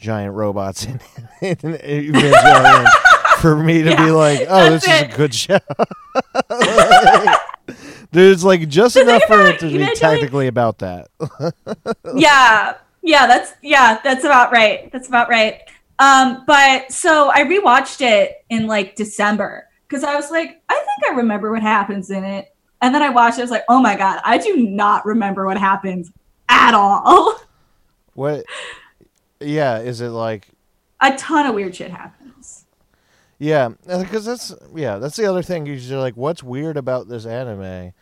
giant 0.01 0.33
robots 0.33 0.83
in, 0.85 0.99
in 1.41 1.55
Evangelion 1.57 2.87
for 3.37 3.55
me 3.55 3.83
to 3.83 3.95
be 3.95 4.11
like, 4.11 4.41
oh, 4.49 4.71
this 4.71 4.85
that's 4.85 5.07
is 5.07 5.13
a 5.13 5.17
good 5.17 5.33
show. 5.33 5.59
There's 8.11 8.43
like 8.43 8.67
just 8.67 8.95
The 8.95 9.01
enough 9.03 9.23
for 9.27 9.41
it 9.45 9.59
to 9.59 9.69
be 9.69 9.87
technically 9.95 10.47
about 10.47 10.79
that. 10.79 11.09
yeah. 12.15 12.75
Yeah, 13.03 13.25
that's 13.25 13.53
yeah, 13.63 13.99
that's 14.03 14.25
about 14.25 14.51
right. 14.51 14.91
That's 14.91 15.07
about 15.07 15.29
right. 15.29 15.61
Um, 15.97 16.43
but 16.45 16.91
so 16.91 17.31
I 17.33 17.43
rewatched 17.43 18.01
it 18.01 18.43
in 18.49 18.67
like 18.67 18.95
December 18.95 19.67
because 19.87 20.03
I 20.03 20.15
was 20.15 20.29
like, 20.29 20.61
I 20.69 20.75
think 20.75 21.11
I 21.11 21.15
remember 21.15 21.51
what 21.51 21.61
happens 21.61 22.11
in 22.11 22.23
it. 22.23 22.53
And 22.81 22.93
then 22.93 23.01
I 23.01 23.09
watched 23.09 23.37
it, 23.37 23.41
I 23.41 23.43
was 23.43 23.51
like, 23.51 23.65
oh 23.69 23.79
my 23.79 23.95
god, 23.95 24.19
I 24.23 24.37
do 24.37 24.57
not 24.57 25.05
remember 25.05 25.45
what 25.45 25.57
happens 25.57 26.11
at 26.49 26.73
all. 26.73 27.39
What? 28.13 28.45
Yeah, 29.41 29.79
is 29.79 30.01
it 30.01 30.09
like 30.09 30.47
A 30.99 31.15
ton 31.17 31.45
of 31.47 31.55
weird 31.55 31.75
shit 31.75 31.91
happens. 31.91 32.65
Yeah, 33.39 33.69
because 33.87 34.25
that's 34.25 34.53
yeah, 34.75 34.97
that's 34.99 35.15
the 35.17 35.25
other 35.25 35.41
thing. 35.41 35.65
You're 35.65 35.99
like, 35.99 36.15
what's 36.15 36.43
weird 36.43 36.77
about 36.77 37.07
this 37.07 37.25
anime? 37.25 37.93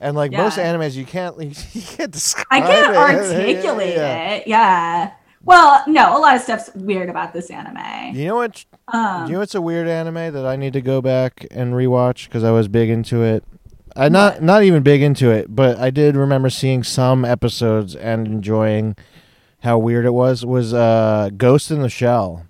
And 0.00 0.16
like 0.16 0.30
most 0.32 0.58
animes, 0.58 0.94
you 0.94 1.04
can't 1.04 1.36
you 1.74 1.82
can't 1.82 2.12
describe. 2.12 2.46
I 2.50 2.60
can't 2.60 2.94
it. 2.94 2.96
articulate 3.40 3.94
Yeah. 3.96 4.28
it. 4.34 4.46
Yeah. 4.46 5.12
Well, 5.42 5.82
no, 5.86 6.16
a 6.16 6.20
lot 6.20 6.36
of 6.36 6.42
stuff's 6.42 6.70
weird 6.74 7.10
about 7.10 7.32
this 7.34 7.50
anime. 7.50 8.14
You 8.16 8.26
know 8.28 8.36
what? 8.36 8.64
Um, 8.88 9.26
you 9.26 9.34
know 9.34 9.40
what's 9.40 9.54
a 9.54 9.60
weird 9.60 9.88
anime 9.88 10.32
that 10.32 10.46
I 10.46 10.56
need 10.56 10.72
to 10.74 10.80
go 10.80 11.02
back 11.02 11.46
and 11.50 11.74
rewatch 11.74 12.26
because 12.28 12.44
I 12.44 12.50
was 12.50 12.66
big 12.68 12.88
into 12.88 13.22
it. 13.22 13.44
I 13.96 14.08
not 14.08 14.42
not 14.42 14.62
even 14.62 14.82
big 14.82 15.02
into 15.02 15.30
it, 15.30 15.54
but 15.54 15.78
I 15.78 15.90
did 15.90 16.16
remember 16.16 16.50
seeing 16.50 16.82
some 16.82 17.24
episodes 17.24 17.94
and 17.94 18.26
enjoying 18.26 18.96
how 19.64 19.78
weird 19.78 20.04
it 20.06 20.12
was. 20.12 20.44
Was 20.46 20.72
uh, 20.72 21.30
Ghost 21.36 21.70
in 21.72 21.80
the 21.82 21.88
Shell? 21.90 22.46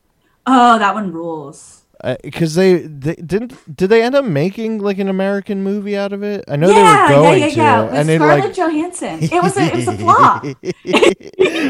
oh, 0.46 0.79
that 0.79 0.94
one 0.94 1.11
rules. 1.12 1.81
Because 2.22 2.55
they, 2.55 2.81
they 2.81 3.14
didn't 3.14 3.55
did 3.74 3.88
they 3.88 4.03
end 4.03 4.14
up 4.14 4.27
making 4.27 4.79
like 4.79 4.98
an 4.98 5.09
American 5.09 5.62
movie 5.62 5.96
out 5.96 6.12
of 6.12 6.22
it? 6.22 6.44
I 6.48 6.57
know 6.57 6.68
yeah, 6.68 7.09
they 7.09 7.14
were 7.14 7.22
going 7.22 7.40
yeah, 7.40 7.46
yeah, 7.46 7.50
to, 7.54 7.56
yeah. 7.56 7.83
With 7.85 7.94
and 7.94 8.10
it 8.10 8.17
Scarlett 8.21 8.44
like 8.44 8.54
Johansson. 8.54 9.19
It 9.23 9.42
was 9.42 9.56
a 9.56 9.62
it 9.62 9.75
was 9.75 9.88
a 9.88 9.96
flop. 9.96 10.44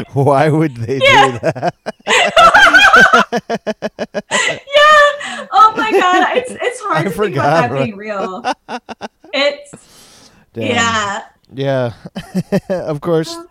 Why 0.13 0.49
would 0.49 0.75
they 0.75 0.99
Yeah. 1.01 1.31
do 1.31 1.39
that? 1.39 1.73
yeah. 4.31 5.47
Oh 5.51 5.73
my 5.77 5.91
god, 5.91 6.37
it's 6.37 6.51
it's 6.51 6.79
hard 6.83 6.97
I 6.97 7.03
to 7.03 7.09
think 7.11 7.35
about 7.35 7.69
that 7.69 7.71
being 7.85 7.95
real. 7.95 8.43
It's 9.33 10.29
Damn. 10.53 10.65
yeah. 10.67 11.23
Yeah. 11.53 11.93
of 12.69 12.99
course, 13.01 13.33
Oh. 13.37 13.45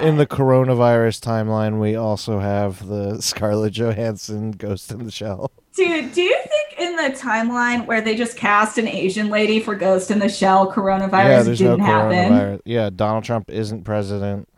In 0.00 0.16
the 0.16 0.26
coronavirus 0.26 1.20
timeline, 1.20 1.80
we 1.80 1.94
also 1.94 2.38
have 2.38 2.86
the 2.86 3.20
Scarlett 3.20 3.74
Johansson 3.74 4.52
Ghost 4.52 4.90
in 4.90 5.04
the 5.04 5.10
Shell. 5.10 5.50
Dude, 5.74 6.12
do 6.12 6.22
you 6.22 6.36
think 6.36 6.80
in 6.80 6.96
the 6.96 7.16
timeline 7.16 7.86
where 7.86 8.00
they 8.00 8.16
just 8.16 8.36
cast 8.36 8.78
an 8.78 8.88
Asian 8.88 9.28
lady 9.28 9.60
for 9.60 9.74
Ghost 9.74 10.10
in 10.10 10.18
the 10.18 10.28
Shell, 10.28 10.72
coronavirus 10.72 11.12
yeah, 11.12 11.42
there's 11.42 11.58
didn't 11.58 11.80
happen? 11.80 12.32
coronavirus. 12.32 12.60
Yeah, 12.64 12.90
Donald 12.90 13.24
Trump 13.24 13.50
isn't 13.50 13.84
president. 13.84 14.48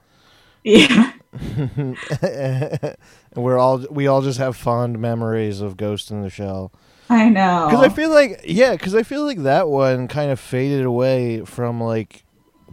Yeah. 0.64 1.12
we're 3.34 3.58
all 3.58 3.78
we 3.90 4.06
all 4.06 4.20
just 4.20 4.38
have 4.38 4.56
fond 4.56 4.98
memories 4.98 5.60
of 5.60 5.76
Ghost 5.76 6.10
in 6.10 6.22
the 6.22 6.30
Shell. 6.30 6.72
I 7.08 7.28
know. 7.28 7.68
Because 7.68 7.84
I 7.84 7.88
feel 7.88 8.10
like, 8.10 8.40
yeah, 8.44 8.72
because 8.72 8.94
I 8.94 9.02
feel 9.02 9.24
like 9.24 9.42
that 9.42 9.68
one 9.68 10.08
kind 10.08 10.30
of 10.30 10.40
faded 10.40 10.84
away 10.84 11.44
from 11.44 11.80
like 11.80 12.24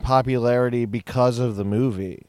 popularity 0.02 0.86
because 0.86 1.40
of 1.40 1.56
the 1.56 1.66
movie. 1.66 2.26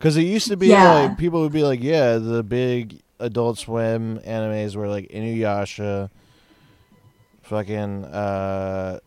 Because 0.00 0.16
it 0.16 0.22
used 0.22 0.48
to 0.48 0.56
be 0.56 0.68
Yeah. 0.68 0.92
like 0.94 1.18
people 1.18 1.42
would 1.42 1.52
be 1.52 1.62
like, 1.62 1.82
yeah, 1.82 2.16
the 2.16 2.42
big 2.42 3.02
Adult 3.18 3.58
Swim 3.58 4.18
animes 4.20 4.74
were 4.74 4.88
like 4.88 5.08
Inuyasha, 5.10 6.08
fucking 7.42 8.06
uh, 8.06 9.00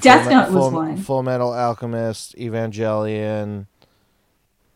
Death 0.00 0.24
Full, 0.24 0.30
Note 0.32 0.44
was 0.50 0.52
Full, 0.52 0.70
one. 0.72 0.96
Full 0.98 1.22
Metal 1.22 1.52
Alchemist, 1.54 2.36
Evangelion, 2.36 3.66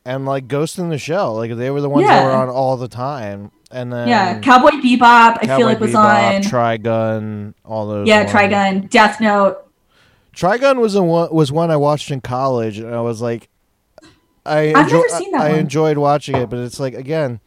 and 0.06 0.24
like 0.26 0.48
Ghost 0.48 0.78
in 0.78 0.88
the 0.88 0.96
Shell. 0.96 1.34
Like 1.34 1.54
they 1.54 1.70
were 1.70 1.82
the 1.82 1.88
ones 1.90 2.06
that 2.08 2.24
were 2.24 2.30
on 2.32 2.48
all 2.48 2.78
the 2.78 2.88
time. 2.88 3.50
And 3.70 3.92
then 3.92 4.08
yeah, 4.08 4.38
Cowboy 4.40 4.70
Bebop. 4.70 5.00
I 5.02 5.38
Cowboy 5.44 5.56
feel 5.58 5.66
like 5.66 5.80
was 5.80 5.90
Bebop, 5.92 6.34
on. 6.36 6.42
Trigun, 6.42 7.54
all 7.64 7.86
those. 7.88 8.08
yeah, 8.08 8.20
ones. 8.20 8.32
Trigun, 8.32 8.88
Death 8.90 9.20
Note. 9.20 9.58
Trigun 10.34 10.78
was 10.80 10.94
a 10.94 11.02
one, 11.02 11.28
was 11.30 11.52
one 11.52 11.70
I 11.70 11.76
watched 11.76 12.10
in 12.10 12.22
college, 12.22 12.78
and 12.78 12.94
I 12.94 13.02
was 13.02 13.20
like, 13.20 13.50
I 14.44 14.72
I've 14.74 14.90
never 14.90 15.08
seen 15.08 15.30
that 15.32 15.40
I, 15.42 15.48
I 15.48 15.58
enjoyed 15.58 15.98
watching 15.98 16.36
it, 16.36 16.50
but 16.50 16.58
it's 16.58 16.80
like 16.80 16.94
again, 16.94 17.40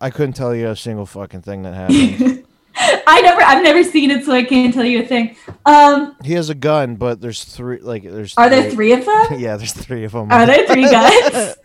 I 0.00 0.10
couldn't 0.10 0.32
tell 0.34 0.54
you 0.54 0.68
a 0.68 0.76
single 0.76 1.06
fucking 1.06 1.42
thing 1.42 1.62
that 1.62 1.74
happened. 1.74 2.44
I 2.74 3.20
never, 3.20 3.42
I've 3.42 3.62
never 3.62 3.84
seen 3.84 4.10
it, 4.10 4.24
so 4.24 4.32
I 4.32 4.44
can't 4.44 4.72
tell 4.72 4.84
you 4.84 5.02
a 5.02 5.06
thing. 5.06 5.36
Um, 5.66 6.16
he 6.24 6.32
has 6.32 6.48
a 6.48 6.54
gun, 6.54 6.96
but 6.96 7.20
there's 7.20 7.44
three. 7.44 7.78
Like 7.78 8.02
there's. 8.02 8.34
are 8.38 8.48
there 8.48 8.70
three 8.70 8.92
of 8.92 9.04
them? 9.04 9.26
yeah, 9.38 9.56
there's 9.56 9.72
three 9.74 10.04
of 10.04 10.12
them. 10.12 10.32
Are 10.32 10.46
there 10.46 10.66
three 10.66 10.82
guns? 10.90 11.56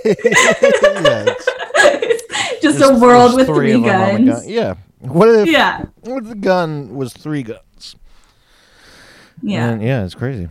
yeah, 0.00 1.34
Just 2.62 2.78
there's- 2.78 2.82
a 2.82 2.98
world 3.00 3.34
with 3.34 3.46
three, 3.46 3.72
of 3.72 3.84
'em 3.84 3.90
on 3.90 4.24
the 4.26 4.30
guns. 4.32 4.40
gun. 4.42 4.48
Yeah. 4.48 4.74
What 5.00 5.28
if? 5.30 5.48
Yeah, 5.48 5.84
What 6.02 6.22
if 6.24 6.28
the 6.28 6.34
gun 6.36 6.94
was 6.94 7.12
three 7.12 7.42
guns? 7.42 7.96
yeah. 9.42 9.70
And, 9.70 9.82
yeah, 9.82 10.04
it's 10.04 10.14
crazy. 10.14 10.48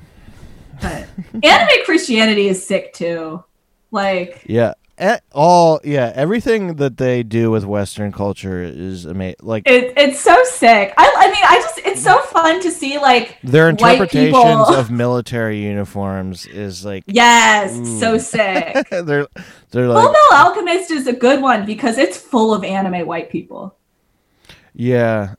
But 0.81 1.07
anime 1.43 1.85
Christianity 1.85 2.47
is 2.47 2.65
sick 2.65 2.93
too. 2.93 3.43
Like, 3.91 4.43
Yeah. 4.45 4.73
E- 5.01 5.15
all 5.31 5.79
yeah, 5.85 6.11
everything 6.13 6.75
that 6.75 6.97
they 6.97 7.23
do 7.23 7.49
with 7.51 7.63
Western 7.63 8.11
culture 8.11 8.61
is 8.61 9.05
amazing. 9.05 9.37
Like 9.41 9.63
it, 9.65 9.93
it's 9.95 10.19
so 10.19 10.43
sick. 10.43 10.93
I, 10.97 11.13
I 11.17 11.27
mean, 11.27 11.41
I 11.47 11.55
just, 11.61 11.77
it's 11.85 12.03
so 12.03 12.19
fun 12.19 12.59
to 12.61 12.69
see 12.69 12.97
like, 12.97 13.37
Their 13.41 13.69
interpretations 13.69 14.69
of 14.75 14.91
military 14.91 15.63
uniforms 15.63 16.45
is 16.47 16.83
like 16.83 17.05
yes, 17.07 17.77
Ooh. 17.77 17.99
so 17.99 18.17
sick. 18.17 18.75
they're 18.91 19.25
they're 19.71 19.87
like 19.87 20.03
Full 20.03 20.11
Metal 20.11 20.33
Alchemist 20.33 20.91
is 20.91 21.07
a 21.07 21.13
good 21.13 21.41
one 21.41 21.65
because 21.65 21.97
it's 21.97 22.17
full 22.17 22.53
of 22.53 22.65
anime 22.65 23.07
white 23.07 23.29
people. 23.29 23.77
yeah 24.75 25.35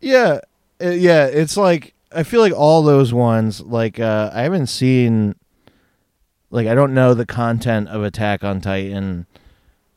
yeah 0.00 0.40
uh, 0.82 0.88
yeah 0.88 1.26
it's 1.26 1.58
like 1.58 1.92
I 2.14 2.22
feel 2.22 2.40
like 2.40 2.52
all 2.52 2.82
those 2.82 3.12
ones 3.12 3.60
like 3.60 3.98
uh 4.00 4.30
I 4.32 4.42
haven't 4.42 4.66
seen 4.68 5.34
like 6.50 6.66
I 6.66 6.74
don't 6.74 6.94
know 6.94 7.14
the 7.14 7.26
content 7.26 7.88
of 7.88 8.02
Attack 8.04 8.44
on 8.44 8.60
Titan 8.60 9.26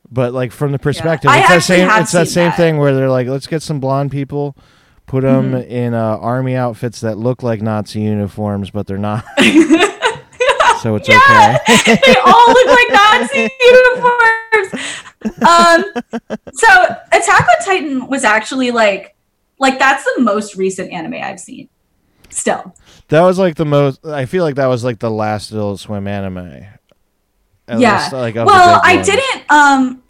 but 0.09 0.33
like 0.33 0.51
from 0.51 0.71
the 0.71 0.79
perspective 0.79 1.29
I 1.29 1.39
it's 1.39 1.47
that 1.49 1.63
same 1.63 1.89
it's 2.01 2.11
that 2.11 2.27
same 2.27 2.49
that. 2.49 2.57
thing 2.57 2.77
where 2.77 2.93
they're 2.95 3.09
like 3.09 3.27
let's 3.27 3.47
get 3.47 3.61
some 3.61 3.79
blonde 3.79 4.11
people 4.11 4.55
put 5.05 5.21
them 5.21 5.51
Mm-hmm. 5.51 5.71
in 5.71 5.93
uh, 5.93 6.17
army 6.17 6.55
outfits 6.55 7.01
that 7.01 7.17
look 7.17 7.43
like 7.43 7.61
Nazi 7.61 8.01
uniforms 8.01 8.69
but 8.71 8.87
they're 8.87 8.97
not 8.97 9.23
so 10.81 10.95
it's 10.95 11.07
Yeah. 11.07 11.57
okay 11.71 11.95
they 12.05 12.15
all 12.25 12.47
look 12.47 12.67
like 12.67 12.87
Nazi 12.91 13.49
uniforms. 13.61 14.91
Um, 15.47 15.83
so 16.53 16.67
Attack 17.11 17.47
on 17.47 17.65
Titan 17.65 18.07
was 18.07 18.23
actually 18.23 18.69
like, 18.71 19.15
like 19.59 19.79
that's 19.79 20.03
the 20.15 20.21
most 20.21 20.55
recent 20.55 20.91
anime 20.91 21.15
I've 21.15 21.39
seen. 21.39 21.67
Still, 22.29 22.75
That 23.09 23.21
was 23.21 23.37
like 23.39 23.55
the 23.55 23.65
most. 23.65 24.05
I 24.05 24.25
feel 24.25 24.43
like 24.43 24.55
that 24.55 24.67
was 24.67 24.83
like 24.83 24.99
the 24.99 25.11
last 25.11 25.51
Adult 25.51 25.79
Swim 25.79 26.07
anime. 26.07 26.37
At 27.67 27.79
yeah. 27.79 27.99
least, 27.99 28.13
like, 28.13 28.35
well, 28.35 28.81
I 28.83 28.95
ones. 28.95 29.07
didn't. 29.07 29.43
Um, 29.49 30.03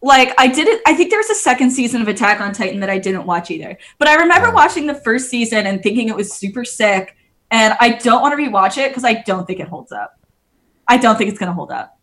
like 0.00 0.34
I 0.38 0.48
didn't. 0.48 0.80
I 0.86 0.94
think 0.94 1.10
there 1.10 1.18
was 1.18 1.30
a 1.30 1.34
second 1.34 1.70
season 1.70 2.00
of 2.02 2.08
Attack 2.08 2.40
on 2.40 2.52
Titan 2.52 2.80
that 2.80 2.90
I 2.90 2.98
didn't 2.98 3.26
watch 3.26 3.50
either. 3.50 3.76
But 3.98 4.08
I 4.08 4.14
remember 4.16 4.48
Oh. 4.48 4.52
watching 4.52 4.86
the 4.86 4.94
first 4.94 5.28
season 5.30 5.66
and 5.66 5.82
thinking 5.82 6.08
it 6.08 6.16
was 6.16 6.32
super 6.32 6.64
sick. 6.64 7.16
And 7.50 7.76
I 7.80 7.90
don't 7.90 8.22
want 8.22 8.36
to 8.36 8.42
rewatch 8.42 8.78
it 8.78 8.90
because 8.90 9.04
I 9.04 9.14
don't 9.26 9.46
think 9.46 9.60
it 9.60 9.68
holds 9.68 9.92
up. 9.92 10.18
I 10.88 10.96
don't 10.96 11.16
think 11.18 11.28
it's 11.30 11.38
gonna 11.38 11.52
hold 11.52 11.70
up. 11.70 11.98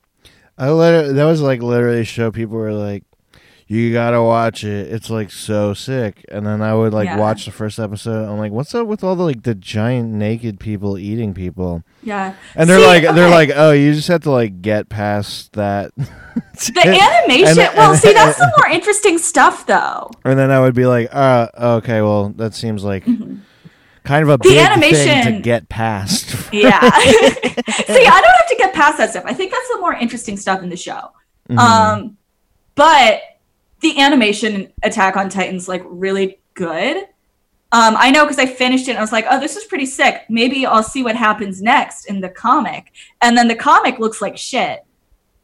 I 0.58 0.70
literally, 0.70 1.14
that 1.14 1.26
was 1.26 1.42
like 1.42 1.62
literally 1.62 2.02
a 2.02 2.06
show. 2.06 2.32
People 2.32 2.58
were 2.58 2.74
like, 2.74 3.04
"You 3.70 3.94
gotta 3.94 4.22
watch 4.22 4.64
it. 4.66 4.92
It's 4.92 5.10
like 5.10 5.32
so 5.32 5.74
sick." 5.74 6.26
And 6.30 6.46
then 6.46 6.62
I 6.62 6.74
would 6.74 6.92
like 6.92 7.06
Yeah. 7.06 7.18
watch 7.18 7.46
the 7.46 7.52
first 7.52 7.80
episode. 7.80 8.28
I'm 8.28 8.38
like, 8.40 8.52
"What's 8.52 8.76
up 8.76 8.88
with 8.88 9.04
all 9.04 9.16
the 9.16 9.24
like 9.24 9.44
the 9.44 9.56
giant 9.56 10.10
naked 10.12 10.60
people 10.60 10.98
eating 10.98 11.34
people?" 11.34 11.84
Yeah. 12.04 12.34
And 12.56 12.70
they're 12.70 12.80
See, 12.80 12.86
like, 12.86 13.04
they're 13.16 13.30
like, 13.30 13.52
"Oh, 13.56 13.72
you 13.72 13.94
just 13.94 14.08
have 14.10 14.22
to 14.24 14.32
like 14.32 14.62
get 14.62 14.90
past 14.90 15.54
that." 15.54 15.92
The 16.74 16.82
animation. 16.82 17.60
And- 17.60 17.78
well, 17.78 17.92
and- 17.92 18.00
see, 18.02 18.12
that's 18.14 18.38
the 18.38 18.52
more 18.58 18.70
interesting 18.74 19.18
stuff, 19.18 19.66
though. 19.66 20.10
and 20.26 20.38
then 20.38 20.52
I 20.52 20.60
would 20.60 20.74
be 20.76 20.86
like, 20.86 21.08
"Uh, 21.14 21.48
okay, 21.58 22.02
well, 22.02 22.30
that 22.36 22.54
seems 22.54 22.84
like." 22.84 23.06
Kind 24.04 24.24
of 24.24 24.30
a 24.30 24.38
Mm-hmm. 24.40 24.80
The 24.80 24.88
big 24.88 24.96
thing 24.96 25.36
to 25.36 25.40
get 25.42 25.70
past. 25.70 26.36
Yeah. 26.52 26.80
See, 27.00 28.06
I 28.08 28.22
don't 28.22 28.36
have 28.40 28.48
to 28.50 28.56
get 28.58 28.74
past 28.74 28.98
that 28.98 29.12
stuff. 29.12 29.24
I 29.28 29.34
think 29.34 29.52
that's 29.52 29.68
the 29.70 29.78
more 29.80 29.94
interesting 29.94 30.36
stuff 30.38 30.64
in 30.64 30.70
the 30.70 30.78
show. 30.78 31.12
Mhm. 31.50 31.58
Um, 31.60 32.18
but 32.76 33.22
the 33.82 34.00
animation 34.00 34.72
Attack 34.84 35.16
on 35.18 35.30
Titan's 35.30 35.68
like 35.68 35.84
really 35.86 36.40
good. 36.54 36.98
Um, 37.72 37.96
I 37.98 38.10
know 38.10 38.26
because 38.26 38.40
I 38.40 38.48
finished 38.48 38.88
it 38.88 38.92
and 38.92 38.98
I 38.98 39.02
was 39.02 39.12
like, 39.12 39.26
oh, 39.30 39.40
this 39.40 39.56
is 39.56 39.66
pretty 39.66 39.86
sick. 39.86 40.24
Maybe 40.28 40.66
I'll 40.66 40.82
see 40.84 41.04
what 41.04 41.16
happens 41.16 41.62
next 41.62 42.06
in 42.06 42.20
the 42.20 42.30
comic. 42.30 42.92
And 43.22 43.38
then 43.38 43.48
the 43.48 43.56
comic 43.56 44.00
looks 44.00 44.22
like 44.22 44.38
shit. 44.38 44.84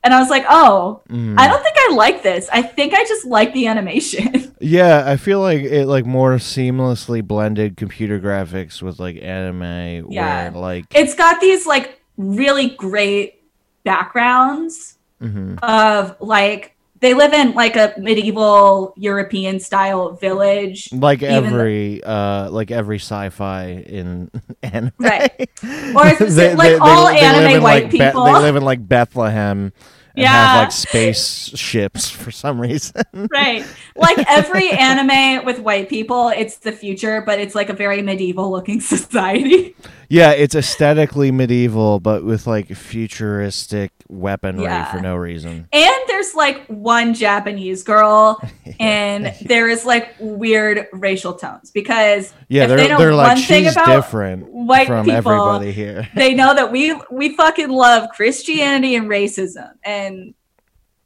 And 0.03 0.13
I 0.13 0.19
was 0.19 0.29
like, 0.29 0.45
oh, 0.49 1.01
Mhm. 1.09 1.36
I 1.38 1.47
don't 1.47 1.61
think 1.63 1.75
I 1.77 1.93
like 1.93 2.23
this. 2.23 2.47
I 2.51 2.61
think 2.61 2.93
I 2.93 3.03
just 3.05 3.25
like 3.25 3.53
the 3.53 3.67
animation. 3.67 4.51
Yeah, 4.61 5.03
I 5.05 5.17
feel 5.17 5.41
like 5.41 5.63
it 5.63 5.86
like 5.86 6.05
more 6.05 6.36
seamlessly 6.36 7.21
blended 7.21 7.75
computer 7.75 8.21
graphics 8.21 8.81
with 8.81 8.99
like 8.99 9.21
anime. 9.21 10.09
Yeah. 10.09 10.49
Where, 10.49 10.61
like. 10.61 10.86
it's 10.95 11.13
got 11.13 11.41
these 11.41 11.67
like 11.67 12.01
really 12.17 12.69
great 12.69 13.43
backgrounds 13.83 14.97
mhm. 15.21 15.59
of 15.61 16.15
like 16.19 16.74
they 17.06 17.14
live 17.14 17.34
in 17.34 17.53
like 17.53 17.76
a 17.76 17.93
medieval 17.99 18.95
European 18.97 19.60
style 19.60 20.14
village. 20.14 20.91
Like 20.91 21.22
every 21.22 22.03
uh 22.03 22.49
like 22.49 22.72
every 22.72 22.97
sci-fi 22.97 23.68
in 23.68 24.32
anime. 24.64 24.91
Right. 24.97 25.49
Or 25.95 26.08
is 26.08 26.36
it 26.39 26.58
like 26.58 26.82
all 26.82 27.03
live 27.06 27.22
anime 27.22 27.62
white 27.62 27.84
like, 27.84 27.91
Be- 27.91 27.99
people? 27.99 28.26
they 28.26 28.34
live 28.34 28.56
in 28.56 28.64
like 28.64 28.88
Bethlehem 28.88 29.72
and 30.16 30.24
Yeah. 30.24 30.30
have 30.32 30.64
like 30.64 30.72
space 30.72 31.51
ships 31.56 32.10
for 32.10 32.32
some 32.32 32.60
reason. 32.60 33.03
right. 33.32 33.64
Like 33.95 34.18
every 34.28 34.72
anime 34.72 35.45
with 35.45 35.60
white 35.60 35.88
people, 35.89 36.30
it's 36.30 36.58
the 36.58 36.72
future, 36.72 37.22
but 37.22 37.39
it's 37.39 37.53
like 37.53 37.70
a 37.70 37.74
very 37.74 38.01
medieval 38.01 38.49
looking 38.49 38.82
society. 38.82 39.76
Yeah, 40.10 40.32
it's 40.32 40.56
aesthetically 40.56 41.32
medieval 41.32 41.99
but 41.99 42.24
with 42.24 42.47
like 42.47 42.68
futuristic 42.76 43.91
weaponry 44.08 44.64
Yeah. 44.64 44.91
for 44.91 45.01
no 45.01 45.16
reason. 45.16 45.68
And 45.72 45.95
there's 46.08 46.36
like 46.36 46.66
one 46.68 47.14
Japanese 47.14 47.84
girl, 47.84 48.39
and 48.80 49.34
there 49.41 49.68
is 49.70 49.86
like 49.86 50.16
weird 50.20 50.88
racial 50.93 51.34
tones 51.34 51.72
because 51.72 52.34
Yeah, 52.47 52.64
if 52.64 52.70
they 52.70 52.76
they're 52.76 52.89
know 52.89 52.97
they're 52.97 53.16
like 53.16 53.36
one 53.36 53.38
thing 53.43 53.64
she's 53.66 53.74
about 53.74 53.88
different 53.88 54.47
white 54.49 54.88
from 54.88 55.06
people, 55.06 55.32
everybody 55.32 55.72
here. 55.72 56.08
they 56.16 56.34
know 56.34 56.53
that 56.56 56.72
we 56.72 56.99
we 57.12 57.36
fucking 57.36 57.70
love 57.70 58.10
Christianity 58.16 58.95
and 58.95 59.08
racism, 59.08 59.72
and 59.84 60.34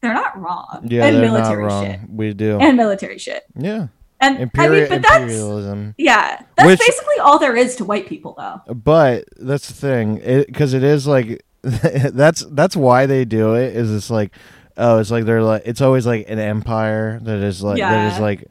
they're 0.02 0.14
not 0.14 0.40
wrong. 0.40 0.86
Yeah, 0.88 1.06
and 1.06 1.16
they're 1.18 1.24
military 1.26 1.64
not 1.64 1.68
wrong. 1.68 1.86
shit. 1.86 2.00
We 2.10 2.34
do. 2.34 2.58
And 2.60 2.78
military 2.78 3.18
shit. 3.18 3.44
yeah. 3.56 3.88
And 4.22 4.38
Imperi- 4.52 4.66
I 4.66 4.70
mean, 4.70 4.90
but 4.90 5.02
that's 5.02 5.22
imperialism. 5.24 5.96
yeah, 5.98 6.42
that's 6.56 6.68
Which- 6.68 6.80
basically 6.80 7.20
all 7.22 7.40
there 7.40 7.56
is 7.56 7.76
to 7.78 7.86
white 7.86 8.08
people, 8.08 8.36
though. 8.38 8.62
But 8.74 9.26
that's 9.38 9.68
the 9.70 9.74
thing, 9.74 10.16
because 10.48 10.74
it 10.74 10.84
is 10.84 11.08
like 11.08 11.42
that's 11.62 12.46
that's 12.52 12.76
why 12.76 13.06
they 13.06 13.24
do 13.26 13.56
it. 13.56 13.76
Is 13.76 13.94
it's 13.94 14.10
like 14.10 14.34
oh, 14.78 15.00
it's 15.00 15.12
like 15.12 15.26
they're 15.26 15.44
like 15.44 15.64
it's 15.66 15.82
always 15.82 16.06
like 16.06 16.26
an 16.30 16.40
empire 16.40 17.20
that 17.24 17.40
is 17.40 17.62
like 17.64 17.80
that 17.80 18.14
is 18.14 18.20
like 18.20 18.46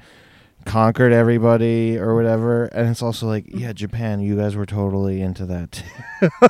conquered 0.64 1.12
everybody 1.12 1.98
or 1.98 2.14
whatever, 2.14 2.64
and 2.66 2.88
it's 2.88 3.02
also 3.02 3.26
like 3.26 3.44
yeah, 3.48 3.72
Japan, 3.72 4.20
you 4.20 4.36
guys 4.36 4.56
were 4.56 4.66
totally 4.66 5.20
into 5.20 5.46
that. 5.46 5.72
too. 5.72 6.28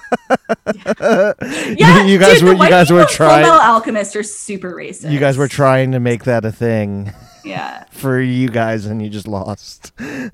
Yeah, 1.77 2.05
you 2.05 2.19
guys 2.19 2.41
dude, 2.41 2.45
were 2.49 2.65
you 2.65 2.69
guys 2.71 2.91
were 2.91 3.01
people 3.05 3.15
Full 3.17 3.27
Metal 3.29 3.49
trying 3.59 3.61
Alchemist 3.71 4.17
are 4.17 4.23
super 4.23 4.71
racist. 4.75 5.11
you 5.11 5.19
guys 5.19 5.37
were 5.37 5.49
trying 5.49 5.93
to 5.93 6.01
make 6.01 6.25
that 6.25 6.45
a 6.45 6.53
thing 6.53 7.13
Yeah, 7.45 7.85
for 7.91 8.21
you 8.21 8.49
guys, 8.49 8.87
and 8.87 9.01
you 9.03 9.09
just 9.09 9.29
lost. 9.29 9.93
Sorry. 9.99 10.31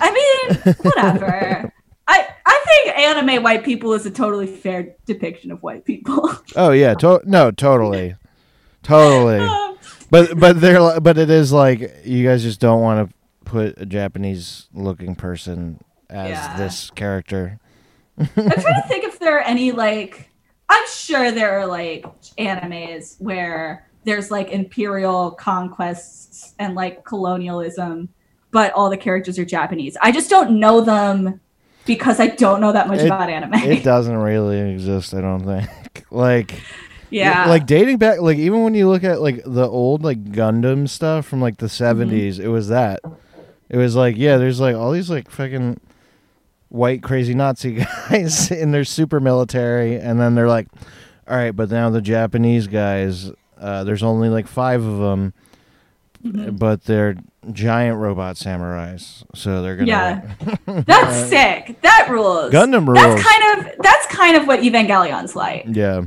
I 0.00 0.10
mean, 0.12 0.74
whatever. 0.82 1.72
I 2.08 2.28
I 2.46 2.64
think 2.66 2.98
anime 2.98 3.42
white 3.42 3.64
people 3.64 3.92
is 3.92 4.06
a 4.06 4.10
totally 4.10 4.46
fair 4.46 4.94
depiction 5.06 5.50
of 5.50 5.62
white 5.62 5.84
people. 5.84 6.30
Oh 6.56 6.70
yeah, 6.72 6.94
to- 6.94 7.22
no, 7.24 7.50
totally, 7.50 8.16
totally. 8.82 9.38
Um, 9.46 9.76
But 10.10 10.38
but 10.40 10.60
they're 10.60 11.00
but 11.00 11.18
it 11.18 11.30
is 11.30 11.52
like 11.52 11.80
you 12.04 12.26
guys 12.26 12.42
just 12.42 12.60
don't 12.60 12.80
want 12.80 13.08
to 13.08 13.14
put 13.44 13.80
a 13.80 13.86
Japanese 13.86 14.66
looking 14.74 15.14
person 15.14 15.78
as 16.08 16.30
Yeah. 16.30 16.56
this 16.56 16.90
character. 16.90 17.60
I'm 18.18 18.26
trying 18.34 18.82
to 18.82 18.88
think 18.88 19.04
if 19.04 19.20
there 19.20 19.36
are 19.38 19.42
any 19.42 19.70
like 19.70 20.28
I'm 20.68 20.84
sure 20.88 21.30
there 21.30 21.60
are 21.60 21.66
like 21.66 22.04
animes 22.38 23.20
where 23.20 23.86
there's 24.04 24.30
like 24.30 24.50
imperial 24.50 25.32
conquests 25.32 26.54
and 26.58 26.74
like 26.74 27.04
colonialism, 27.04 28.08
but 28.50 28.72
all 28.72 28.90
the 28.90 28.96
characters 28.96 29.38
are 29.38 29.44
Japanese. 29.44 29.96
I 30.00 30.12
just 30.12 30.30
don't 30.30 30.58
know 30.58 30.80
them 30.80 31.40
because 31.86 32.20
I 32.20 32.28
don't 32.28 32.60
know 32.60 32.72
that 32.72 32.88
much 32.88 33.00
It- 33.00 33.06
about 33.06 33.28
anime. 33.30 33.54
It 33.54 33.82
doesn't 33.84 34.16
really 34.16 34.58
exist, 34.72 35.14
I 35.14 35.20
don't 35.20 35.44
think. 35.44 36.04
like 36.10 36.62
yeah. 37.10 37.46
like 37.48 37.66
dating 37.66 37.98
back 37.98 38.20
like 38.20 38.38
even 38.38 38.62
when 38.62 38.74
you 38.74 38.88
look 38.88 39.02
at 39.04 39.20
like 39.20 39.42
the 39.44 39.66
old 39.68 40.02
like 40.04 40.22
Gundam 40.32 40.88
stuff 40.88 41.26
from 41.26 41.40
like 41.40 41.58
the 41.58 41.66
Mm-hmm. 41.66 42.10
70s, 42.10 42.38
it 42.38 42.48
was 42.48 42.68
that. 42.68 43.00
It 43.68 43.76
was 43.76 43.94
like, 43.96 44.16
yeah, 44.16 44.36
there's 44.36 44.60
like 44.60 44.74
all 44.76 44.92
these 44.92 45.10
like 45.10 45.30
fucking 45.30 45.78
white 46.68 47.02
crazy 47.02 47.34
Nazi 47.34 47.72
guys 48.10 48.50
in 48.50 48.70
they're 48.70 48.84
super 48.84 49.18
military 49.20 49.96
and 49.96 50.20
then 50.20 50.34
they're 50.34 50.48
like 50.48 50.68
all 51.28 51.36
right, 51.36 51.54
but 51.54 51.70
now 51.70 51.90
the 51.90 52.00
Japanese 52.00 52.66
guys 52.66 53.30
uh, 53.60 53.84
there's 53.84 54.02
only 54.02 54.28
like 54.28 54.46
5 54.48 54.84
of 54.84 54.98
them 54.98 55.32
Mhm. 56.24 56.58
but 56.58 56.84
they're 56.84 57.16
giant 57.50 57.96
robot 57.98 58.36
samurais. 58.36 59.22
So 59.34 59.62
they're 59.62 59.76
going 59.76 59.86
to 59.86 59.90
Yeah. 59.90 60.20
That's 60.86 61.16
sick. 61.30 61.80
That 61.80 62.08
rules. 62.10 62.52
Gundam 62.52 62.86
rules. 62.86 62.98
That's 62.98 63.22
kind 63.26 63.58
of 63.66 63.72
that's 63.82 64.06
kind 64.08 64.36
of 64.36 64.46
what 64.46 64.62
Evangelion's 64.62 65.34
like. 65.34 65.64
yeah. 65.68 66.02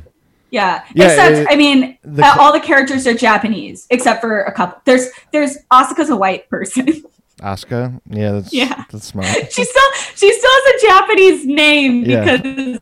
Yeah. 0.51 0.83
Yeah, 0.93 1.05
except 1.07 1.35
it- 1.35 1.47
I 1.49 1.55
mean 1.55 1.97
the 2.03 2.23
uh, 2.23 2.35
all 2.39 2.53
the 2.53 2.59
characters 2.59 3.07
are 3.07 3.15
Japanese 3.15 3.87
except 3.89 4.21
for 4.21 4.41
a 4.43 4.51
couple. 4.51 4.79
There's 4.85 5.09
there's 5.31 5.57
Asuka's 5.71 6.11
a 6.11 6.15
white 6.15 6.47
person. 6.47 6.85
Asuka? 7.41 7.99
Yeah, 8.07 8.33
that's 8.33 8.53
Yeah. 8.53 8.83
that's 8.91 9.05
smart. 9.07 9.25
she 9.51 9.63
still 9.65 9.91
she 10.15 10.31
still 10.31 10.51
has 10.51 10.75
a 10.83 10.87
Japanese 10.87 11.45
name 11.47 12.03
Yeah. 12.05 12.37
because 12.37 12.79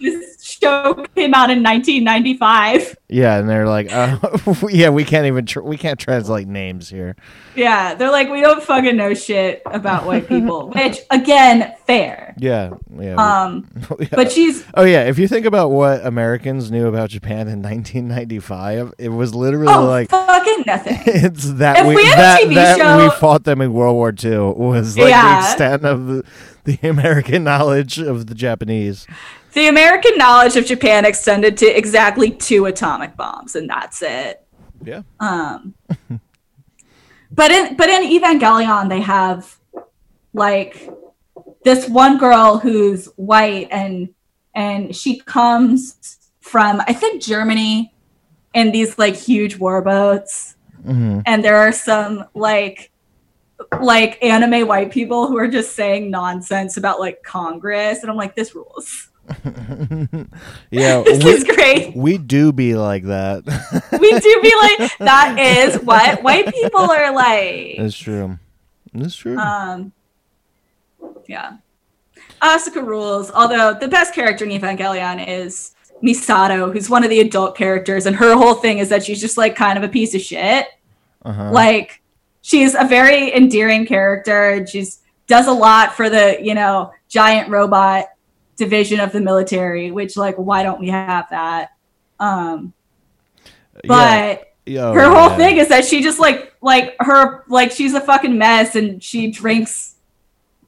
this 0.00 0.35
show 0.60 0.94
came 1.14 1.34
out 1.34 1.50
in 1.50 1.62
1995. 1.62 2.96
Yeah, 3.08 3.38
and 3.38 3.48
they're 3.48 3.68
like, 3.68 3.92
uh, 3.92 4.18
yeah, 4.68 4.88
we 4.88 5.04
can't 5.04 5.26
even 5.26 5.46
tr- 5.46 5.60
we 5.62 5.76
can't 5.76 5.98
translate 5.98 6.48
names 6.48 6.88
here. 6.88 7.16
Yeah, 7.54 7.94
they're 7.94 8.10
like 8.10 8.28
we 8.30 8.40
don't 8.40 8.62
fucking 8.62 8.96
know 8.96 9.14
shit 9.14 9.62
about 9.66 10.06
white 10.06 10.28
people, 10.28 10.70
which 10.74 10.98
again, 11.10 11.74
fair. 11.86 12.34
Yeah, 12.38 12.74
yeah. 12.98 13.14
Um, 13.14 13.68
yeah. 14.00 14.08
but 14.12 14.32
she's 14.32 14.64
oh 14.74 14.84
yeah, 14.84 15.04
if 15.04 15.18
you 15.18 15.28
think 15.28 15.46
about 15.46 15.70
what 15.70 16.04
Americans 16.04 16.70
knew 16.70 16.86
about 16.88 17.10
Japan 17.10 17.48
in 17.48 17.62
1995, 17.62 18.94
it 18.98 19.08
was 19.10 19.34
literally 19.34 19.72
oh 19.72 19.84
like 19.86 20.10
fucking 20.10 20.64
nothing. 20.66 20.98
it's 21.06 21.52
that 21.54 21.78
If 21.78 21.86
we, 21.86 21.96
we 21.96 22.04
had 22.04 22.14
a 22.14 22.16
that, 22.16 22.40
TV 22.42 22.54
that 22.54 22.78
show- 22.78 23.04
we 23.04 23.10
fought 23.18 23.44
them 23.44 23.60
in 23.60 23.72
World 23.72 23.94
War 23.94 24.12
II 24.12 24.38
was 24.56 24.98
like 24.98 25.12
the 25.14 25.38
extent 25.38 25.84
of 25.84 26.06
the, 26.06 26.24
the 26.64 26.78
American 26.88 27.44
knowledge 27.44 27.98
of 27.98 28.26
the 28.26 28.34
Japanese. 28.34 29.06
The 29.56 29.68
American 29.68 30.18
knowledge 30.18 30.56
of 30.56 30.66
Japan 30.66 31.06
extended 31.06 31.56
to 31.56 31.66
exactly 31.66 32.30
two 32.30 32.66
atomic 32.66 33.16
bombs, 33.16 33.56
and 33.56 33.70
that's 33.70 34.02
it. 34.02 34.46
Yeah. 34.84 35.00
Um, 35.18 35.72
but 37.30 37.50
in 37.50 37.74
but 37.74 37.88
in 37.88 38.02
Evangelion, 38.02 38.90
they 38.90 39.00
have 39.00 39.56
like 40.34 40.90
this 41.64 41.88
one 41.88 42.18
girl 42.18 42.58
who's 42.58 43.06
white, 43.16 43.68
and 43.70 44.10
and 44.54 44.94
she 44.94 45.20
comes 45.20 46.18
from 46.40 46.82
I 46.86 46.92
think 46.92 47.22
Germany, 47.22 47.94
in 48.52 48.72
these 48.72 48.98
like 48.98 49.16
huge 49.16 49.56
warboats, 49.56 50.56
hmm 50.84 51.20
and 51.24 51.42
there 51.42 51.56
are 51.56 51.72
some 51.72 52.26
like 52.34 52.92
like 53.80 54.22
anime 54.22 54.68
white 54.68 54.90
people 54.90 55.28
who 55.28 55.38
are 55.38 55.48
just 55.48 55.74
saying 55.74 56.10
nonsense 56.10 56.76
about 56.76 57.00
like 57.00 57.22
Congress, 57.22 58.02
and 58.02 58.10
I'm 58.10 58.18
like, 58.18 58.36
this 58.36 58.54
rules. 58.54 59.08
Yeah, 60.70 61.02
This 61.04 61.24
we, 61.24 61.30
is 61.30 61.44
great. 61.44 61.96
we 61.96 62.18
do 62.18 62.52
be 62.52 62.74
like 62.74 63.04
that. 63.04 63.44
we 64.00 64.10
do 64.20 64.40
be 64.42 64.52
like 64.80 64.98
that 64.98 65.36
is 65.38 65.76
what 65.82 66.22
white 66.22 66.52
people 66.54 66.80
are 66.80 67.12
like 67.14 67.78
It's 67.78 67.96
true. 67.96 68.38
It's 68.94 69.16
true. 69.16 69.36
um 69.38 69.92
yeah 71.28 71.56
asuka 72.40 72.84
rules 72.84 73.30
although 73.32 73.74
the 73.74 73.88
best 73.88 74.14
character 74.14 74.44
in 74.44 74.50
evangelion 74.50 75.26
is 75.26 75.74
misato 76.02 76.72
who's 76.72 76.88
one 76.88 77.02
of 77.04 77.10
the 77.10 77.20
adult 77.20 77.56
characters 77.56 78.06
and 78.06 78.14
her 78.14 78.34
whole 78.34 78.54
thing 78.54 78.78
is 78.78 78.88
that 78.88 79.04
she's 79.04 79.20
just 79.20 79.36
like 79.36 79.56
kind 79.56 79.76
of 79.76 79.84
a 79.84 79.88
piece 79.88 80.14
of 80.14 80.20
shit 80.20 80.66
uh-huh. 81.24 81.50
like 81.50 82.00
she's 82.42 82.74
a 82.74 82.84
very 82.84 83.34
endearing 83.34 83.84
character 83.86 84.64
she's 84.66 85.00
does 85.26 85.46
a 85.48 85.52
lot 85.52 85.94
for 85.94 86.08
the 86.08 86.38
you 86.40 86.54
know 86.54 86.92
giant 87.08 87.48
robot 87.50 88.06
division 88.56 89.00
of 89.00 89.12
the 89.12 89.20
military 89.20 89.90
which 89.90 90.16
like 90.16 90.36
why 90.36 90.62
don't 90.62 90.80
we 90.80 90.88
have 90.88 91.26
that 91.30 91.72
um 92.20 92.72
but 93.84 94.54
yeah. 94.64 94.92
her 94.92 95.04
whole 95.04 95.30
yeah. 95.30 95.36
thing 95.36 95.56
is 95.58 95.68
that 95.68 95.84
she 95.84 96.02
just 96.02 96.18
like 96.18 96.54
like 96.62 96.96
her 97.00 97.44
like 97.48 97.70
she's 97.70 97.94
a 97.94 98.00
fucking 98.00 98.36
mess 98.36 98.74
and 98.74 99.02
she 99.02 99.30
drinks 99.30 99.96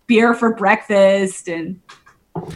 beer 0.06 0.34
for 0.34 0.54
breakfast 0.54 1.48
and 1.48 1.80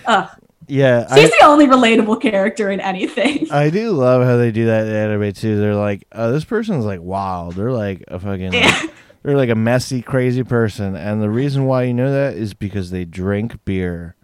uh, 0.07 0.27
Yeah, 0.67 1.03
she's 1.15 1.31
I, 1.31 1.37
the 1.41 1.47
only 1.47 1.67
relatable 1.67 2.21
character 2.21 2.71
in 2.71 2.81
anything. 2.81 3.51
I 3.53 3.71
do 3.71 3.91
love 3.91 4.25
how 4.25 4.37
they 4.37 4.51
do 4.51 4.67
that 4.67 4.87
in 4.87 4.93
anime 4.93 5.33
too. 5.33 5.59
They're 5.59 5.75
like, 5.75 6.05
oh, 6.13 6.33
this 6.33 6.45
person's 6.45 6.85
like 6.85 7.01
wild. 7.01 7.55
They're 7.55 7.73
like 7.73 8.05
a 8.09 8.19
fucking, 8.19 8.53
Yeah. 8.53 8.83
they're 9.23 9.37
like 9.37 9.51
a 9.51 9.55
messy, 9.55 10.03
crazy 10.03 10.45
person, 10.45 10.97
and 10.97 11.23
the 11.23 11.31
reason 11.31 11.67
why 11.67 11.85
you 11.85 11.95
know 11.95 12.11
that 12.11 12.37
is 12.37 12.55
because 12.55 12.91
they 12.91 13.05
drink 13.05 13.65
beer. 13.65 14.17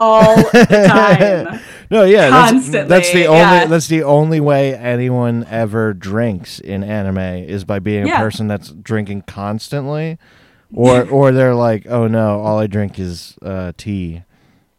All 0.00 0.36
the 0.36 0.66
time. 1.48 1.60
No, 1.90 2.04
yeah, 2.04 2.30
that's, 2.30 2.52
Constantly, 2.52 2.88
that's 2.88 3.12
the 3.12 3.26
only 3.26 3.38
yeah. 3.40 3.66
that's 3.66 3.88
the 3.88 4.02
only 4.02 4.40
way 4.40 4.74
anyone 4.74 5.44
ever 5.48 5.92
drinks 5.92 6.58
in 6.58 6.82
anime 6.82 7.18
is 7.18 7.64
by 7.64 7.78
being 7.78 8.06
Yeah. 8.06 8.16
a 8.16 8.24
person 8.24 8.48
that's 8.48 8.70
drinking 8.70 9.22
constantly, 9.22 10.18
or 10.72 11.08
or 11.08 11.30
they're 11.32 11.54
like, 11.54 11.86
oh 11.88 12.08
no, 12.08 12.40
all 12.40 12.58
I 12.58 12.66
drink 12.66 12.98
is 12.98 13.36
uh, 13.42 13.72
tea. 13.76 14.22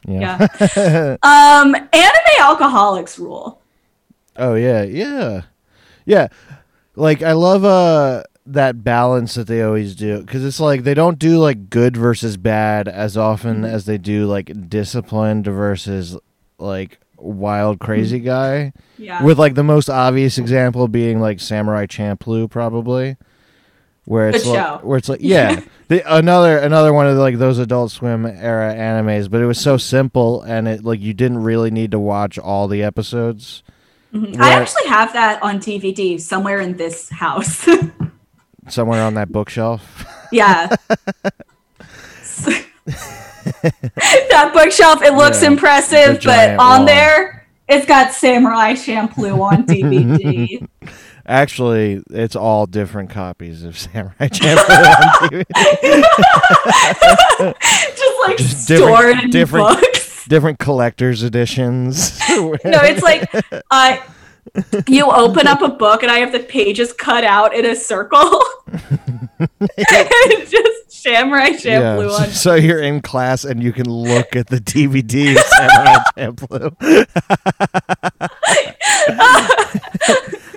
Yeah. 0.08 0.48
Yeah. 0.76 1.18
um 1.24 1.76
anime 1.76 2.40
alcoholics 2.40 3.18
rule. 3.18 3.62
Oh 4.36 4.56
yeah, 4.56 4.84
yeah, 4.84 5.44
yeah. 6.06 6.28
Like 6.96 7.22
I 7.24 7.32
love 7.32 7.64
uh 7.64 8.24
that 8.48 8.84
balance 8.84 9.34
that 9.36 9.48
they 9.48 9.62
always 9.64 9.96
do 9.96 10.20
because 10.22 10.46
it's 10.46 10.60
like 10.60 10.84
they 10.84 10.94
don't 10.94 11.18
do 11.18 11.40
like 11.40 11.70
good 11.70 11.98
versus 11.98 12.38
bad 12.38 12.88
as 12.88 13.18
often 13.18 13.58
Mm-hmm. 13.58 13.66
as 13.66 13.86
they 13.86 13.98
do 13.98 14.28
like 14.28 14.70
disciplined 14.70 15.46
versus 15.48 16.16
like 16.60 17.00
wild 17.18 17.80
crazy 17.80 18.20
guy. 18.20 18.72
Yeah. 18.98 19.24
With 19.24 19.40
like 19.40 19.56
the 19.56 19.64
most 19.64 19.90
obvious 19.90 20.38
example 20.38 20.88
being 20.88 21.20
like 21.20 21.40
Samurai 21.40 21.86
Champloo, 21.88 22.50
probably, 22.50 23.18
where 24.06 24.30
it's 24.30 24.44
Good 24.44 24.52
like, 24.52 24.60
show. 24.60 24.80
where 24.84 24.98
it's 25.00 25.10
like 25.10 25.22
yeah, 25.24 25.62
the, 25.88 26.04
another 26.16 26.60
another 26.60 26.94
one 26.94 27.08
of 27.08 27.18
like 27.18 27.40
those 27.40 27.58
Adult 27.58 27.92
Swim 27.92 28.26
era 28.28 28.76
animes, 28.76 29.30
but 29.30 29.42
it 29.42 29.48
was 29.48 29.60
so 29.60 29.76
simple 29.78 30.44
and 30.44 30.68
it 30.68 30.84
like 30.86 31.00
you 31.00 31.14
didn't 31.16 31.40
really 31.44 31.72
need 31.72 31.90
to 31.92 32.00
watch 32.00 32.38
all 32.38 32.68
the 32.68 32.84
episodes. 32.84 33.64
Mhm. 34.14 34.40
I 34.40 34.52
actually 34.54 34.88
have 34.88 35.12
that 35.14 35.42
on 35.42 35.60
DVD 35.60 36.22
somewhere 36.22 36.60
in 36.60 36.78
this 36.78 37.10
house. 37.10 37.68
somewhere 38.68 39.02
on 39.04 39.14
that 39.16 39.32
bookshelf. 39.32 40.06
yeah. 40.32 40.68
that 43.66 44.52
bookshelf, 44.54 45.02
it 45.02 45.14
looks 45.14 45.42
Yeah. 45.42 45.50
impressive, 45.52 46.22
but 46.24 46.52
on 46.60 46.80
wall. 46.80 46.86
there, 46.86 47.48
it's 47.68 47.86
got 47.86 48.14
Samurai 48.14 48.74
Champloo 48.74 49.40
on 49.42 49.66
DVD. 49.68 50.68
Actually, 51.28 52.04
it's 52.12 52.36
all 52.36 52.68
different 52.68 53.10
copies 53.10 53.64
of 53.64 53.78
Samurai 53.78 54.28
Champloo 54.28 54.86
on 54.86 55.30
TV. 55.30 55.44
Just 57.96 58.20
like 58.28 58.38
Just 58.38 58.64
stored 58.66 58.80
different- 59.18 59.24
in 59.24 59.30
different- 59.32 59.82
books. 59.82 60.06
Different 60.28 60.58
collector's 60.58 61.22
editions. 61.22 62.20
No, 62.30 62.56
it's 62.64 63.04
like 63.04 63.30
uh, 63.70 63.98
you 64.88 65.06
open 65.12 65.48
up 65.48 65.62
a 65.62 65.70
book 65.70 66.04
and 66.04 66.12
I 66.12 66.20
have 66.20 66.32
the 66.32 66.40
pages 66.40 66.94
cut 66.94 67.24
out 67.24 67.56
in 67.56 67.66
a 67.66 67.76
circle. 67.76 68.20
it's 69.78 70.52
just 70.52 70.92
Samurai 70.92 71.50
Champloo 71.50 72.10
yeah. 72.10 72.24
on. 72.24 72.30
So 72.30 72.56
you're 72.56 72.82
in 72.82 73.02
class 73.02 73.44
and 73.44 73.62
you 73.62 73.74
can 73.74 73.90
look 73.90 74.36
at 74.36 74.48
the 74.48 74.58
DVD 74.58 75.36
of 75.36 75.44
Samurai 75.44 75.98
Champloo. 76.18 76.76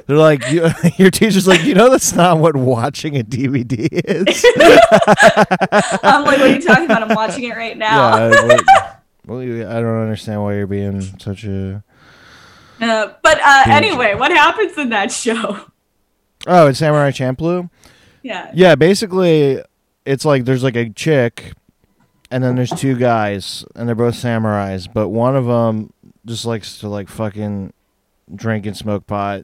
They're 0.07 0.17
like, 0.17 0.51
you, 0.51 0.71
your 0.97 1.11
teacher's 1.11 1.47
like, 1.47 1.65
you 1.65 1.75
know, 1.75 1.91
that's 1.91 2.15
not 2.15 2.39
what 2.39 2.57
watching 2.57 3.19
a 3.19 3.23
DVD 3.23 3.89
is. 3.93 4.45
I'm 6.03 6.25
like, 6.25 6.39
what 6.39 6.41
are 6.41 6.49
you 6.49 6.63
talking 6.63 6.87
about? 6.87 7.03
I'm 7.03 7.15
watching 7.15 7.45
it 7.45 7.55
right 7.55 7.77
now. 7.77 8.17
Yeah, 8.17 8.47
well, 8.47 8.59
well, 9.27 9.41
I 9.41 9.81
don't 9.81 10.01
understand 10.01 10.43
why 10.43 10.55
you're 10.55 10.67
being 10.67 11.03
such 11.03 11.45
a. 11.45 11.85
Uh, 12.81 13.13
but 13.23 13.41
uh, 13.45 13.65
anyway, 13.67 14.15
what 14.15 14.31
happens 14.31 14.77
in 14.79 14.91
that 14.91 15.11
show? 15.13 15.59
Oh, 16.47 16.69
it's 16.69 16.79
Samurai 16.79 17.11
Champloo. 17.11 17.69
Yeah. 18.23 18.51
Yeah, 18.55 18.75
basically, 18.75 19.63
it's 20.05 20.25
like 20.25 20.45
there's 20.45 20.63
like 20.63 20.77
a 20.77 20.91
chick, 20.91 21.53
and 22.31 22.43
then 22.45 22.57
there's 22.57 22.71
two 22.71 22.97
guys, 22.97 23.65
and 23.75 23.89
they're 23.89 23.95
both 23.97 24.15
samurais, 24.15 24.89
but 24.93 25.09
one 25.09 25.37
of 25.37 25.47
them 25.47 25.93
just 26.27 26.45
likes 26.45 26.79
to 26.79 26.89
like 26.89 27.09
fucking 27.09 27.73
drink 28.35 28.67
and 28.67 28.77
smoke 28.77 29.07
pot, 29.07 29.43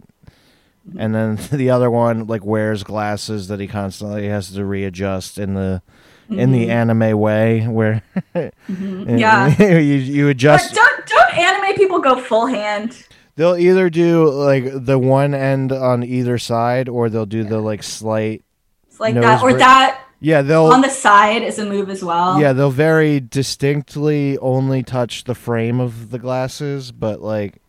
and 0.98 1.14
then 1.14 1.38
the 1.52 1.70
other 1.70 1.90
one 1.90 2.26
like 2.26 2.44
wears 2.44 2.82
glasses 2.84 3.48
that 3.48 3.58
he 3.60 3.66
constantly 3.66 4.28
has 4.28 4.50
to 4.52 4.64
readjust 4.64 5.38
in 5.38 5.54
the 5.54 5.82
in 6.30 6.52
the 6.52 6.70
anime 6.70 7.18
way 7.18 7.66
where 7.66 8.02
Mm-hmm. 8.34 9.18
Yeah. 9.18 9.54
you 9.78 9.94
you 9.96 10.24
But 10.24 10.30
adjust 10.30 10.74
don't 10.74 11.06
don't 11.06 11.38
anime 11.38 11.74
people 11.76 11.98
go 12.00 12.18
full 12.20 12.46
hand? 12.46 13.06
They'll 13.36 13.56
either 13.56 13.90
do 13.90 14.28
like 14.30 14.64
the 14.72 14.98
one 14.98 15.34
end 15.34 15.72
on 15.72 16.02
either 16.02 16.38
side 16.38 16.88
or 16.88 17.08
they'll 17.08 17.26
do 17.26 17.44
the 17.44 17.60
like 17.60 17.82
slight 17.82 18.44
It's 18.88 19.00
like 19.00 19.14
that, 19.14 19.42
or 19.42 19.52
that 19.54 20.00
yeah 20.20 20.42
they'll 20.42 20.66
on 20.66 20.80
the 20.80 20.88
side 20.88 21.42
is 21.42 21.58
a 21.58 21.66
move 21.66 21.90
as 21.90 22.02
well. 22.04 22.40
yeah 22.40 22.52
they'll 22.52 22.70
very 22.70 23.20
distinctly 23.20 24.38
only 24.38 24.82
touch 24.82 25.24
the 25.24 25.34
frame 25.34 25.80
of 25.80 26.10
the 26.10 26.18
glasses 26.18 26.92
but 26.92 27.20
like 27.20 27.60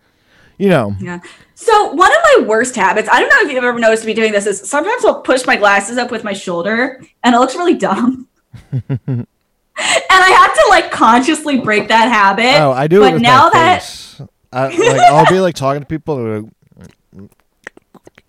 you 0.57 0.69
know 0.69 0.95
Yeah. 0.99 1.19
So 1.55 1.91
one 1.93 2.11
of 2.11 2.17
my 2.37 2.45
worst 2.47 2.75
habits, 2.75 3.07
I 3.09 3.19
don't 3.19 3.29
know 3.29 3.41
if 3.47 3.51
you've 3.53 3.63
ever 3.63 3.79
noticed 3.79 4.05
me 4.05 4.13
doing 4.13 4.33
this, 4.33 4.45
is 4.45 4.69
sometimes 4.69 5.05
I'll 5.05 5.21
push 5.21 5.45
my 5.45 5.55
glasses 5.55 5.97
up 5.97 6.11
with 6.11 6.23
my 6.25 6.33
shoulder 6.33 7.01
and 7.23 7.33
it 7.33 7.39
looks 7.39 7.55
really 7.55 7.75
dumb. 7.75 8.27
and 9.07 9.27
I 9.77 10.29
have 10.29 10.53
to 10.53 10.65
like 10.69 10.91
consciously 10.91 11.59
break 11.59 11.87
that 11.89 12.07
habit. 12.09 12.59
oh 12.61 12.71
i 12.71 12.87
do 12.87 12.99
but 13.01 13.19
now 13.21 13.49
that 13.49 13.81
face 13.83 14.21
I, 14.55 14.67
like 14.69 15.01
i'll 15.01 15.25
be 15.31 15.39
like 15.39 15.55
talking 15.55 15.81
to 15.81 15.85
people 15.85 16.49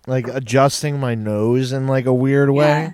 like 0.05 0.27
adjusting 0.27 0.99
my 0.99 1.15
nose 1.15 1.71
in 1.71 1.87
like 1.87 2.05
a 2.05 2.13
weird 2.13 2.49
way 2.49 2.65
Yeah. 2.67 2.91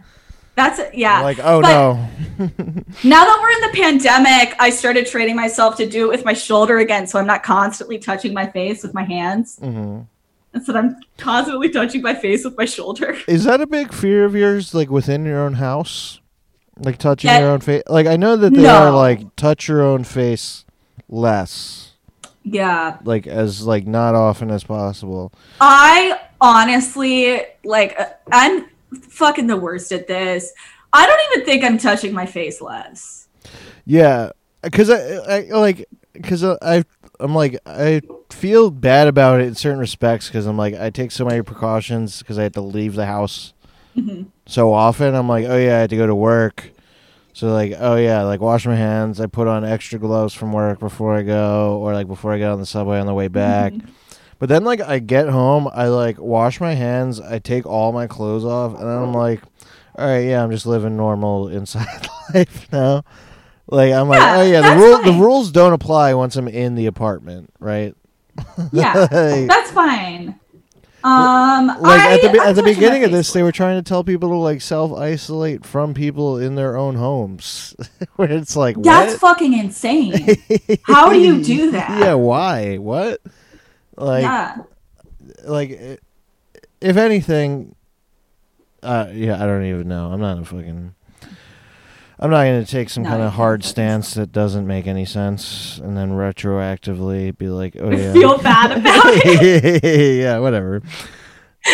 That's 0.56 0.80
yeah. 0.94 1.22
like 1.22 1.40
oh 1.40 1.62
But 1.62 1.70
no 1.70 2.10
Now 3.04 3.26
that 3.26 3.40
we're 3.42 3.52
in 3.52 3.72
the 3.72 3.78
pandemic, 3.82 4.56
I 4.60 4.70
started 4.70 5.08
training 5.08 5.36
myself 5.36 5.78
to 5.78 5.88
do 5.90 6.06
it 6.06 6.10
with 6.10 6.26
my 6.26 6.34
shoulder 6.34 6.78
again, 6.78 7.08
so 7.08 7.18
I'm 7.20 7.26
not 7.26 7.42
constantly 7.44 7.98
touching 7.98 8.34
my 8.36 8.46
face 8.48 8.84
with 8.84 8.94
my 8.94 9.04
hands. 9.04 9.58
hmm 9.60 10.02
Instead, 10.56 10.76
I'm 10.76 10.98
constantly 11.18 11.70
touching 11.70 12.04
my 12.04 12.14
face 12.14 12.46
with 12.46 12.56
my 12.56 12.66
shoulder. 12.66 13.18
Is 13.28 13.46
that 13.46 13.60
a 13.62 13.66
big 13.66 13.92
fear 13.92 14.24
of 14.26 14.36
yours, 14.36 14.76
like 14.76 14.92
within 14.92 15.26
your 15.26 15.40
own 15.40 15.54
house, 15.54 16.20
like 16.78 17.00
touching 17.00 17.30
Yeah. 17.32 17.40
your 17.40 17.50
own 17.50 17.60
face? 17.62 17.82
Like 17.88 18.06
I 18.06 18.16
know 18.18 18.36
that 18.36 18.54
they 18.54 18.62
No. 18.62 18.76
are 18.76 18.92
like 18.92 19.36
touch 19.36 19.68
your 19.68 19.82
own 19.82 20.04
face 20.04 20.66
less, 21.10 21.93
Yeah, 22.44 22.98
like 23.04 23.26
as 23.28 23.66
like 23.66 23.88
not 23.88 24.16
often 24.16 24.52
as 24.52 24.64
possible. 24.64 25.32
I 25.62 26.20
honestly 26.42 27.42
like. 27.64 28.00
uh, 28.00 28.10
I'm 28.32 28.68
fucking 29.10 29.48
the 29.48 29.58
worst 29.58 29.92
at 29.92 30.08
this. 30.08 30.52
I 30.92 31.08
don't 31.08 31.20
even 31.34 31.46
think 31.46 31.64
I'm 31.64 31.78
touching 31.78 32.14
my 32.14 32.26
face 32.26 32.62
less. 32.62 33.28
Yeah, 33.86 34.32
because 34.62 34.90
I, 34.90 34.98
I 35.38 35.40
like 35.52 35.88
because 36.12 36.44
I 36.44 36.84
I'm 37.20 37.34
like 37.34 37.58
I 37.66 38.02
feel 38.30 38.70
bad 38.72 39.08
about 39.08 39.40
it 39.42 39.48
in 39.48 39.56
certain 39.56 39.80
respects 39.80 40.28
because 40.28 40.46
I'm 40.46 40.58
like 40.58 40.76
I 40.76 40.90
take 40.90 41.12
so 41.12 41.26
many 41.26 41.42
precautions 41.42 42.20
because 42.20 42.38
I 42.38 42.44
have 42.44 42.54
to 42.54 42.62
leave 42.62 42.96
the 42.96 43.06
house 43.06 43.54
Mhm. 43.96 44.28
so 44.46 44.74
often. 44.74 45.16
I'm 45.16 45.30
like, 45.30 45.46
oh 45.46 45.56
yeah, 45.58 45.78
I 45.78 45.80
had 45.82 45.90
to 45.92 45.98
go 45.98 46.08
to 46.08 46.16
work. 46.16 46.72
So 47.34 47.52
like, 47.52 47.74
oh 47.80 47.96
yeah, 47.96 48.22
like 48.24 48.40
wash 48.42 48.66
my 48.66 48.76
hands. 48.76 49.20
I 49.20 49.26
put 49.26 49.48
on 49.48 49.66
extra 49.66 49.98
gloves 50.00 50.34
from 50.34 50.54
work 50.54 50.80
before 50.80 51.16
I 51.16 51.24
go, 51.24 51.78
or 51.82 51.94
like 51.94 52.08
before 52.08 52.32
I 52.32 52.38
get 52.38 52.52
on 52.52 52.60
the 52.60 52.66
subway 52.66 53.00
on 53.00 53.08
the 53.08 53.14
way 53.14 53.28
back. 53.28 53.74
Mhm. 53.74 53.90
But 54.40 54.50
then 54.50 54.66
like 54.66 54.82
I 54.82 55.00
get 55.00 55.30
home, 55.30 55.70
I 55.74 55.88
like 55.88 56.20
wash 56.20 56.60
my 56.60 56.74
hands. 56.74 57.22
I 57.22 57.40
take 57.40 57.66
all 57.66 57.94
my 57.94 58.08
clothes 58.08 58.44
off, 58.44 58.74
and 58.78 58.82
then 58.82 58.98
I'm 58.98 59.14
like, 59.14 59.42
all 59.98 60.06
right, 60.06 60.26
yeah, 60.26 60.44
I'm 60.44 60.52
just 60.52 60.66
living 60.66 60.98
normal 60.98 61.48
inside 61.60 61.88
life 62.34 62.68
now. 62.72 63.04
Like 63.68 63.94
I'm 63.94 64.10
like, 64.10 64.20
Yeah, 64.20 64.36
oh 64.40 64.44
yeah, 64.44 64.74
the 64.74 64.82
rule 64.82 65.02
the 65.02 65.14
rules 65.14 65.50
don't 65.52 65.72
apply 65.72 66.14
once 66.16 66.36
I'm 66.36 66.50
in 66.50 66.76
the 66.76 66.88
apartment, 66.88 67.54
right? 67.60 67.96
Yeah, 68.74 69.08
like, 69.12 69.48
that's 69.48 69.72
fine. 69.72 70.38
Um, 71.04 71.68
like 71.68 72.00
I, 72.00 72.14
at 72.14 72.22
the 72.22 72.42
at 72.42 72.56
the 72.56 72.64
beginning 72.64 73.04
of 73.04 73.12
this, 73.12 73.34
they 73.34 73.44
were 73.44 73.52
trying 73.52 73.78
to 73.78 73.88
tell 73.88 74.04
people 74.04 74.30
to 74.30 74.36
like 74.36 74.62
self 74.62 74.94
isolate 74.94 75.66
from 75.66 75.94
people 75.94 76.38
in 76.38 76.56
their 76.56 76.78
own 76.78 76.96
homes, 76.96 77.76
where 78.16 78.32
it's 78.32 78.56
like, 78.56 78.82
That's 78.82 79.14
what? 79.14 79.38
fucking 79.38 79.54
insane. 79.54 80.38
How 80.84 81.12
do 81.12 81.20
you 81.20 81.44
do 81.44 81.72
that? 81.78 82.00
Yeah, 82.00 82.14
why? 82.14 82.78
What? 82.78 83.22
Like, 83.98 84.24
yeah. 84.24 84.58
like 85.46 86.00
if 86.82 86.98
anything 86.98 87.76
uh 88.84 89.08
yeah 89.14 89.42
i 89.42 89.46
don't 89.46 89.64
even 89.64 89.88
know 89.88 90.12
i'm 90.12 90.20
not 90.20 90.38
a 90.38 90.44
fucking 90.44 90.94
i'm 92.24 92.32
not 92.32 92.44
going 92.46 92.64
to 92.66 92.72
take 92.72 92.90
some 92.90 93.04
No, 93.04 93.10
kind 93.10 93.22
of 93.22 93.34
hard 93.34 93.64
stance 93.64 94.16
that 94.16 94.32
doesn't 94.32 94.66
make 94.66 94.88
any 94.88 95.06
sense 95.06 95.78
and 95.84 95.96
then 95.96 96.12
retroactively 96.14 97.38
be 97.38 97.50
like 97.50 97.76
oh 97.80 97.90
yeah 97.96 98.14
Feel 98.14 98.38
bad 98.40 98.72
about 98.72 99.04
it. 99.06 99.84
yeah 100.24 100.40
whatever 100.40 100.82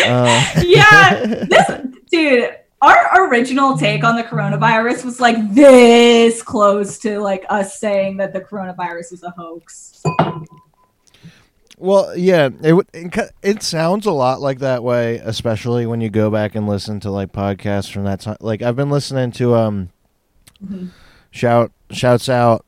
uh, 0.04 0.54
yeah, 0.64 1.24
this 1.48 1.66
dude. 2.12 2.56
Our 2.80 3.28
original 3.28 3.76
take 3.76 4.04
on 4.04 4.14
the 4.16 4.22
coronavirus 4.22 5.04
was 5.04 5.18
like 5.20 5.36
this 5.52 6.42
close 6.42 6.96
to 7.00 7.18
like 7.18 7.44
us 7.48 7.78
saying 7.80 8.16
that 8.18 8.32
the 8.32 8.40
coronavirus 8.40 9.12
is 9.14 9.22
a 9.24 9.30
hoax. 9.30 10.00
well 11.76 12.16
yeah 12.16 12.50
it, 12.62 12.86
it 12.94 13.32
it 13.42 13.62
sounds 13.62 14.06
a 14.06 14.12
lot 14.12 14.40
like 14.40 14.60
that 14.60 14.82
way 14.82 15.16
especially 15.18 15.86
when 15.86 16.00
you 16.00 16.08
go 16.08 16.30
back 16.30 16.54
and 16.54 16.68
listen 16.68 17.00
to 17.00 17.10
like 17.10 17.32
podcasts 17.32 17.90
from 17.90 18.04
that 18.04 18.20
time 18.20 18.36
like 18.40 18.62
i've 18.62 18.76
been 18.76 18.90
listening 18.90 19.30
to 19.32 19.54
um 19.54 19.90
Mhm. 20.64 20.90
shout 21.30 21.72
shouts 21.90 22.28
out 22.28 22.64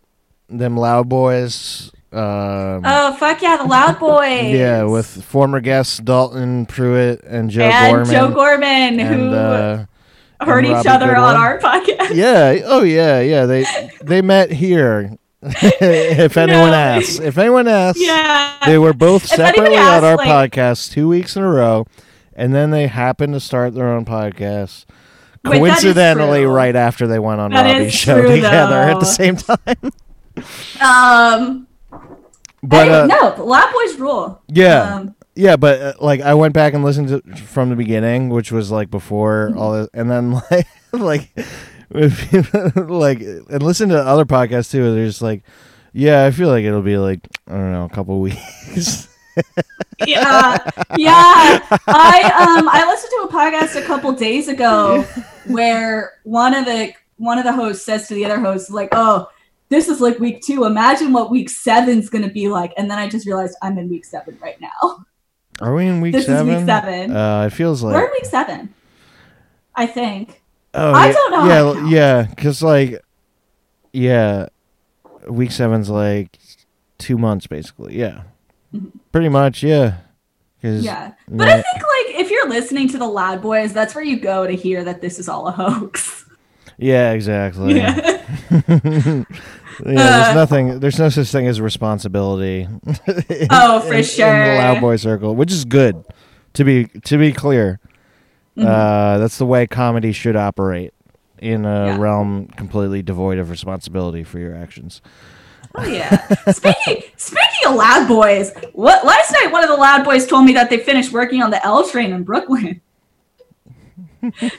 them 0.49 0.77
loud 0.77 1.09
boys 1.09 1.91
um 2.13 2.83
Oh 2.85 3.17
fuck 3.19 3.41
yeah, 3.41 3.57
the 3.57 3.65
Loud 3.65 3.99
Boys. 3.99 4.53
Yeah, 4.55 4.85
with 4.85 5.07
former 5.25 5.61
guests 5.61 5.97
Dalton 5.99 6.67
Pruitt 6.67 7.23
and 7.25 7.49
Joe 7.51 7.63
and 7.65 7.95
Gorman. 8.07 8.11
Joe 8.13 8.31
Gorman, 8.35 9.01
and, 9.01 9.01
who 9.01 9.31
uh, 9.35 9.85
heard 10.43 10.67
each 10.67 10.73
Robbie 10.73 10.89
other 10.91 11.17
on 11.17 11.37
our 11.37 11.59
podcast. 11.59 12.15
yeah, 12.15 12.59
oh 12.67 12.83
yeah, 12.83 13.21
yeah. 13.21 13.47
They 13.47 13.65
they 14.03 14.21
met 14.21 14.51
here. 14.51 15.17
if 15.43 16.37
anyone 16.37 16.71
No. 16.71 16.75
asks, 16.75 17.19
if 17.19 17.37
anyone 17.39 17.67
asks, 17.67 18.01
Yeah. 18.01 18.59
they 18.67 18.77
were 18.79 18.93
both 18.93 19.27
separately 19.27 19.75
at 19.75 19.83
asks, 19.83 20.05
our 20.05 20.17
like- 20.17 20.53
podcast 20.53 20.93
two 20.93 21.09
weeks 21.09 21.35
in 21.35 21.43
a 21.43 21.49
row, 21.51 21.87
and 22.35 22.55
then 22.55 22.71
they 22.73 22.87
happened 22.89 23.33
to 23.35 23.41
start 23.41 23.75
their 23.75 23.89
own 23.89 24.05
podcast. 24.05 24.85
Wait, 25.45 25.59
Coincidentally, 25.59 26.45
right 26.45 26.77
after 26.77 27.07
they 27.07 27.19
went 27.19 27.41
on 27.41 27.51
That 27.51 27.71
Robbie's 27.73 27.93
show 27.93 28.21
true, 28.21 28.37
together 28.37 28.77
at 28.77 29.01
the 29.01 29.07
same 29.07 29.37
time. 29.37 29.93
Um. 30.81 31.67
But 32.65 32.89
uh, 32.89 33.07
no, 33.07 33.45
Loud 33.45 33.73
Boys 33.73 33.99
rule. 33.99 34.41
yeah, 34.47 34.95
Um, 34.97 35.17
Yeah, 35.35 35.57
but 35.57 35.81
uh, 35.83 35.93
like 36.01 36.21
I 36.21 36.35
went 36.35 36.55
back 36.55 36.75
and 36.75 36.85
listened 36.85 37.09
to 37.09 37.21
from 37.39 37.71
the 37.71 37.77
beginning, 37.77 38.29
which 38.29 38.53
was 38.53 38.71
like 38.71 38.89
before 38.89 39.49
Mm-hmm. 39.51 39.59
all 39.59 39.73
this, 39.73 39.89
and 39.95 40.09
then 40.09 40.31
like 40.51 40.69
like 40.93 41.31
like 42.89 43.21
and 43.21 43.63
listen 43.63 43.89
to 43.89 43.99
other 43.99 44.25
podcasts 44.25 44.71
too. 44.71 44.95
They're 44.95 45.07
just 45.07 45.23
like, 45.23 45.43
yeah, 45.93 46.25
I 46.25 46.31
feel 46.31 46.49
like 46.49 46.65
it'll 46.65 46.83
be 46.83 46.99
like 46.99 47.19
I 47.49 47.53
don't 47.55 47.73
know, 47.73 47.85
a 47.85 47.89
couple 47.91 48.21
weeks. 48.21 49.09
yeah, 50.07 50.57
yeah. 50.97 51.61
I 51.89 52.57
um 52.59 52.69
I 52.69 52.85
listened 52.87 53.11
to 53.11 53.29
a 53.29 53.33
podcast 53.33 53.83
a 53.83 53.85
couple 53.85 54.13
days 54.13 54.47
ago 54.47 55.05
where 55.47 56.13
one 56.25 56.55
of 56.55 56.65
the 56.65 56.93
one 57.17 57.39
of 57.39 57.45
the 57.45 57.53
hosts 57.53 57.85
says 57.85 58.09
to 58.09 58.15
the 58.15 58.25
other 58.25 58.41
host 58.41 58.71
like, 58.71 58.89
"Oh, 58.93 59.29
this 59.69 59.89
is 59.89 60.01
like 60.01 60.19
week 60.19 60.43
two. 60.43 60.65
Imagine 60.65 61.13
what 61.13 61.31
week 61.31 61.49
seven's 61.51 62.09
gonna 62.09 62.29
be 62.31 62.49
like." 62.49 62.73
And 62.77 62.91
then 62.91 62.99
I 62.99 63.09
just 63.09 63.27
realized 63.27 63.57
I'm 63.63 63.79
in 63.79 63.89
week 63.89 64.05
seven 64.05 64.39
right 64.43 64.61
now. 64.61 65.05
Are 65.61 65.75
we 65.75 65.87
in 65.87 66.01
week 66.01 66.13
This 66.13 66.23
is 66.23 66.29
seven? 66.29 66.57
week 66.57 66.67
seven. 66.67 67.15
Uh, 67.15 67.45
it 67.47 67.51
feels 67.51 67.83
like 67.83 67.95
We're 67.95 68.07
in 68.07 68.11
week 68.13 68.25
seven, 68.25 68.75
I 69.75 69.87
think. 69.87 70.43
oh, 70.75 70.93
I 70.93 71.07
yeah, 71.09 71.13
don't 71.13 71.31
know 71.31 71.47
Yeah, 71.47 71.81
to 71.83 71.89
yeah, 71.89 72.23
because 72.35 72.63
like 72.63 73.01
yeah, 73.93 74.47
week 75.29 75.53
seven's 75.53 75.89
like 75.91 76.39
two 76.99 77.19
months 77.19 77.47
basically. 77.47 77.99
Yeah, 77.99 78.23
Mhm. 78.75 78.91
pretty 79.13 79.29
much. 79.29 79.63
Yeah, 79.63 79.99
Yeah, 80.63 81.13
but 81.29 81.49
I 81.49 81.55
think 81.55 81.65
like 81.75 82.21
if 82.21 82.31
you're 82.31 82.49
listening 82.49 82.89
to 82.91 82.99
the 82.99 83.07
Loud 83.09 83.43
Boys, 83.43 83.73
that's 83.73 83.95
where 83.95 84.05
you 84.05 84.21
go 84.21 84.47
to 84.47 84.53
hear 84.55 84.85
that 84.85 85.01
this 85.01 85.19
is 85.19 85.29
all 85.29 85.49
a 85.49 85.53
hoax. 85.53 86.25
yeah, 86.79 87.13
exactly. 87.13 87.77
Yeah. 87.77 88.23
yeah, 88.69 89.25
there's 89.81 89.99
Uh, 90.29 90.33
nothing. 90.35 90.81
There's 90.81 90.99
no 90.99 91.09
such 91.09 91.29
thing 91.29 91.47
as 91.47 91.61
responsibility. 91.61 92.69
in- 93.29 93.49
Oh, 93.51 93.81
for 93.81 93.93
in- 93.93 93.99
in 94.01 94.05
sure. 94.05 94.27
the 94.49 94.59
loud 94.59 94.81
boy 94.81 94.97
circle, 94.97 95.35
which 95.35 95.53
is 95.53 95.65
good. 95.65 96.05
To 96.55 96.65
be 96.65 96.85
to 97.05 97.17
be 97.19 97.33
clear, 97.33 97.81
Mhm. 98.57 98.67
uh, 98.67 99.19
that's 99.19 99.39
the 99.39 99.47
way 99.47 99.67
comedy 99.67 100.13
should 100.13 100.37
operate 100.37 100.93
in 101.39 101.65
a 101.65 101.87
Yeah. 101.87 101.99
realm 101.99 102.47
completely 102.57 103.03
devoid 103.03 103.39
of 103.39 103.51
responsibility 103.51 104.23
for 104.23 104.39
your 104.39 104.55
actions. 104.55 105.01
Oh 105.75 105.85
yeah. 105.85 106.27
speaking 106.53 107.03
speaking 107.17 107.67
of 107.69 107.75
Loud 107.77 108.07
Boys, 108.09 108.53
what 108.73 109.05
last 109.05 109.33
night 109.33 109.51
one 109.53 109.63
of 109.63 109.71
the 109.71 109.77
Loud 109.77 110.05
Boys 110.05 110.27
told 110.27 110.45
me 110.45 110.53
that 110.55 110.69
they 110.71 110.79
finished 110.79 111.13
working 111.13 111.43
on 111.43 111.51
the 111.51 111.65
L 111.65 111.89
train 111.89 112.13
in 112.13 112.23
Brooklyn. 112.25 112.81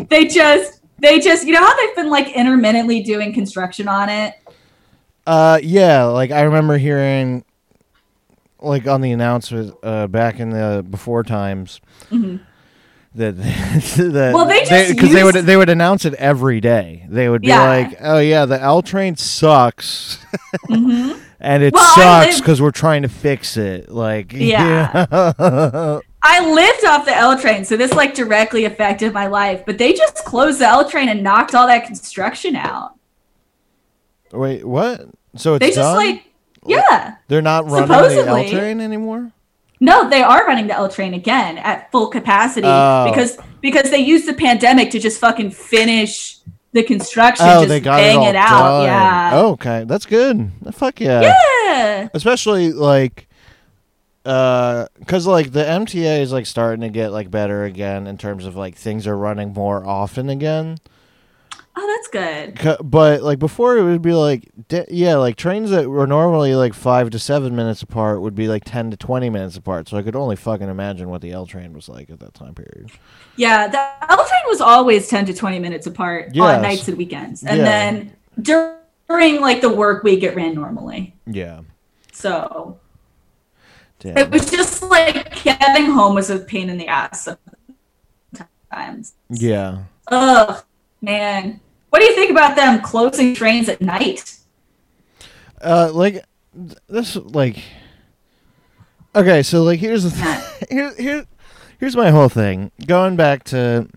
they 0.10 0.26
just 0.26 0.82
they 1.00 1.20
just, 1.20 1.46
you 1.46 1.54
know 1.54 1.60
how 1.60 1.76
they've 1.76 1.96
been 1.96 2.10
like 2.10 2.30
intermittently 2.30 3.04
doing 3.04 3.34
construction 3.34 3.88
on 3.88 4.10
it? 4.10 4.36
Uh, 5.28 5.60
yeah, 5.62 6.04
like 6.06 6.32
I 6.32 6.42
remember 6.42 6.78
hearing, 6.78 7.44
like 8.60 8.88
on 8.88 9.02
the 9.02 9.12
announcement 9.12 9.74
uh, 9.84 10.08
back 10.08 10.40
in 10.40 10.50
the 10.50 10.86
before 10.90 11.24
times, 11.24 11.80
Mhm. 12.10 12.40
That 13.16 13.38
that 13.38 14.32
Well, 14.34 14.46
they 14.46 14.64
just 14.66 14.96
because 14.96 15.12
they, 15.14 15.24
would 15.24 15.36
they 15.36 15.56
would 15.58 15.70
announce 15.70 16.06
it 16.06 16.14
every 16.16 16.60
day. 16.62 17.06
They 17.10 17.30
would 17.30 17.42
be 17.42 17.48
Yeah. 17.50 17.68
like, 17.68 17.98
"Oh 18.02 18.20
yeah, 18.20 18.46
the 18.46 18.60
L 18.62 18.82
train 18.82 19.16
sucks." 19.16 20.18
Mhm. 20.70 21.20
And 21.40 21.62
it 21.62 21.74
Well, 21.74 21.96
sucks 21.96 22.40
because 22.40 22.62
we're 22.62 22.72
trying 22.72 23.02
to 23.02 23.10
fix 23.10 23.58
it. 23.58 23.90
Like, 23.92 24.32
Yeah. 24.36 25.06
yeah. 25.12 26.00
I 26.26 26.50
lived 26.54 26.86
off 26.86 27.04
the 27.06 27.14
L 27.16 27.38
train, 27.38 27.66
so 27.66 27.76
this 27.76 27.92
like 27.94 28.14
directly 28.16 28.64
affected 28.64 29.12
my 29.14 29.28
life. 29.28 29.64
But 29.66 29.78
they 29.78 29.92
just 29.94 30.24
closed 30.24 30.60
the 30.60 30.68
L 30.68 30.90
train 30.90 31.10
and 31.10 31.22
knocked 31.22 31.54
all 31.54 31.68
that 31.68 31.86
construction 31.86 32.56
out. 32.56 32.94
Wait, 34.32 34.64
what? 34.66 35.06
So 35.36 35.56
it's 35.56 35.60
They 35.60 35.68
just 35.70 35.78
done? 35.80 35.96
like, 35.98 36.24
yeah. 36.66 37.16
They're 37.28 37.42
not 37.42 37.66
running 37.70 37.90
the 37.90 38.26
l 38.28 38.50
train 38.50 38.80
anymore. 38.80 39.32
No, 39.80 40.10
they 40.10 40.22
are 40.22 40.46
running 40.46 40.68
the 40.68 40.74
L 40.76 40.88
train 40.90 41.14
again 41.14 41.58
at 41.58 41.92
full 41.92 42.08
capacity 42.08 42.68
Oh. 42.68 43.06
because 43.10 43.38
because 43.62 43.90
they 43.92 43.98
used 44.00 44.28
the 44.28 44.34
pandemic 44.34 44.92
to 44.92 45.00
just 45.00 45.20
fucking 45.20 45.52
finish 45.52 46.38
the 46.74 46.84
construction, 46.84 47.46
Oh, 47.48 47.60
just 47.62 47.68
they 47.70 47.80
got 47.80 47.98
bang 47.98 48.18
it 48.18 48.20
all 48.22 48.26
it, 48.28 48.36
out. 48.36 48.60
done. 48.78 48.84
Yeah. 48.86 49.32
Oh, 49.34 49.52
okay, 49.52 49.84
that's 49.86 50.06
good. 50.06 50.52
Fuck 50.72 51.00
yeah. 51.02 51.22
Yeah. 51.68 52.08
Especially 52.14 52.72
like, 52.72 53.28
uh, 54.26 54.88
cause 55.06 55.28
like 55.28 55.52
the 55.52 55.64
MTA 55.64 56.22
is 56.22 56.32
like 56.32 56.46
starting 56.46 56.82
to 56.82 56.90
get 56.90 57.12
like 57.12 57.30
better 57.30 57.64
again 57.64 58.08
in 58.08 58.18
terms 58.18 58.46
of 58.46 58.56
like 58.56 58.76
things 58.76 59.06
are 59.06 59.18
running 59.18 59.54
more 59.54 59.86
often 59.86 60.30
again. 60.30 60.78
Oh, 61.76 61.88
that's 61.88 62.08
good. 62.08 62.78
But 62.84 63.24
like 63.24 63.40
before, 63.40 63.78
it 63.78 63.84
would 63.84 64.02
be 64.04 64.14
like, 64.14 64.48
yeah, 64.90 65.16
like 65.16 65.36
trains 65.38 65.72
that 65.72 65.90
were 65.90 66.06
normally 66.06 66.54
like 66.54 66.74
five 66.76 67.10
to 67.10 67.18
seven 67.20 67.56
minutes 67.56 67.82
apart 67.82 68.22
would 68.22 68.36
be 68.36 68.48
like 68.48 68.64
ten 68.64 68.92
to 68.92 68.98
twenty 68.98 69.30
minutes 69.32 69.58
apart. 69.58 69.90
So 69.90 69.98
I 69.98 70.04
could 70.04 70.16
only 70.16 70.36
fucking 70.36 70.70
imagine 70.70 71.10
what 71.10 71.22
the 71.22 71.32
L 71.32 71.48
train 71.48 71.74
was 71.74 71.90
like 71.90 72.12
at 72.12 72.20
that 72.20 72.36
time 72.36 72.54
period. 72.54 72.92
Yeah, 73.38 73.68
the 73.68 73.80
L 74.12 74.18
train 74.18 74.42
was 74.48 74.62
always 74.62 75.08
10 75.08 75.26
to 75.26 75.34
20 75.34 75.58
minutes 75.58 75.88
apart 75.88 76.30
Yes. 76.36 76.58
on 76.58 76.62
nights 76.62 76.88
and 76.88 76.96
weekends. 76.98 77.44
And 77.44 77.58
Yeah. 77.58 77.64
then 77.64 78.14
during 78.40 79.42
like 79.42 79.62
the 79.62 79.70
work 79.74 80.04
week, 80.04 80.22
it 80.22 80.36
ran 80.36 80.54
normally. 80.54 81.16
Yeah. 81.26 81.62
So 82.12 82.78
Damn. 84.00 84.18
it 84.18 84.30
was 84.32 84.52
just 84.52 84.84
like 84.84 85.42
getting 85.44 85.88
home 85.90 86.14
was 86.14 86.30
a 86.30 86.38
pain 86.38 86.70
in 86.70 86.78
the 86.78 86.88
ass 86.88 87.28
sometimes. 88.72 89.14
yeah. 89.32 89.80
Ugh, 90.10 90.64
man. 91.02 91.60
What 91.94 92.00
do 92.00 92.06
you 92.06 92.16
think 92.16 92.32
about 92.32 92.56
them 92.56 92.82
closing 92.82 93.36
trains 93.36 93.70
at 93.70 93.80
night? 93.80 94.36
Uh, 95.62 95.92
like 95.94 96.26
this, 96.90 97.16
like 97.16 97.64
okay. 99.16 99.44
So 99.44 99.62
like, 99.62 99.80
here's 99.80 100.04
the 100.04 100.10
th- 100.10 100.70
here 100.72 100.96
here 100.96 101.26
here's 101.80 101.96
my 101.96 102.10
whole 102.10 102.30
thing. 102.30 102.72
Going 102.88 103.16
back 103.16 103.44
to 103.44 103.88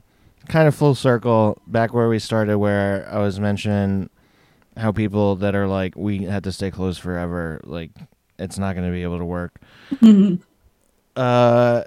kind 0.47 0.69
of 0.69 0.75
full 0.75 0.95
circle, 0.95 1.63
back 1.67 1.95
where 1.95 2.11
we 2.11 2.19
started, 2.19 2.59
where 2.59 3.09
I 3.11 3.21
was 3.21 3.41
mentioning 3.41 4.11
how 4.77 4.93
people 4.93 5.37
that 5.37 5.55
are 5.55 5.67
like 5.67 5.97
we 5.97 6.25
had 6.25 6.45
to 6.45 6.53
stay 6.53 6.71
closed 6.71 7.01
forever, 7.01 7.63
like 7.65 7.93
it's 8.39 8.59
not 8.59 8.75
going 8.75 8.85
to 8.87 8.93
be 8.93 9.05
able 9.05 9.19
to 9.19 9.25
work. 9.25 9.59
Uh, 11.17 11.83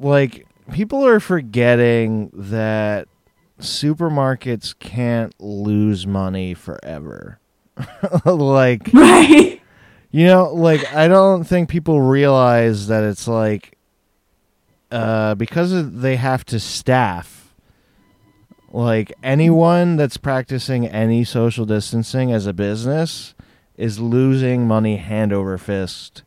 like 0.00 0.44
people 0.72 1.06
are 1.06 1.20
forgetting 1.20 2.30
that 2.34 3.06
supermarkets 3.60 4.78
can't 4.78 5.34
lose 5.40 6.06
money 6.06 6.54
forever. 6.54 7.38
like 8.24 8.90
right. 8.92 9.60
you 10.10 10.26
know, 10.26 10.52
like 10.52 10.92
I 10.94 11.08
don't 11.08 11.44
think 11.44 11.68
people 11.68 12.00
realize 12.02 12.88
that 12.88 13.04
it's 13.04 13.26
like 13.28 13.76
uh 14.90 15.34
because 15.36 15.72
of, 15.72 16.00
they 16.00 16.16
have 16.16 16.44
to 16.46 16.58
staff 16.60 17.54
like 18.72 19.12
anyone 19.22 19.96
that's 19.96 20.16
practicing 20.16 20.86
any 20.86 21.24
social 21.24 21.64
distancing 21.64 22.32
as 22.32 22.46
a 22.46 22.52
business 22.52 23.34
is 23.76 23.98
losing 23.98 24.66
money 24.68 24.96
hand 24.96 25.32
over 25.32 25.56
fist 25.58 26.22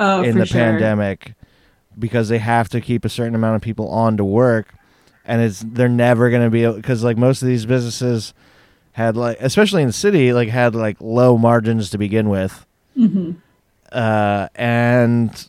Oh, 0.00 0.22
in 0.22 0.38
the 0.38 0.46
sure. 0.46 0.60
pandemic 0.60 1.34
because 1.98 2.28
they 2.28 2.38
have 2.38 2.68
to 2.68 2.80
keep 2.80 3.04
a 3.04 3.08
certain 3.08 3.34
amount 3.34 3.56
of 3.56 3.62
people 3.62 3.88
on 3.88 4.16
to 4.16 4.24
work 4.24 4.74
and 5.28 5.40
it's 5.42 5.62
they're 5.64 5.88
never 5.88 6.30
going 6.30 6.42
to 6.42 6.50
be 6.50 6.66
because 6.76 7.04
like 7.04 7.16
most 7.16 7.42
of 7.42 7.46
these 7.48 7.66
businesses 7.66 8.34
had 8.92 9.16
like 9.16 9.36
especially 9.40 9.82
in 9.82 9.86
the 9.88 9.92
city 9.92 10.32
like 10.32 10.48
had 10.48 10.74
like 10.74 10.96
low 11.00 11.38
margins 11.38 11.90
to 11.90 11.98
begin 11.98 12.28
with 12.28 12.66
Mhm. 12.96 13.36
uh 13.92 14.48
and 14.56 15.48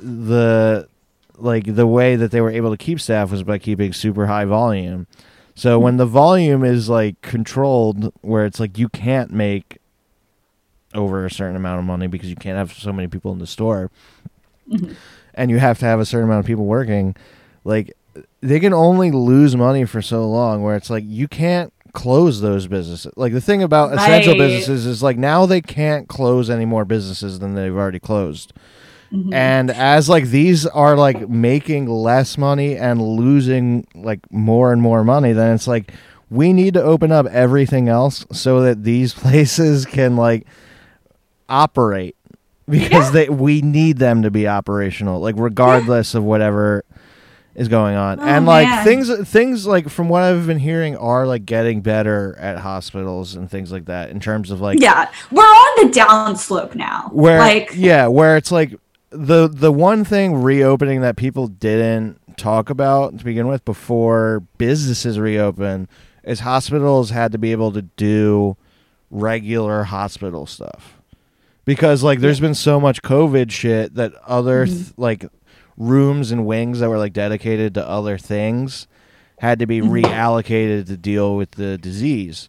the 0.00 0.88
like 1.36 1.72
the 1.76 1.86
way 1.86 2.16
that 2.16 2.32
they 2.32 2.40
were 2.40 2.50
able 2.50 2.70
to 2.72 2.76
keep 2.76 3.00
staff 3.00 3.30
was 3.30 3.44
by 3.44 3.58
keeping 3.58 3.92
super 3.92 4.26
high 4.26 4.44
volume 4.46 5.06
so 5.54 5.78
when 5.78 5.96
the 5.98 6.06
volume 6.06 6.64
is 6.64 6.88
like 6.88 7.20
controlled 7.22 8.12
where 8.22 8.44
it's 8.46 8.58
like 8.58 8.78
you 8.78 8.88
can't 8.88 9.30
make 9.30 9.78
over 10.94 11.24
a 11.26 11.30
certain 11.30 11.54
amount 11.56 11.78
of 11.78 11.84
money 11.84 12.06
because 12.06 12.30
you 12.30 12.36
can't 12.36 12.56
have 12.56 12.72
so 12.72 12.92
many 12.92 13.06
people 13.06 13.30
in 13.32 13.38
the 13.38 13.46
store 13.46 13.90
Mhm. 14.72 14.96
and 15.34 15.50
you 15.50 15.58
have 15.58 15.78
to 15.78 15.84
have 15.84 16.00
a 16.00 16.04
certain 16.06 16.26
amount 16.28 16.40
of 16.40 16.46
people 16.46 16.64
working 16.64 17.14
like 17.64 17.92
they 18.40 18.60
can 18.60 18.72
only 18.72 19.10
lose 19.10 19.56
money 19.56 19.84
for 19.84 20.00
so 20.02 20.28
long 20.28 20.62
where 20.62 20.76
it's 20.76 20.90
like 20.90 21.04
you 21.06 21.26
can't 21.28 21.72
close 21.92 22.40
those 22.40 22.66
businesses 22.66 23.10
like 23.16 23.32
the 23.32 23.40
thing 23.40 23.62
about 23.62 23.92
essential 23.94 24.32
Right. 24.34 24.38
businesses 24.40 24.86
is 24.86 25.02
like 25.02 25.16
now 25.16 25.46
they 25.46 25.60
can't 25.60 26.06
close 26.08 26.50
any 26.50 26.64
more 26.66 26.84
businesses 26.84 27.38
than 27.38 27.54
they've 27.54 27.74
already 27.74 27.98
closed 27.98 28.52
Mhm. 29.12 29.32
and 29.32 29.70
as 29.70 30.08
like 30.08 30.26
these 30.26 30.66
are 30.66 30.96
like 30.96 31.28
making 31.30 31.86
less 31.88 32.36
money 32.36 32.76
and 32.76 33.00
losing 33.00 33.86
like 33.94 34.20
more 34.30 34.70
and 34.72 34.82
more 34.82 35.02
money 35.02 35.32
then 35.32 35.54
it's 35.54 35.66
like 35.66 35.92
we 36.30 36.52
need 36.52 36.74
to 36.74 36.82
open 36.82 37.10
up 37.10 37.24
everything 37.26 37.88
else 37.88 38.26
so 38.30 38.60
that 38.60 38.84
these 38.84 39.14
places 39.24 39.86
can 39.86 40.14
like 40.16 40.46
operate 41.48 42.16
because 42.68 43.06
Yeah. 43.06 43.10
they 43.12 43.28
we 43.30 43.62
need 43.62 43.96
them 43.98 44.22
to 44.22 44.30
be 44.30 44.46
operational 44.46 45.20
like 45.20 45.36
regardless 45.38 46.14
of 46.14 46.22
whatever 46.22 46.84
is 47.58 47.68
going 47.68 47.96
on 47.96 48.18
Oh, 48.20 48.22
and 48.24 48.46
like 48.46 48.66
man. 48.68 48.84
things 48.84 49.28
things 49.28 49.66
like 49.66 49.88
from 49.90 50.08
what 50.08 50.22
i've 50.22 50.46
been 50.46 50.58
hearing 50.60 50.96
are 50.96 51.26
like 51.26 51.44
getting 51.44 51.80
better 51.82 52.34
at 52.38 52.58
hospitals 52.58 53.34
and 53.34 53.50
things 53.50 53.70
like 53.72 53.84
that 53.86 54.08
in 54.10 54.20
terms 54.20 54.50
of 54.50 54.60
like 54.60 54.80
yeah, 54.80 55.10
we're 55.30 55.42
on 55.42 55.86
the 55.86 55.92
down 55.92 56.36
slope 56.36 56.74
now. 56.74 57.10
where 57.12 57.38
like 57.38 57.70
yeah 57.74 58.06
where 58.06 58.36
it's 58.36 58.50
like 58.52 58.74
the 59.10 59.48
the 59.48 59.72
one 59.72 60.04
thing 60.04 60.34
reopening 60.42 61.00
that 61.00 61.16
people 61.16 61.48
didn't 61.48 62.20
talk 62.36 62.70
about 62.70 63.18
to 63.18 63.24
begin 63.24 63.48
with 63.48 63.64
before 63.64 64.44
businesses 64.58 65.18
reopen 65.18 65.88
is 66.22 66.40
hospitals 66.40 67.10
had 67.10 67.32
to 67.32 67.38
be 67.38 67.50
able 67.52 67.72
to 67.72 67.82
do 67.82 68.56
regular 69.10 69.84
hospital 69.84 70.46
stuff 70.46 70.98
because 71.64 72.02
like 72.02 72.20
there's 72.20 72.40
been 72.40 72.54
so 72.54 72.78
much 72.78 73.02
covid 73.02 73.50
shit 73.50 73.94
that 73.94 74.12
other 74.26 74.66
Mm-hmm. 74.66 74.76
th- 74.76 74.92
like 74.96 75.24
rooms 75.78 76.30
and 76.32 76.44
wings 76.44 76.80
that 76.80 76.88
were 76.90 76.98
like 76.98 77.12
dedicated 77.14 77.72
to 77.74 77.88
other 77.88 78.18
things 78.18 78.86
had 79.38 79.58
to 79.60 79.66
be 79.66 79.80
Mm-hmm. 79.80 79.92
reallocated 79.94 80.86
to 80.88 80.96
deal 80.96 81.36
with 81.36 81.52
the 81.52 81.78
disease 81.78 82.48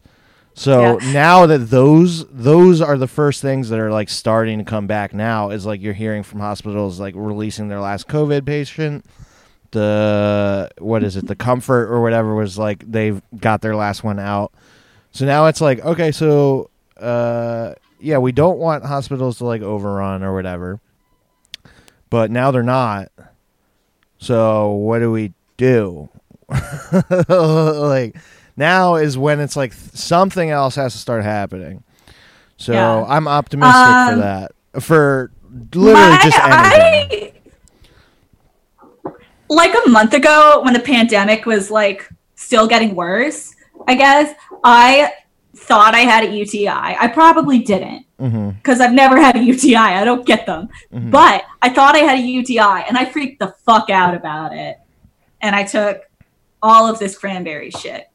so 0.56 1.00
Yeah. 1.00 1.12
now 1.14 1.46
that 1.46 1.70
those 1.70 2.26
those 2.28 2.82
are 2.82 2.98
the 2.98 3.08
first 3.08 3.42
things 3.42 3.70
that 3.70 3.80
are 3.80 3.92
like 3.92 4.10
starting 4.10 4.58
to 4.58 4.66
come 4.66 4.88
back 4.88 5.14
now 5.14 5.52
is 5.52 5.66
like 5.66 5.80
you're 5.82 5.94
hearing 5.94 6.24
from 6.24 6.40
hospitals 6.42 7.00
like 7.00 7.14
releasing 7.16 7.70
their 7.70 7.80
last 7.80 8.08
COVID 8.10 8.46
patient. 8.46 9.06
The 9.72 10.70
what 10.80 11.04
is 11.04 11.16
it? 11.16 11.28
The 11.28 11.36
comfort 11.36 11.90
or 11.92 12.02
whatever 12.02 12.34
was 12.36 12.58
like 12.58 12.84
they've 12.92 13.22
got 13.40 13.62
their 13.62 13.76
last 13.76 14.04
one 14.04 14.20
out. 14.20 14.52
So 15.12 15.26
now 15.26 15.46
it's 15.46 15.62
like 15.62 15.80
okay, 15.86 16.12
so 16.12 16.70
uh 17.00 17.74
yeah, 18.02 18.18
we 18.18 18.32
don't 18.32 18.58
want 18.58 18.84
hospitals 18.86 19.38
to 19.38 19.46
like 19.46 19.62
overrun 19.62 20.24
or 20.24 20.34
whatever. 20.34 20.80
But 22.10 22.32
now 22.32 22.52
they're 22.52 22.64
not. 22.64 23.12
So 24.18 24.72
what 24.72 25.00
do 25.00 25.12
we 25.12 25.34
do? 25.58 26.10
like 27.10 28.16
now 28.58 28.96
is 28.96 29.18
when 29.18 29.40
it's 29.40 29.56
like 29.56 29.74
something 29.74 30.50
else 30.50 30.76
has 30.76 30.94
to 30.94 31.00
start 31.00 31.24
happening. 31.24 31.84
So 32.58 32.74
Yeah. 32.74 33.06
I'm 33.08 33.28
optimistic 33.28 33.74
for 33.76 34.14
Um, 34.14 34.20
that. 34.20 34.52
For 34.82 35.32
literally 35.74 35.94
my- 35.94 36.20
just 36.24 36.38
anything. 36.40 37.32
I, 39.06 39.12
like 39.50 39.74
a 39.86 39.90
month 39.90 40.14
ago, 40.14 40.62
when 40.64 40.74
the 40.74 40.80
pandemic 40.80 41.46
was 41.46 41.72
like 41.72 42.08
still 42.36 42.68
getting 42.68 42.96
worse, 42.96 43.56
I 43.88 43.96
guess 43.96 44.34
I 44.64 45.14
thought 45.60 45.94
I 45.94 46.00
had 46.00 46.24
a 46.24 46.32
UTI. 46.32 46.68
I 47.00 47.08
probably 47.08 47.60
didn't 47.60 48.06
because 48.18 48.82
I've 48.82 48.94
never 48.94 49.20
had 49.20 49.36
a 49.36 49.40
UTI. 49.44 49.76
I 49.76 50.04
don't 50.04 50.26
get 50.26 50.46
them. 50.46 50.70
Mhm. 50.94 51.12
But 51.12 51.44
I 51.62 51.70
thought 51.70 51.96
I 51.96 52.00
had 52.00 52.20
a 52.20 52.22
UTI 52.22 52.86
and 52.88 52.98
I 52.98 53.06
freaked 53.06 53.40
the 53.40 53.54
fuck 53.66 53.90
out 53.90 54.14
about 54.16 54.54
it. 54.54 54.78
And 55.42 55.56
I 55.56 55.64
took 55.64 56.02
all 56.62 56.88
of 56.90 57.00
this 57.00 57.18
cranberry 57.18 57.72
shit. 57.72 58.06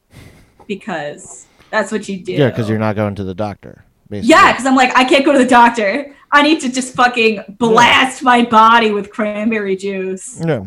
because 0.67 1.47
that's 1.71 1.93
what 1.93 2.09
you 2.09 2.23
do. 2.25 2.33
Yeah, 2.33 2.49
because 2.49 2.69
you're 2.71 2.79
not 2.79 2.97
going 2.97 3.15
to 3.17 3.25
the 3.25 3.35
doctor. 3.35 3.85
Basically. 4.09 4.31
Yeah, 4.31 4.53
because 4.53 4.65
I'm 4.67 4.75
like, 4.77 4.97
I 4.97 5.05
can't 5.05 5.25
go 5.25 5.33
to 5.33 5.39
the 5.39 5.45
doctor. 5.47 6.15
I 6.33 6.43
need 6.43 6.61
to 6.61 6.73
just 6.73 6.95
fucking 6.95 7.57
blast 7.59 8.23
my 8.23 8.45
body 8.45 8.91
with 8.91 9.11
cranberry 9.11 9.77
juice. 9.77 10.41
Yeah. 10.45 10.65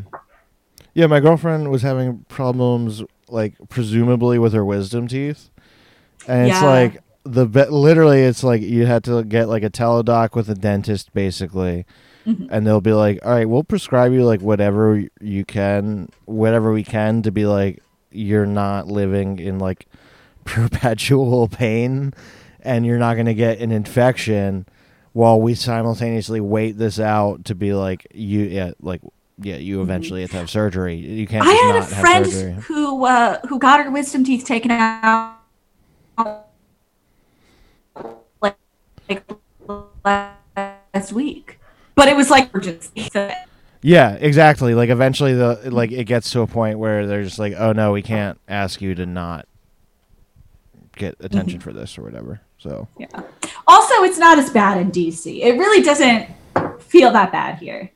Yeah, 0.94 1.08
my 1.08 1.20
girlfriend 1.20 1.70
was 1.70 1.82
having 1.82 2.26
problems, 2.30 3.04
like 3.28 3.54
presumably 3.70 4.40
with 4.40 4.54
her 4.54 4.66
wisdom 4.66 5.08
teeth, 5.08 5.50
and 6.28 6.48
it's 6.50 6.62
Yeah. 6.62 6.66
like 6.68 7.02
the 7.26 7.46
literally, 7.46 8.22
it's 8.22 8.44
like 8.44 8.62
you 8.62 8.86
had 8.86 9.04
to 9.04 9.24
get 9.24 9.50
like 9.50 9.64
a 9.64 9.70
teledoc 9.70 10.34
with 10.36 10.48
a 10.50 10.56
dentist, 10.56 11.14
basically, 11.14 11.86
Mhm. 12.26 12.48
and 12.50 12.66
they'll 12.66 12.80
be 12.82 12.94
like, 12.94 13.20
"All 13.26 13.32
right, 13.34 13.48
we'll 13.50 13.64
prescribe 13.66 14.14
you 14.14 14.24
like 14.24 14.42
whatever 14.42 15.04
you 15.20 15.44
can, 15.44 16.08
whatever 16.26 16.72
we 16.72 16.84
can 16.84 17.22
to 17.24 17.32
be 17.32 17.46
like 17.46 17.82
you're 18.12 18.46
not 18.46 18.88
living 18.88 19.40
in 19.40 19.60
like 19.60 19.88
perpetual 20.46 21.48
pain, 21.50 22.14
and 22.62 22.86
you're 22.86 22.98
not 22.98 23.16
gonna 23.18 23.34
get 23.34 23.60
an 23.60 23.72
infection." 23.72 24.66
While 25.14 25.42
we 25.42 25.56
simultaneously 25.56 26.40
wait 26.40 26.78
this 26.78 27.00
out 27.00 27.44
to 27.46 27.56
be 27.56 27.74
like 27.74 28.06
you, 28.14 28.42
yeah, 28.42 28.72
like 28.82 29.02
yeah, 29.42 29.56
you 29.56 29.82
eventually 29.82 30.22
have 30.22 30.30
to 30.32 30.38
have 30.38 30.50
surgery. 30.50 30.96
You 30.96 31.26
can't. 31.26 31.44
Mm-hmm. 31.44 31.70
I 31.70 31.74
had 31.74 31.76
a 31.76 31.86
friend 31.86 32.56
who 32.64 33.04
uh, 33.06 33.40
who 33.48 33.58
got 33.60 33.84
her 33.84 33.90
wisdom 33.92 34.24
teeth 34.24 34.46
taken 34.46 34.70
out 34.72 35.37
like, 38.42 38.58
like 39.10 39.24
last 40.06 41.14
week, 41.14 41.60
but 41.96 42.08
it 42.08 42.16
was 42.16 42.30
like 42.30 42.54
emergency. 42.54 43.10
Yeah, 43.82 44.14
exactly. 44.14 44.74
Like 44.74 44.90
eventually, 44.90 45.34
the 45.34 45.70
like 45.72 45.92
it 45.92 46.06
gets 46.06 46.32
to 46.32 46.42
a 46.42 46.48
point 46.48 46.80
where 46.80 47.06
they're 47.06 47.24
just 47.24 47.40
like, 47.40 47.54
"Oh 47.58 47.74
no, 47.74 47.92
we 47.92 48.02
can't 48.02 48.40
ask 48.48 48.82
you 48.82 48.96
to 48.96 49.06
not 49.06 49.48
get 50.96 51.16
mm-hmm. 51.16 51.26
attention 51.26 51.60
for 51.60 51.72
this 51.72 51.98
or 51.98 52.02
whatever." 52.02 52.42
So 52.58 52.88
Yeah. 52.98 53.22
Also, 53.68 54.04
it's 54.04 54.18
not 54.18 54.40
as 54.40 54.50
bad 54.50 54.80
in 54.80 54.92
DC. 54.92 55.42
It 55.42 55.58
really 55.58 55.84
doesn't 55.84 56.28
feel 56.82 57.12
that 57.12 57.32
bad 57.32 57.60
here. 57.60 57.92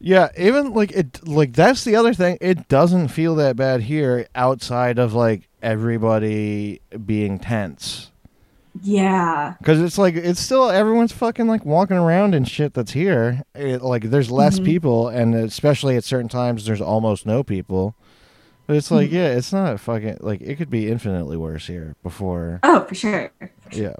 yeah, 0.00 0.28
even 0.36 0.74
like 0.74 0.90
it, 0.92 1.26
like 1.26 1.52
that's 1.52 1.84
the 1.84 1.94
other 1.94 2.12
thing. 2.12 2.38
It 2.40 2.68
doesn't 2.68 3.08
feel 3.08 3.36
that 3.36 3.56
bad 3.56 3.82
here 3.82 4.26
outside 4.34 4.98
of 4.98 5.14
like 5.14 5.48
everybody 5.62 6.80
being 7.06 7.38
tense. 7.38 8.10
Yeah. 8.82 9.54
Because 9.58 9.80
it's 9.80 9.98
like 9.98 10.14
it's 10.14 10.40
still 10.40 10.70
everyone's 10.70 11.12
fucking 11.12 11.48
like 11.48 11.64
walking 11.66 11.96
around 11.96 12.34
and 12.34 12.48
shit 12.48 12.72
that's 12.74 12.92
here. 12.92 13.42
It, 13.54 13.82
like 13.82 14.04
there's 14.04 14.30
less 14.30 14.60
Mhm. 14.60 14.64
people, 14.64 15.08
and 15.08 15.34
especially 15.34 15.96
at 15.96 16.04
certain 16.04 16.28
times, 16.28 16.64
there's 16.66 16.80
almost 16.80 17.26
no 17.26 17.42
people. 17.42 17.94
But 18.68 18.76
it's 18.76 18.90
like, 18.92 19.10
Mhm. 19.10 19.14
yeah, 19.14 19.26
it's 19.30 19.52
not 19.52 19.80
fucking 19.80 20.18
like 20.20 20.40
it 20.40 20.54
could 20.56 20.70
be 20.70 20.88
infinitely 20.88 21.36
worse 21.36 21.66
here 21.66 21.96
before. 22.04 22.60
Oh, 22.62 22.84
for 22.84 22.94
sure. 22.94 23.32
Yeah. 23.72 23.94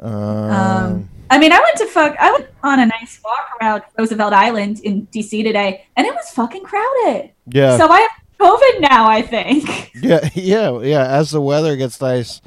Um, 0.00 0.12
Um, 0.50 1.08
I 1.30 1.38
mean, 1.38 1.52
I 1.52 1.60
went 1.60 1.76
to 1.78 1.86
fuck. 1.86 2.16
I 2.18 2.30
went 2.32 2.46
on 2.62 2.78
a 2.80 2.86
nice 2.86 3.20
walk 3.24 3.48
around 3.60 3.82
Roosevelt 3.98 4.32
Island 4.32 4.80
in 4.80 5.06
DC 5.12 5.42
today, 5.42 5.84
and 5.96 6.06
it 6.06 6.14
was 6.14 6.28
fucking 6.30 6.62
crowded. 6.62 7.30
yeah, 7.46 7.76
So 7.76 7.88
I 7.90 8.06
COVID 8.42 8.80
now. 8.80 9.08
I 9.08 9.22
think. 9.22 9.92
yeah, 10.02 10.28
yeah, 10.34 10.80
yeah. 10.80 11.06
As 11.06 11.30
the 11.30 11.40
weather 11.40 11.76
gets 11.76 12.00
nice, 12.00 12.40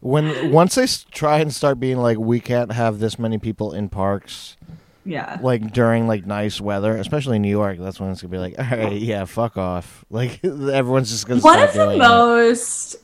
when 0.00 0.52
once 0.52 0.74
they 0.74 0.86
try 1.10 1.38
and 1.40 1.52
start 1.52 1.80
being 1.80 1.98
like, 1.98 2.18
we 2.18 2.40
can't 2.40 2.72
have 2.72 2.98
this 2.98 3.18
many 3.18 3.38
people 3.38 3.72
in 3.72 3.88
parks, 3.88 4.56
Yeah. 5.04 5.38
like 5.42 5.72
during 5.72 6.06
like 6.06 6.26
nice 6.26 6.60
weather, 6.60 6.96
especially 6.96 7.36
in 7.36 7.42
New 7.42 7.48
York. 7.50 7.78
That's 7.78 8.00
when 8.00 8.10
it's 8.10 8.22
gonna 8.22 8.30
be 8.32 8.38
like, 8.38 8.58
all 8.58 8.76
right, 8.78 8.92
yeah, 9.00 9.24
fuck 9.24 9.56
off. 9.56 10.04
Like 10.10 10.44
everyone's 10.44 11.10
just 11.10 11.26
gonna. 11.26 11.40
One 11.40 11.58
of 11.58 11.72
the 11.72 11.96
most 11.96 12.96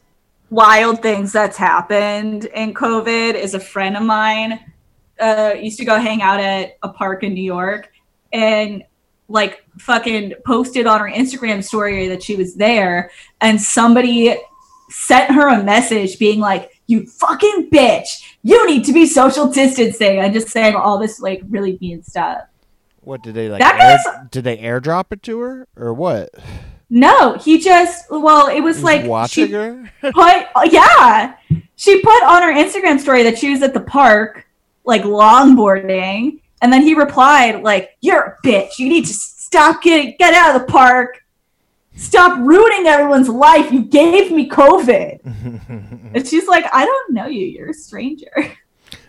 wild 0.50 1.02
things 1.02 1.32
that's 1.32 1.56
happened 1.56 2.46
in 2.46 2.74
COVID 2.74 3.34
is 3.34 3.54
a 3.54 3.60
friend 3.60 3.96
of 3.96 4.02
mine 4.02 4.60
uh, 5.20 5.54
used 5.60 5.78
to 5.78 5.84
go 5.84 5.98
hang 5.98 6.22
out 6.22 6.40
at 6.40 6.76
a 6.82 6.88
park 6.88 7.22
in 7.22 7.34
New 7.34 7.42
York 7.42 7.90
and 8.32 8.82
like 9.28 9.62
fucking 9.78 10.32
posted 10.46 10.86
on 10.86 11.00
her 11.00 11.10
Instagram 11.10 11.62
story 11.62 12.08
that 12.08 12.22
she 12.22 12.34
was 12.36 12.54
there 12.54 13.10
and 13.40 13.60
somebody 13.60 14.34
sent 14.90 15.30
her 15.32 15.48
a 15.48 15.62
message 15.62 16.18
being 16.18 16.40
like, 16.40 16.80
you 16.86 17.06
fucking 17.06 17.68
bitch, 17.70 18.22
you 18.42 18.66
need 18.66 18.84
to 18.86 18.92
be 18.94 19.04
social 19.06 19.46
distancing 19.52 20.18
and 20.20 20.32
just 20.32 20.48
saying 20.48 20.74
all 20.74 20.98
this 20.98 21.20
like 21.20 21.42
really 21.50 21.76
mean 21.80 22.02
stuff. 22.02 22.42
What 23.02 23.22
did 23.22 23.34
they 23.34 23.48
like? 23.50 23.60
That 23.60 23.74
air- 23.80 23.98
guy's- 24.12 24.28
did 24.30 24.44
they 24.44 24.56
airdrop 24.58 25.12
it 25.12 25.22
to 25.24 25.40
her 25.40 25.68
or 25.76 25.92
what? 25.92 26.30
No, 26.90 27.34
he 27.34 27.58
just 27.58 28.10
well, 28.10 28.48
it 28.48 28.60
was 28.62 28.76
Just 28.76 28.84
like 28.84 29.04
watching 29.04 29.50
her. 29.52 29.92
put 30.00 30.72
yeah 30.72 31.34
she 31.76 32.00
put 32.00 32.22
on 32.24 32.42
her 32.42 32.52
instagram 32.52 32.98
story 32.98 33.22
that 33.24 33.38
she 33.38 33.50
was 33.50 33.62
at 33.62 33.74
the 33.74 33.80
park 33.80 34.46
like 34.84 35.02
longboarding 35.02 36.40
and 36.62 36.72
then 36.72 36.82
he 36.82 36.94
replied 36.94 37.62
like 37.62 37.90
you're 38.00 38.22
a 38.42 38.46
bitch 38.46 38.78
you 38.78 38.88
need 38.88 39.04
to 39.06 39.12
stop 39.14 39.82
getting 39.82 40.14
get 40.18 40.34
out 40.34 40.54
of 40.54 40.60
the 40.66 40.66
park 40.72 41.22
stop 41.96 42.38
ruining 42.38 42.86
everyone's 42.86 43.28
life 43.28 43.72
you 43.72 43.82
gave 43.82 44.30
me 44.30 44.48
covid 44.48 45.18
and 46.14 46.26
she's 46.26 46.46
like 46.46 46.64
i 46.72 46.84
don't 46.84 47.12
know 47.12 47.26
you 47.26 47.44
you're 47.46 47.70
a 47.70 47.74
stranger 47.74 48.30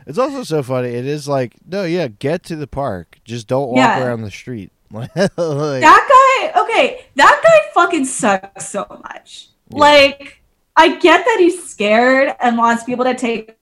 It's 0.07 0.17
also 0.17 0.41
so 0.41 0.63
funny. 0.63 0.87
It 0.89 1.05
is 1.05 1.27
like, 1.27 1.53
no, 1.67 1.83
yeah, 1.83 2.07
get 2.07 2.41
to 2.45 2.55
the 2.55 2.65
park. 2.65 3.19
Just 3.23 3.45
don't 3.47 3.67
walk 3.67 3.77
Yeah. 3.77 4.03
around 4.03 4.23
the 4.23 4.31
street. 4.31 4.71
Like, 4.91 5.13
that 5.13 6.49
guy 6.55 6.61
okay 6.61 7.05
that 7.15 7.41
guy 7.43 7.71
fucking 7.75 8.05
sucks 8.05 8.69
so 8.69 8.87
much 9.03 9.49
Yeah. 9.69 9.77
like 9.77 10.41
i 10.75 10.95
get 10.97 11.23
that 11.25 11.37
he's 11.39 11.63
scared 11.69 12.33
and 12.39 12.57
wants 12.57 12.85
people 12.85 13.05
to 13.05 13.13
take 13.13 13.55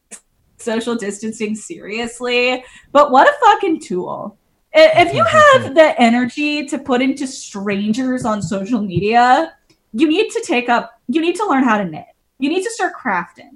social 0.57 0.95
distancing 0.95 1.55
seriously 1.55 2.63
but 2.91 3.11
what 3.11 3.27
a 3.27 3.33
fucking 3.45 3.79
tool 3.79 4.37
if 4.73 5.13
you 5.13 5.23
have 5.23 5.73
the 5.73 5.99
energy 5.99 6.65
to 6.65 6.77
put 6.77 7.01
into 7.01 7.25
strangers 7.25 8.25
on 8.25 8.41
social 8.41 8.81
media 8.81 9.53
you 9.93 10.07
need 10.07 10.29
to 10.29 10.43
take 10.45 10.69
up 10.69 10.99
you 11.07 11.21
need 11.21 11.35
to 11.35 11.47
learn 11.47 11.63
how 11.63 11.77
to 11.77 11.85
knit 11.85 12.05
you 12.39 12.49
need 12.49 12.63
to 12.63 12.71
start 12.71 12.93
crafting 12.95 13.51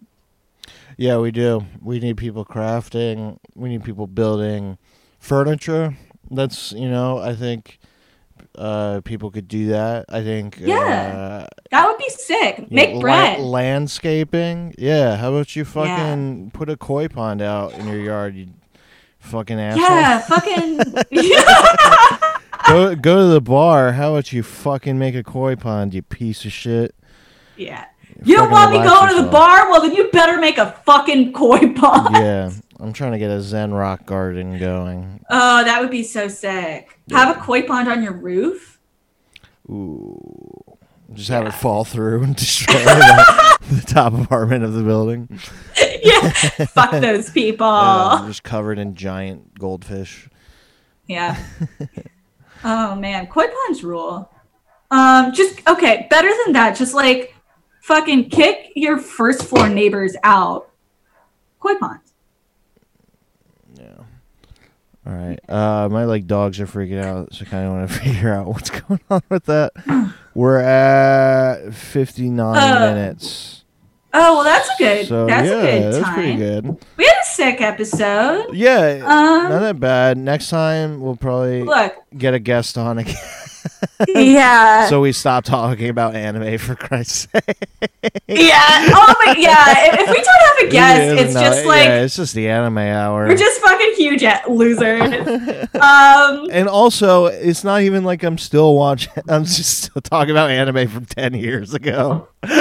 yeah, 1.01 1.17
we 1.17 1.31
do. 1.31 1.65
We 1.81 1.99
need 1.99 2.17
people 2.17 2.45
crafting. 2.45 3.37
We 3.55 3.69
need 3.69 3.83
people 3.83 4.05
building 4.05 4.77
furniture. 5.17 5.97
That's 6.29 6.73
you 6.73 6.87
know, 6.87 7.17
I 7.17 7.33
think 7.33 7.79
uh, 8.57 9.01
people 9.01 9.31
could 9.31 9.47
do 9.47 9.67
that. 9.67 10.05
I 10.09 10.21
think 10.23 10.57
Yeah. 10.59 10.77
uh, 10.77 11.47
that 11.71 11.87
would 11.87 11.97
be 11.97 12.09
sick 12.09 12.69
make 12.71 12.89
know, 12.91 12.95
la- 12.97 13.01
bread 13.01 13.39
landscaping. 13.39 14.75
Yeah, 14.77 15.15
how 15.17 15.33
about 15.33 15.55
you 15.55 15.63
Yeah. 15.63 15.71
fucking 15.71 16.51
put 16.53 16.69
a 16.69 16.77
koi 16.77 17.07
pond 17.07 17.41
out 17.41 17.73
in 17.73 17.87
your 17.87 17.99
yard? 17.99 18.35
You 18.35 18.47
fucking 19.19 19.59
asshole. 19.59 19.83
yeah 19.83 20.19
fucking 20.19 20.77
go 22.67 22.95
go 22.95 23.15
to 23.27 23.33
the 23.33 23.41
bar. 23.41 23.93
How 23.93 24.11
about 24.11 24.31
you 24.33 24.43
fucking 24.43 24.97
make 24.99 25.15
a 25.15 25.23
koi 25.23 25.55
pond? 25.55 25.93
You 25.93 26.01
piece 26.01 26.45
of 26.45 26.51
shit. 26.51 26.93
Yeah. 27.57 27.85
You 28.23 28.35
don't 28.35 28.51
want 28.51 28.71
me 28.71 28.77
going 28.83 29.15
to 29.15 29.21
the 29.23 29.29
bar? 29.29 29.71
Well, 29.71 29.81
then 29.81 29.95
you 29.95 30.09
better 30.11 30.39
make 30.39 30.57
a 30.59 30.71
fucking 30.85 31.33
koi 31.33 31.73
pond. 31.73 32.15
yeah, 32.15 32.51
I'm 32.81 32.93
trying 32.93 33.11
to 33.11 33.19
get 33.19 33.29
a 33.29 33.41
Zen 33.41 33.75
rock 33.75 34.07
garden 34.07 34.57
going. 34.57 35.23
Oh, 35.29 35.63
that 35.63 35.79
would 35.81 35.91
be 35.91 36.01
so 36.01 36.27
sick. 36.27 36.99
Have 37.11 37.37
a 37.37 37.39
koi 37.39 37.61
pond 37.61 37.87
on 37.87 38.01
your 38.01 38.13
roof? 38.13 38.79
Ooh, 39.69 40.77
just 41.13 41.29
have 41.29 41.45
it 41.45 41.53
fall 41.53 41.85
through 41.85 42.23
and 42.23 42.35
destroy 42.35 42.73
the, 42.73 43.57
the 43.69 43.81
top 43.81 44.13
apartment 44.13 44.63
of 44.63 44.73
the 44.73 44.81
building. 44.81 45.29
yeah. 46.03 46.31
Fuck 46.31 46.91
those 46.91 47.29
people. 47.29 47.67
Yeah, 47.67 48.23
just 48.25 48.41
covered 48.41 48.79
in 48.79 48.95
giant 48.95 49.59
goldfish. 49.59 50.27
Yeah. 51.05 51.37
oh 52.63 52.95
man, 52.95 53.27
koi 53.27 53.45
ponds 53.47 53.83
rule. 53.83 54.31
Um, 54.89 55.33
just 55.33 55.61
okay. 55.67 56.07
Better 56.09 56.31
than 56.45 56.53
that, 56.53 56.75
just 56.75 56.95
like 56.95 57.35
fucking 57.83 58.31
kick 58.31 58.71
your 58.75 58.97
first 58.97 59.43
floor 59.43 59.69
neighbors 59.69 60.15
out. 60.23 60.71
Koi 61.59 61.75
ponds. 61.75 62.10
All 65.05 65.13
right. 65.13 65.39
Uh, 65.49 65.89
my 65.89 66.05
like 66.05 66.27
dogs 66.27 66.59
are 66.59 66.67
freaking 66.67 67.03
out, 67.03 67.33
so 67.33 67.45
I 67.45 67.49
kind 67.49 67.65
of 67.65 67.71
want 67.73 67.89
to 67.89 67.99
figure 67.99 68.33
out 68.33 68.47
what's 68.47 68.69
going 68.69 68.99
on 69.09 69.21
with 69.29 69.45
that. 69.45 69.71
We're 70.35 70.59
at 70.59 71.73
59 71.73 72.55
Uh, 72.57 72.79
minutes. 72.93 73.63
Oh 74.13 74.35
well, 74.35 74.43
that's 74.43 74.67
a 74.69 74.73
good. 74.77 75.07
So 75.07 75.25
that's 75.25 75.47
yeah, 75.47 75.55
a 75.61 75.79
good 75.81 75.93
that's 75.93 76.13
pretty 76.13 76.35
good. 76.35 76.65
We 76.97 77.05
had 77.05 77.15
a 77.21 77.25
sick 77.25 77.61
episode. 77.61 78.53
Yeah, 78.53 79.01
Um, 79.05 79.49
not 79.49 79.59
that 79.61 79.79
bad. 79.79 80.17
Next 80.17 80.49
time 80.49 80.99
we'll 80.99 81.15
probably 81.15 81.63
Look, 81.63 81.93
get 82.17 82.33
a 82.33 82.39
guest 82.39 82.77
on 82.77 82.97
again. 82.99 83.15
yeah. 84.07 84.87
so 84.89 85.01
we 85.01 85.11
stopped 85.11 85.47
talking 85.47 85.89
about 85.89 86.15
anime 86.15 86.57
for 86.57 86.75
Christ's 86.75 87.27
sake. 87.33 87.67
yeah. 88.27 88.87
Oh 88.93 89.15
my 89.25 89.35
yeah. 89.37 89.93
If, 89.93 89.99
if 90.01 90.09
we 90.09 90.15
don't 90.21 90.25
have 90.25 90.67
a 90.67 90.71
guest, 90.71 91.21
it's 91.21 91.33
not- 91.33 91.43
just 91.43 91.65
like 91.65 91.85
yeah, 91.85 92.01
it's 92.03 92.15
just 92.15 92.33
the 92.35 92.49
anime 92.49 92.77
hour. 92.79 93.27
we're 93.27 93.37
just 93.37 93.61
fucking 93.61 93.93
huge 93.97 94.23
at 94.23 94.49
losers. 94.49 95.01
um 95.81 96.47
and 96.51 96.67
also, 96.67 97.25
it's 97.25 97.63
not 97.63 97.81
even 97.81 98.03
like 98.03 98.23
I'm 98.23 98.37
still 98.37 98.75
watching. 98.75 99.13
I'm 99.29 99.45
just 99.45 99.83
still 99.83 100.01
talking 100.01 100.31
about 100.31 100.49
anime 100.49 100.87
from 100.87 101.05
ten 101.05 101.33
years 101.33 101.73
ago. 101.73 102.27
yeah, 102.43 102.55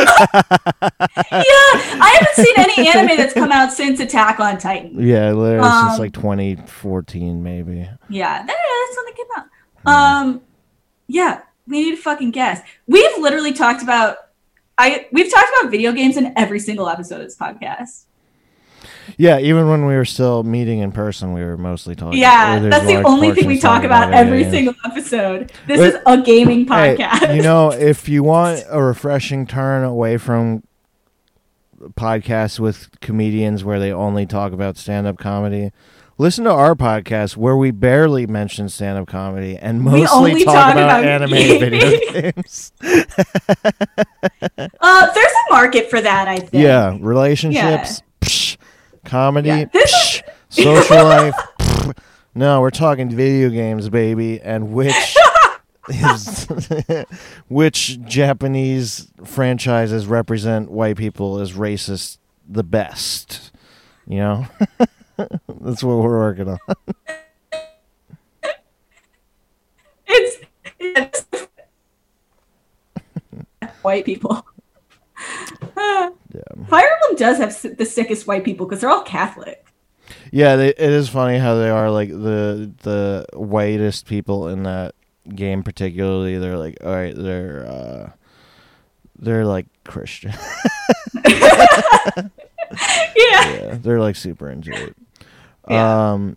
I 1.33 2.18
haven't 2.21 2.45
seen 2.47 2.55
any 2.59 2.89
anime 2.89 3.16
that's 3.16 3.35
come 3.35 3.53
out 3.53 3.73
since 3.73 4.01
Attack 4.01 4.41
on 4.41 4.59
Titan. 4.59 4.93
Yeah, 5.07 5.33
literally 5.33 5.68
since 5.68 5.93
Um, 5.95 5.99
like 5.99 6.12
2014, 6.12 7.43
maybe. 7.43 7.89
Yeah, 8.09 8.45
that's 8.47 8.97
when 8.97 9.07
they 9.07 9.12
came 9.12 9.27
out. 9.37 9.47
Um, 9.87 10.41
yeah, 11.11 11.43
we 11.67 11.83
need 11.85 11.95
a 11.95 11.97
fucking 11.97 12.31
guest. 12.31 12.63
We've 12.87 13.19
literally 13.19 13.53
talked 13.53 13.83
about 13.83 14.17
I 14.79 15.07
we've 15.13 15.31
talked 15.31 15.49
about 15.61 15.71
video 15.71 15.93
games 15.93 16.17
in 16.17 16.33
every 16.37 16.59
single 16.61 16.89
episode 16.89 17.17
of 17.21 17.27
this 17.27 17.37
podcast. 17.37 18.05
Yeah, 19.19 19.39
even 19.39 19.69
when 19.69 19.85
we 19.87 19.95
were 19.95 20.05
still 20.07 20.43
meeting 20.43 20.79
in 20.79 20.93
person, 20.93 21.35
we 21.35 21.43
were 21.45 21.59
mostly 21.59 21.95
talking. 21.95 22.19
About 22.23 22.63
Yeah, 22.63 22.69
that's 22.71 22.87
the 22.87 23.03
only 23.03 23.33
thing 23.35 23.47
we 23.47 23.59
talk 23.59 23.85
about 23.85 24.15
every 24.15 24.43
games. 24.43 24.53
single 24.55 24.75
episode. 24.85 25.53
This 25.67 25.79
But- 25.81 25.87
is 25.95 25.97
a 26.07 26.23
gaming 26.23 26.61
Hey, 26.67 26.97
podcast. 26.97 27.35
you 27.37 27.43
know, 27.43 27.73
if 27.73 28.09
you 28.09 28.23
want 28.23 28.65
a 28.71 28.81
refreshing 28.83 29.47
turn 29.47 29.85
away 29.85 30.17
from 30.17 30.63
podcasts 31.95 32.59
with 32.61 32.89
comedians 33.01 33.65
where 33.65 33.79
they 33.81 33.93
only 33.93 34.27
talk 34.27 34.53
about 34.53 34.77
stand-up 34.77 35.19
comedy, 35.19 35.71
listen 36.21 36.45
to 36.45 36.53
our 36.53 36.75
podcast 36.75 37.35
where 37.35 37.57
we 37.57 37.71
barely 37.71 38.27
mention 38.27 38.68
stand-up 38.68 39.09
comedy 39.09 39.57
and 39.57 39.81
mostly 39.81 40.45
talk, 40.45 40.55
talk 40.55 40.73
about, 40.75 41.01
about 41.01 41.05
anime 41.05 41.31
video 41.31 41.99
games. 42.12 42.73
uh, 44.81 45.12
there's 45.14 45.33
a 45.33 45.51
market 45.51 45.89
for 45.89 45.99
that, 45.99 46.29
I 46.29 46.37
think. 46.37 46.53
Yeah, 46.53 46.99
relationships, 47.01 48.03
psh, 48.21 48.59
comedy, 49.03 49.49
Yeah, 49.49 49.64
psh, 49.64 50.23
social 50.51 51.05
life. 51.05 51.35
pff. 51.59 51.97
No, 52.35 52.61
we're 52.61 52.71
talking 52.71 53.09
video 53.11 53.49
games, 53.49 53.89
baby, 53.89 54.43
and 54.43 54.73
which 54.75 55.16
is 55.89 56.47
which 57.49 57.99
Japanese 58.05 59.11
franchises 59.25 60.07
represent 60.07 60.71
white 60.71 60.99
people 60.99 61.39
as 61.39 61.55
racist 61.55 62.18
the 62.47 62.62
best. 62.62 63.53
You 64.07 64.18
know, 64.18 64.47
that's 65.61 65.83
what 65.83 65.99
we're 65.99 66.18
working 66.18 66.49
on. 66.49 66.59
It's, 70.12 70.39
it's 70.81 71.25
white 73.83 74.05
people. 74.05 74.45
Yeah. 75.77 76.11
Fire 76.68 76.91
Emblem 77.03 77.16
does 77.16 77.39
have 77.39 77.77
the 77.77 77.87
sickest 77.87 78.27
white 78.27 78.45
people 78.45 78.66
because 78.66 78.81
they're 78.81 78.91
all 78.91 79.05
Catholic. 79.05 79.64
Yeah, 80.33 80.57
they, 80.57 80.71
it 80.71 80.81
is 80.81 81.09
funny 81.09 81.39
how 81.39 81.55
they 81.57 81.71
are 81.71 81.91
like 81.93 82.09
the 82.09 82.73
the 82.83 83.25
whitest 83.35 84.07
people 84.07 84.49
in 84.49 84.64
that 84.64 84.97
game, 85.33 85.62
particularly. 85.62 86.39
They're 86.39 86.59
like, 86.59 86.79
all 86.85 86.91
right, 86.93 87.14
they're 87.14 87.66
uh, 87.66 88.11
they're 89.16 89.47
like 89.47 89.66
Christian. 89.85 90.33
Yeah. 91.25 92.29
yeah, 93.16 93.79
they're 93.81 94.01
like 94.01 94.16
super 94.16 94.49
into 94.51 94.73
it. 94.73 94.97
Yeah. 95.71 96.11
Um, 96.12 96.37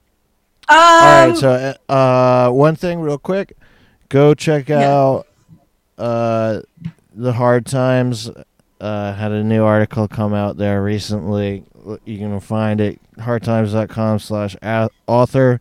Um, 0.70 0.80
all 0.80 1.28
right, 1.28 1.38
so 1.38 1.76
uh, 1.90 2.50
one 2.52 2.76
thing 2.76 3.00
real 3.02 3.18
quick, 3.18 3.58
go 4.10 4.34
check 4.34 4.70
Yeah. 4.70 4.90
out 4.90 5.28
uh, 5.98 6.62
the 7.14 7.34
Hard 7.34 7.66
Times. 7.66 8.32
Uh, 8.80 9.14
had 9.14 9.32
a 9.32 9.44
new 9.44 9.64
article 9.64 10.08
come 10.08 10.34
out 10.34 10.58
there 10.58 10.82
recently. 10.84 11.64
You 12.06 12.18
can 12.18 12.40
find 12.40 12.80
it 12.82 13.00
hardtimes.com 13.18 14.20
slash 14.20 14.56
author 15.08 15.60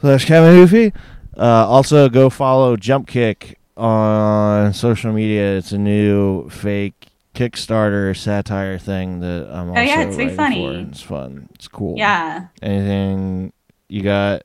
slash 0.00 0.24
Kevin 0.24 0.54
Hoofy. 0.54 0.92
Uh, 1.36 1.66
also, 1.68 2.08
go 2.08 2.28
follow 2.30 2.76
Jump 2.76 3.06
Kick 3.06 3.58
on 3.76 4.72
social 4.74 5.12
media. 5.12 5.56
It's 5.56 5.72
a 5.72 5.78
new 5.78 6.48
fake 6.50 6.99
Kickstarter 7.34 8.16
satire 8.16 8.78
thing 8.78 9.20
that 9.20 9.48
I'm 9.52 9.68
also 9.70 9.80
Oh, 9.80 9.84
yeah, 9.84 10.02
it's 10.02 10.16
very 10.16 10.34
funny. 10.34 10.66
for. 10.66 10.88
It's 10.90 11.00
fun. 11.02 11.48
It's 11.54 11.68
cool. 11.68 11.96
yeah. 11.96 12.48
Anything 12.60 13.52
you 13.88 14.02
got 14.02 14.42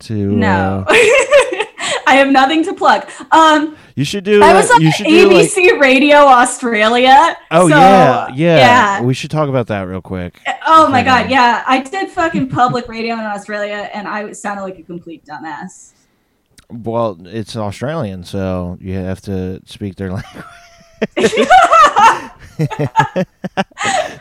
to? 0.00 0.14
No. 0.14 0.84
uh, 0.86 0.92
I 2.06 2.14
have 2.14 2.30
nothing 2.30 2.64
to 2.64 2.72
plug. 2.74 3.08
Um, 3.32 3.76
you 3.94 4.04
should 4.04 4.24
do. 4.24 4.42
I 4.42 4.50
uh, 4.52 4.54
was 4.54 4.70
on 4.70 4.80
you 4.80 4.90
should 4.92 5.06
do 5.06 5.28
like. 5.30 5.46
ABC 5.48 5.78
Radio 5.78 6.16
Australia. 6.16 7.36
Oh 7.50 7.68
so, 7.68 7.76
yeah, 7.76 8.28
yeah, 8.28 8.56
yeah. 8.56 9.02
We 9.02 9.12
should 9.14 9.30
talk 9.30 9.48
about 9.50 9.66
that 9.66 9.82
real 9.82 10.00
quick. 10.00 10.40
Oh 10.66 10.88
my 10.88 11.00
Yeah. 11.00 11.04
god, 11.22 11.30
yeah. 11.30 11.64
I 11.66 11.80
did 11.82 12.10
fucking 12.10 12.48
public 12.48 12.88
radio 12.96 13.14
in 13.14 13.20
Australia 13.20 13.90
and 13.92 14.08
I 14.08 14.32
sounded 14.32 14.62
like 14.62 14.78
a 14.78 14.82
complete 14.82 15.24
dumbass. 15.26 15.92
Well, 16.70 17.18
it's 17.26 17.56
Australian, 17.56 18.24
so 18.24 18.76
you 18.80 18.94
have 18.94 19.20
to 19.22 19.60
speak 19.66 19.96
their 19.96 20.10
language. 20.12 20.44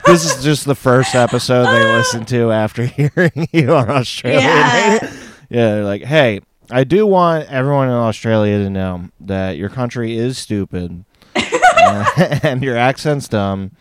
this 0.05 0.25
is 0.25 0.43
just 0.43 0.65
the 0.65 0.75
first 0.75 1.15
episode 1.15 1.65
they 1.65 1.93
listen 1.95 2.25
to 2.25 2.51
after 2.51 2.85
hearing 2.85 3.47
you 3.51 3.73
on 3.75 3.89
Australian. 3.89 4.41
Yeah. 4.43 4.99
yeah, 5.01 5.09
they're 5.49 5.83
like, 5.83 6.03
hey, 6.03 6.41
I 6.69 6.83
do 6.83 7.05
want 7.05 7.49
everyone 7.51 7.87
in 7.87 7.93
Australia 7.93 8.57
to 8.59 8.69
know 8.69 9.09
that 9.21 9.57
your 9.57 9.69
country 9.69 10.17
is 10.17 10.37
stupid 10.37 11.03
uh, 11.35 12.39
and 12.43 12.61
your 12.63 12.77
accent's 12.77 13.27
dumb. 13.27 13.71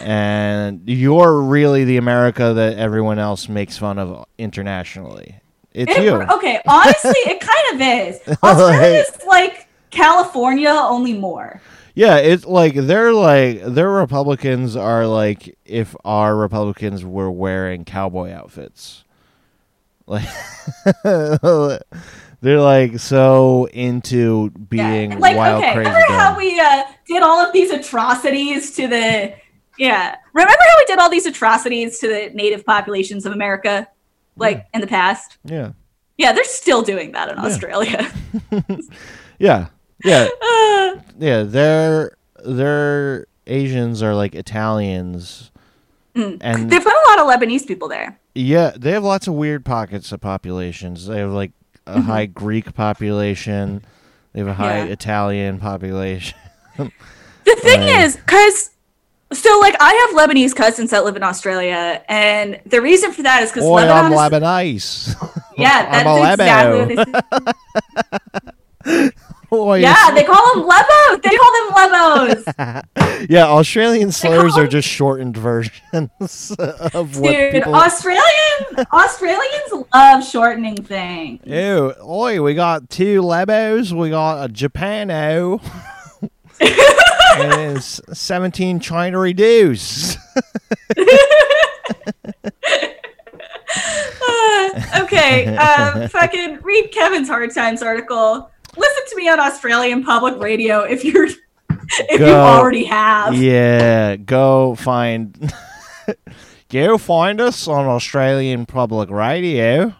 And 0.00 0.82
you're 0.88 1.40
really 1.42 1.82
the 1.84 1.96
America 1.96 2.52
that 2.54 2.78
everyone 2.78 3.18
else 3.18 3.48
makes 3.48 3.76
fun 3.78 3.98
of 3.98 4.24
internationally. 4.38 5.40
It's 5.72 5.90
It- 5.96 6.04
you. 6.04 6.12
okay, 6.22 6.60
honestly, 6.68 7.10
it 7.26 7.40
kind 7.40 7.74
of 7.74 7.80
is. 8.08 8.38
Australia's 8.44 9.18
like 9.26 9.66
California, 9.90 10.68
only 10.70 11.14
more. 11.14 11.60
Yeah, 11.94 12.16
it's 12.16 12.46
like 12.46 12.74
they're 12.74 13.12
like 13.12 13.62
their 13.64 13.90
Republicans 13.90 14.76
are 14.76 15.06
like 15.06 15.58
if 15.64 15.94
our 16.04 16.34
Republicans 16.36 17.04
were 17.04 17.30
wearing 17.30 17.84
cowboy 17.84 18.30
outfits. 18.32 19.04
Like 20.06 20.28
they're 21.04 22.60
like 22.60 22.98
so 22.98 23.66
into 23.66 24.50
being 24.50 25.12
yeah. 25.12 25.18
Like, 25.18 25.36
wild 25.36 25.62
okay, 25.62 25.74
crazy. 25.74 25.90
remember 25.90 26.12
how 26.14 26.36
we 26.36 26.58
uh, 26.58 26.82
did 27.06 27.22
all 27.22 27.38
of 27.38 27.52
these 27.52 27.70
atrocities 27.70 28.74
to 28.76 28.88
the 28.88 29.34
yeah? 29.78 30.16
Remember 30.32 30.52
how 30.58 30.76
we 30.78 30.84
did 30.86 30.98
all 30.98 31.08
these 31.10 31.26
atrocities 31.26 31.98
to 32.00 32.08
the 32.08 32.30
native 32.34 32.64
populations 32.66 33.26
of 33.26 33.32
America, 33.32 33.86
like 34.36 34.66
in 34.74 34.80
the 34.80 34.86
past? 34.86 35.38
yeah. 35.44 35.72
Yeah, 36.18 36.32
they're 36.32 36.44
still 36.44 36.82
doing 36.82 37.12
that 37.12 37.30
in 37.30 37.36
Yeah. 37.36 37.44
Australia. 37.44 38.12
Yeah. 39.38 39.68
Yeah. 40.04 40.28
Yeah, 41.18 41.42
they're 41.44 42.16
they're 42.44 43.26
Asians 43.46 44.02
are 44.02 44.14
like 44.14 44.34
Italians. 44.34 45.50
Mm. 46.16 46.38
And 46.40 46.70
They've 46.70 46.82
got 46.82 46.94
a 46.94 47.10
lot 47.10 47.18
of 47.20 47.40
Lebanese 47.40 47.66
people 47.66 47.88
there. 47.88 48.18
Yeah, 48.34 48.72
they 48.76 48.90
have 48.92 49.04
lots 49.04 49.28
of 49.28 49.34
weird 49.34 49.64
pockets 49.64 50.10
of 50.10 50.20
populations. 50.20 51.06
They 51.06 51.18
have 51.18 51.30
like 51.30 51.52
a 51.86 52.00
high 52.00 52.26
Greek 52.26 52.74
population. 52.74 53.84
They 54.32 54.40
have 54.40 54.48
a 54.48 54.54
high 54.54 54.78
Mm-hmm. 54.78 54.86
Yeah. 54.88 54.92
Italian 54.92 55.58
population. 55.58 56.38
The 57.44 57.56
thing 57.56 57.82
is, 57.82 58.16
because 58.16 58.70
so 59.32 59.58
like 59.60 59.74
I 59.80 59.92
have 60.14 60.28
Lebanese 60.28 60.54
cousins 60.54 60.90
that 60.90 61.04
live 61.04 61.16
in 61.16 61.22
Australia, 61.22 62.02
and 62.08 62.60
the 62.66 62.80
reason 62.80 63.12
for 63.12 63.22
that 63.22 63.42
is 63.42 63.50
because 63.50 63.64
Boy, 63.64 63.80
I'm 63.80 64.12
Lebanon 64.12 64.66
is 64.66 65.14
Lebanese. 65.16 65.42
yeah, 65.58 65.88
I'm 65.90 66.04
that's 66.04 66.40
a 66.40 66.42
exactly 66.42 66.96
what 66.96 67.56
they 68.84 69.10
say. 69.52 69.56
Boy, 69.58 69.78
Yeah, 69.80 70.10
they 70.14 70.24
call 70.24 70.54
them 70.54 70.68
Lebos. 70.68 71.22
They 71.22 71.36
call 71.36 71.52
them 71.52 71.70
Lebos. 71.76 73.26
yeah. 73.30 73.46
Australian 73.46 74.12
slurs 74.12 74.56
are 74.56 74.66
just 74.66 74.88
shortened 74.88 75.36
versions 75.36 76.52
of 76.58 77.18
what 77.18 77.32
Dude, 77.32 77.52
people. 77.52 77.74
Australian 77.74 78.86
Australians 78.92 79.86
love 79.94 80.24
shortening 80.24 80.82
things. 80.82 81.40
Ew, 81.44 81.94
oi, 82.02 82.40
we 82.42 82.54
got 82.54 82.88
two 82.90 83.22
Lebos, 83.22 83.92
we 83.92 84.10
got 84.10 84.48
a 84.48 84.52
Japano, 84.52 85.62
and 86.60 87.76
it's 87.76 88.00
17 88.12 88.80
China 88.80 89.32
Dews. 89.32 90.16
Uh, 94.24 95.00
okay, 95.00 95.56
um, 95.56 96.08
fucking 96.08 96.60
read 96.62 96.90
Kevin's 96.92 97.28
Hard 97.28 97.54
Times 97.54 97.82
article. 97.82 98.51
Listen 98.76 99.02
to 99.08 99.16
me 99.16 99.28
on 99.28 99.38
Australian 99.40 100.02
public 100.04 100.40
radio 100.40 100.80
if 100.80 101.04
you're 101.04 101.28
if 101.28 102.20
you 102.20 102.26
already 102.26 102.84
have. 102.84 103.34
yeah, 103.34 104.16
go 104.16 104.74
find 104.74 105.52
go 106.68 106.98
find 106.98 107.40
us 107.40 107.68
on 107.68 107.86
Australian 107.86 108.66
Public 108.66 109.10
Radio. 109.10 109.94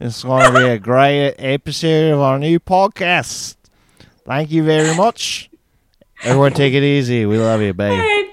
It's 0.00 0.22
going 0.22 0.52
to 0.52 0.58
be 0.58 0.64
a 0.64 0.78
great 0.90 1.34
episode 1.38 2.12
of 2.12 2.20
our 2.20 2.38
new 2.38 2.58
podcast. 2.60 3.56
Thank 4.24 4.50
you 4.50 4.62
very 4.62 4.96
much. 4.96 5.50
Everyone, 6.22 6.52
take 6.52 6.74
it 6.74 6.82
easy. 6.82 7.26
We 7.26 7.38
love 7.38 7.60
you, 7.62 7.72
babe. 7.72 8.28